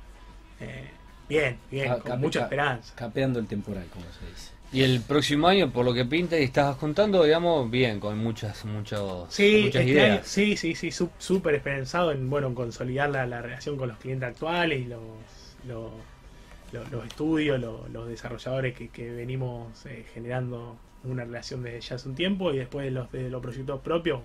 eh, 0.60 0.90
bien, 1.28 1.58
bien, 1.72 1.90
Ca- 1.90 2.00
con 2.00 2.22
mucha 2.22 2.42
esperanza. 2.44 2.94
Capeando 2.96 3.40
el 3.40 3.48
temporal, 3.48 3.86
como 3.92 4.06
se 4.20 4.26
dice. 4.30 4.52
Y 4.74 4.84
el 4.84 5.00
próximo 5.02 5.48
año, 5.48 5.72
por 5.72 5.86
lo 5.86 5.94
que 5.94 6.04
pinta 6.04 6.38
y 6.38 6.44
estabas 6.44 6.76
contando, 6.76 7.24
digamos, 7.24 7.72
bien, 7.72 8.00
con 8.02 8.18
muchas, 8.18 8.66
muchos, 8.66 9.34
Sí, 9.34 9.62
muchas 9.64 9.82
este 9.82 9.92
ideas. 9.94 10.12
año- 10.18 10.22
sí, 10.26 10.58
sí, 10.58 10.76
sí, 10.76 10.92
su- 10.92 11.10
súper 11.18 11.56
esperanzado 11.56 12.12
en 12.12 12.30
bueno 12.30 12.48
en 12.48 12.56
consolidar 12.56 13.10
la, 13.10 13.26
la 13.26 13.42
relación 13.42 13.78
con 13.78 13.88
los 13.88 13.98
clientes 13.98 14.28
actuales 14.30 14.82
y 14.82 14.86
los, 14.86 15.02
los, 15.66 15.92
los- 16.74 16.92
los 16.92 17.06
estudios, 17.06 17.60
los, 17.62 17.90
los 17.92 18.10
desarrolladores 18.10 18.76
que, 18.76 18.90
que 18.90 19.10
venimos 19.10 19.86
eh, 19.86 20.06
generando 20.14 20.78
una 21.04 21.24
relación 21.26 21.64
desde 21.64 21.82
ya 21.82 21.96
hace 21.96 22.10
un 22.10 22.16
tiempo 22.16 22.52
y 22.54 22.58
después 22.58 22.86
de 22.86 22.92
los, 22.92 23.12
de 23.12 23.30
los 23.30 23.42
proyectos 23.42 23.80
propios, 23.82 24.22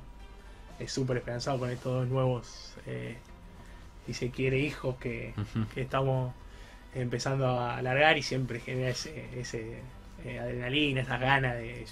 es 0.78 0.90
súper 0.92 1.18
esperanzado 1.18 1.58
con 1.58 1.70
estos 1.70 1.92
dos 1.92 2.08
nuevos, 2.08 2.74
eh, 2.86 3.16
si 4.06 4.14
se 4.14 4.30
quiere, 4.30 4.58
hijos 4.58 4.96
que, 4.96 5.32
que 5.74 5.82
estamos 5.82 6.34
empezando 6.94 7.46
a 7.46 7.76
alargar 7.78 8.18
y 8.18 8.22
siempre 8.22 8.58
genera 8.60 8.90
ese, 8.90 9.28
ese 9.38 9.78
eh, 10.24 10.38
adrenalina, 10.38 11.02
esas 11.02 11.20
ganas 11.20 11.54
de 11.56 11.84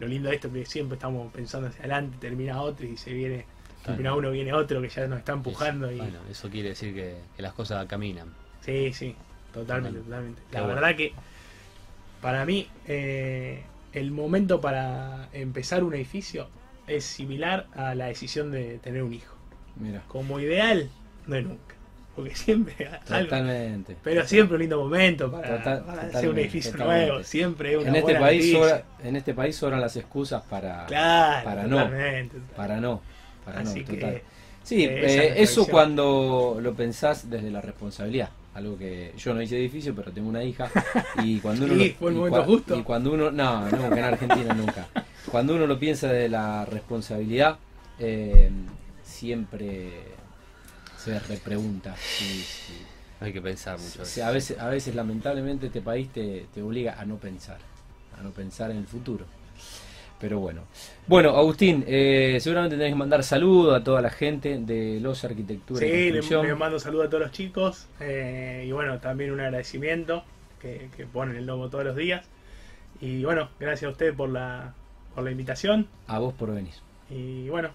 lo 0.00 0.06
lindo 0.08 0.28
de 0.28 0.34
esto 0.36 0.52
que 0.52 0.64
siempre 0.66 0.96
estamos 0.96 1.32
pensando 1.32 1.68
hacia 1.68 1.80
adelante, 1.80 2.16
termina 2.20 2.60
otro 2.60 2.86
y 2.86 2.96
se 2.96 3.12
viene, 3.12 3.44
Claro. 3.82 3.98
termina 3.98 4.14
uno, 4.16 4.30
viene 4.32 4.52
otro 4.52 4.82
que 4.82 4.88
ya 4.88 5.06
nos 5.06 5.18
está 5.20 5.32
empujando 5.32 5.92
y 5.92 5.96
Bueno, 5.98 6.18
eso 6.30 6.50
quiere 6.50 6.70
decir 6.70 6.92
que, 6.94 7.18
que 7.36 7.42
las 7.42 7.52
cosas 7.52 7.86
caminan. 7.86 8.32
sí, 8.62 8.92
sí, 8.92 9.14
totalmente, 9.54 10.00
totalmente. 10.00 10.42
La 10.52 10.62
bueno. 10.62 10.74
verdad 10.74 10.96
que 10.96 11.12
para 12.20 12.44
mí 12.44 12.68
eh, 12.88 13.62
el 13.96 14.10
momento 14.10 14.60
para 14.60 15.28
empezar 15.32 15.82
un 15.82 15.94
edificio 15.94 16.48
es 16.86 17.04
similar 17.04 17.66
a 17.74 17.94
la 17.94 18.06
decisión 18.06 18.50
de 18.52 18.78
tener 18.78 19.02
un 19.02 19.12
hijo. 19.14 19.34
Mira, 19.76 20.02
Como 20.08 20.38
ideal, 20.38 20.88
no 21.26 21.36
es 21.36 21.44
nunca, 21.44 21.74
porque 22.14 22.34
siempre 22.36 22.88
algo, 23.08 23.24
totalmente. 23.24 23.96
Pero 24.04 24.26
siempre 24.26 24.54
un 24.56 24.60
lindo 24.60 24.78
momento 24.78 25.30
para, 25.30 25.58
Total- 25.58 25.84
para 25.84 26.02
hacer 26.02 26.28
un 26.28 26.38
edificio 26.38 26.72
totalmente. 26.72 27.06
nuevo. 27.06 27.24
Siempre 27.24 27.72
es 27.72 27.78
una 27.78 27.88
En 27.88 27.96
este, 27.96 28.02
buena 28.12 28.20
país 28.20 28.52
sobra- 28.52 28.84
en 29.02 29.16
este 29.16 29.34
país 29.34 29.56
sobran 29.56 29.80
las 29.80 29.96
excusas 29.96 30.42
para, 30.42 30.86
Claro, 30.86 31.44
para 31.44 31.66
no. 31.66 31.90
para 32.56 32.80
no. 32.80 33.00
Para 33.44 33.60
Así 33.60 33.80
no, 33.80 33.86
que. 33.86 34.22
Sí, 34.62 34.84
eh, 34.84 35.40
es 35.42 35.50
eso 35.50 35.66
cuando 35.68 36.58
lo 36.60 36.74
pensás 36.74 37.30
desde 37.30 37.50
la 37.50 37.60
responsabilidad. 37.60 38.30
Algo 38.56 38.78
que 38.78 39.12
yo 39.18 39.34
no 39.34 39.42
hice 39.42 39.58
edificio, 39.58 39.94
pero 39.94 40.10
tengo 40.12 40.28
una 40.30 40.42
hija. 40.42 40.70
Y 41.22 41.38
cuando 41.40 41.66
uno. 41.66 41.74
Sí, 41.74 41.88
lo- 41.90 41.94
fue 41.96 42.10
el 42.10 42.16
y 42.16 42.18
momento 42.18 42.40
cua- 42.42 42.46
justo. 42.46 42.76
Y 42.78 42.82
cuando 42.82 43.12
uno. 43.12 43.30
No, 43.30 43.68
nunca, 43.70 43.98
en 43.98 44.04
Argentina 44.04 44.54
nunca. 44.54 44.88
Cuando 45.30 45.54
uno 45.56 45.66
lo 45.66 45.78
piensa 45.78 46.10
de 46.10 46.28
la 46.28 46.64
responsabilidad, 46.64 47.58
eh, 47.98 48.50
siempre 49.04 49.90
se 50.96 51.18
repregunta. 51.20 51.94
si- 51.96 52.24
si- 52.42 52.82
Hay 53.20 53.32
que 53.32 53.40
pensar 53.40 53.78
mucho. 53.78 54.04
si 54.04 54.20
a, 54.20 54.30
veces, 54.30 54.58
a 54.58 54.68
veces, 54.68 54.94
lamentablemente, 54.94 55.66
este 55.66 55.80
país 55.80 56.08
te, 56.10 56.46
te 56.54 56.62
obliga 56.62 56.98
a 57.00 57.04
no 57.04 57.16
pensar. 57.16 57.58
A 58.18 58.22
no 58.22 58.30
pensar 58.30 58.70
en 58.70 58.78
el 58.78 58.86
futuro. 58.86 59.24
Pero 60.18 60.38
bueno. 60.40 60.62
Bueno, 61.06 61.30
Agustín, 61.36 61.84
eh, 61.86 62.38
seguramente 62.40 62.76
tenés 62.76 62.92
que 62.92 62.96
mandar 62.98 63.22
saludos 63.22 63.78
a 63.78 63.84
toda 63.84 64.00
la 64.00 64.10
gente 64.10 64.58
de 64.58 64.98
Los 65.00 65.24
Arquitectura 65.24 65.80
Sí, 65.80 65.86
y 65.86 66.10
le, 66.10 66.20
le 66.22 66.54
mando 66.54 66.78
saludos 66.80 67.06
a 67.06 67.10
todos 67.10 67.22
los 67.24 67.32
chicos. 67.32 67.86
eh, 68.00 68.64
y 68.66 68.72
bueno, 68.72 68.98
también 68.98 69.30
un 69.32 69.40
agradecimiento 69.40 70.24
que, 70.60 70.88
que 70.96 71.04
ponen 71.06 71.36
el 71.36 71.44
logo 71.46 71.68
todos 71.68 71.84
los 71.84 71.96
días. 71.96 72.24
Y 73.00 73.24
bueno, 73.24 73.50
gracias 73.60 73.88
a 73.88 73.92
ustedes 73.92 74.14
por 74.14 74.30
la, 74.30 74.72
por 75.14 75.22
la 75.24 75.30
invitación. 75.30 75.86
A 76.06 76.18
vos 76.18 76.32
por 76.32 76.54
venir. 76.54 76.72
Y 77.10 77.48
bueno, 77.50 77.70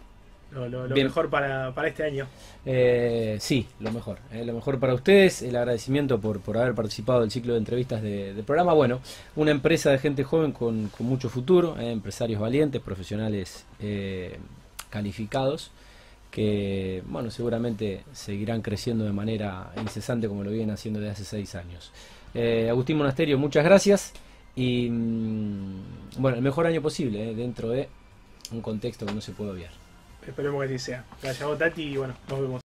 lo, 0.51 0.67
lo- 0.69 0.87
lo 0.87 0.93
Bien. 0.95 1.07
mejor 1.07 1.29
para, 1.29 1.73
para 1.73 1.87
este 1.87 2.03
año. 2.03 2.27
Eh, 2.65 3.37
sí, 3.39 3.67
lo 3.79 3.91
mejor. 3.91 4.19
eh, 4.31 4.43
lo 4.45 4.53
mejor 4.53 4.79
para 4.79 4.93
ustedes. 4.93 5.41
El 5.41 5.55
agradecimiento 5.55 6.19
por, 6.19 6.39
por 6.41 6.57
haber 6.57 6.75
participado 6.75 7.21
del 7.21 7.31
ciclo 7.31 7.53
de 7.53 7.59
entrevistas 7.59 8.01
de- 8.01 8.33
del 8.33 8.43
programa. 8.43 8.73
Bueno, 8.73 8.99
una 9.35 9.51
empresa 9.51 9.89
de 9.91 9.97
gente 9.99 10.23
joven 10.23 10.51
con, 10.51 10.89
con 10.89 11.07
mucho 11.07 11.29
futuro, 11.29 11.77
eh, 11.79 11.91
empresarios 11.91 12.39
valientes, 12.39 12.81
profesionales 12.81 13.65
calificados, 14.89 15.71
que 16.29 17.03
bueno, 17.07 17.29
seguramente 17.31 18.03
seguirán 18.13 18.61
creciendo 18.61 19.03
de 19.05 19.11
manera 19.11 19.71
incesante 19.81 20.27
como 20.27 20.43
lo 20.43 20.51
vienen 20.51 20.71
haciendo 20.71 20.99
desde 20.99 21.11
hace 21.13 21.23
seis 21.25 21.55
años. 21.55 21.91
Agustín 22.69 22.97
Monasterio, 22.97 23.37
muchas 23.37 23.63
gracias. 23.63 24.13
Y 24.55 24.89
mm, 24.89 25.81
bueno, 26.17 26.37
el 26.37 26.43
mejor 26.43 26.67
año 26.67 26.81
posible 26.81 27.33
dentro 27.35 27.69
de 27.69 27.87
un 28.51 28.61
contexto 28.61 29.05
que 29.05 29.13
no 29.13 29.21
se 29.21 29.31
puede 29.31 29.51
obviar. 29.51 29.80
Esperemos 30.27 30.61
que 30.61 30.65
así 30.65 30.79
sea. 30.79 31.03
Gracias 31.21 31.57
Tati, 31.57 31.83
y 31.83 31.97
bueno, 31.97 32.13
nos 32.29 32.41
vemos. 32.41 32.60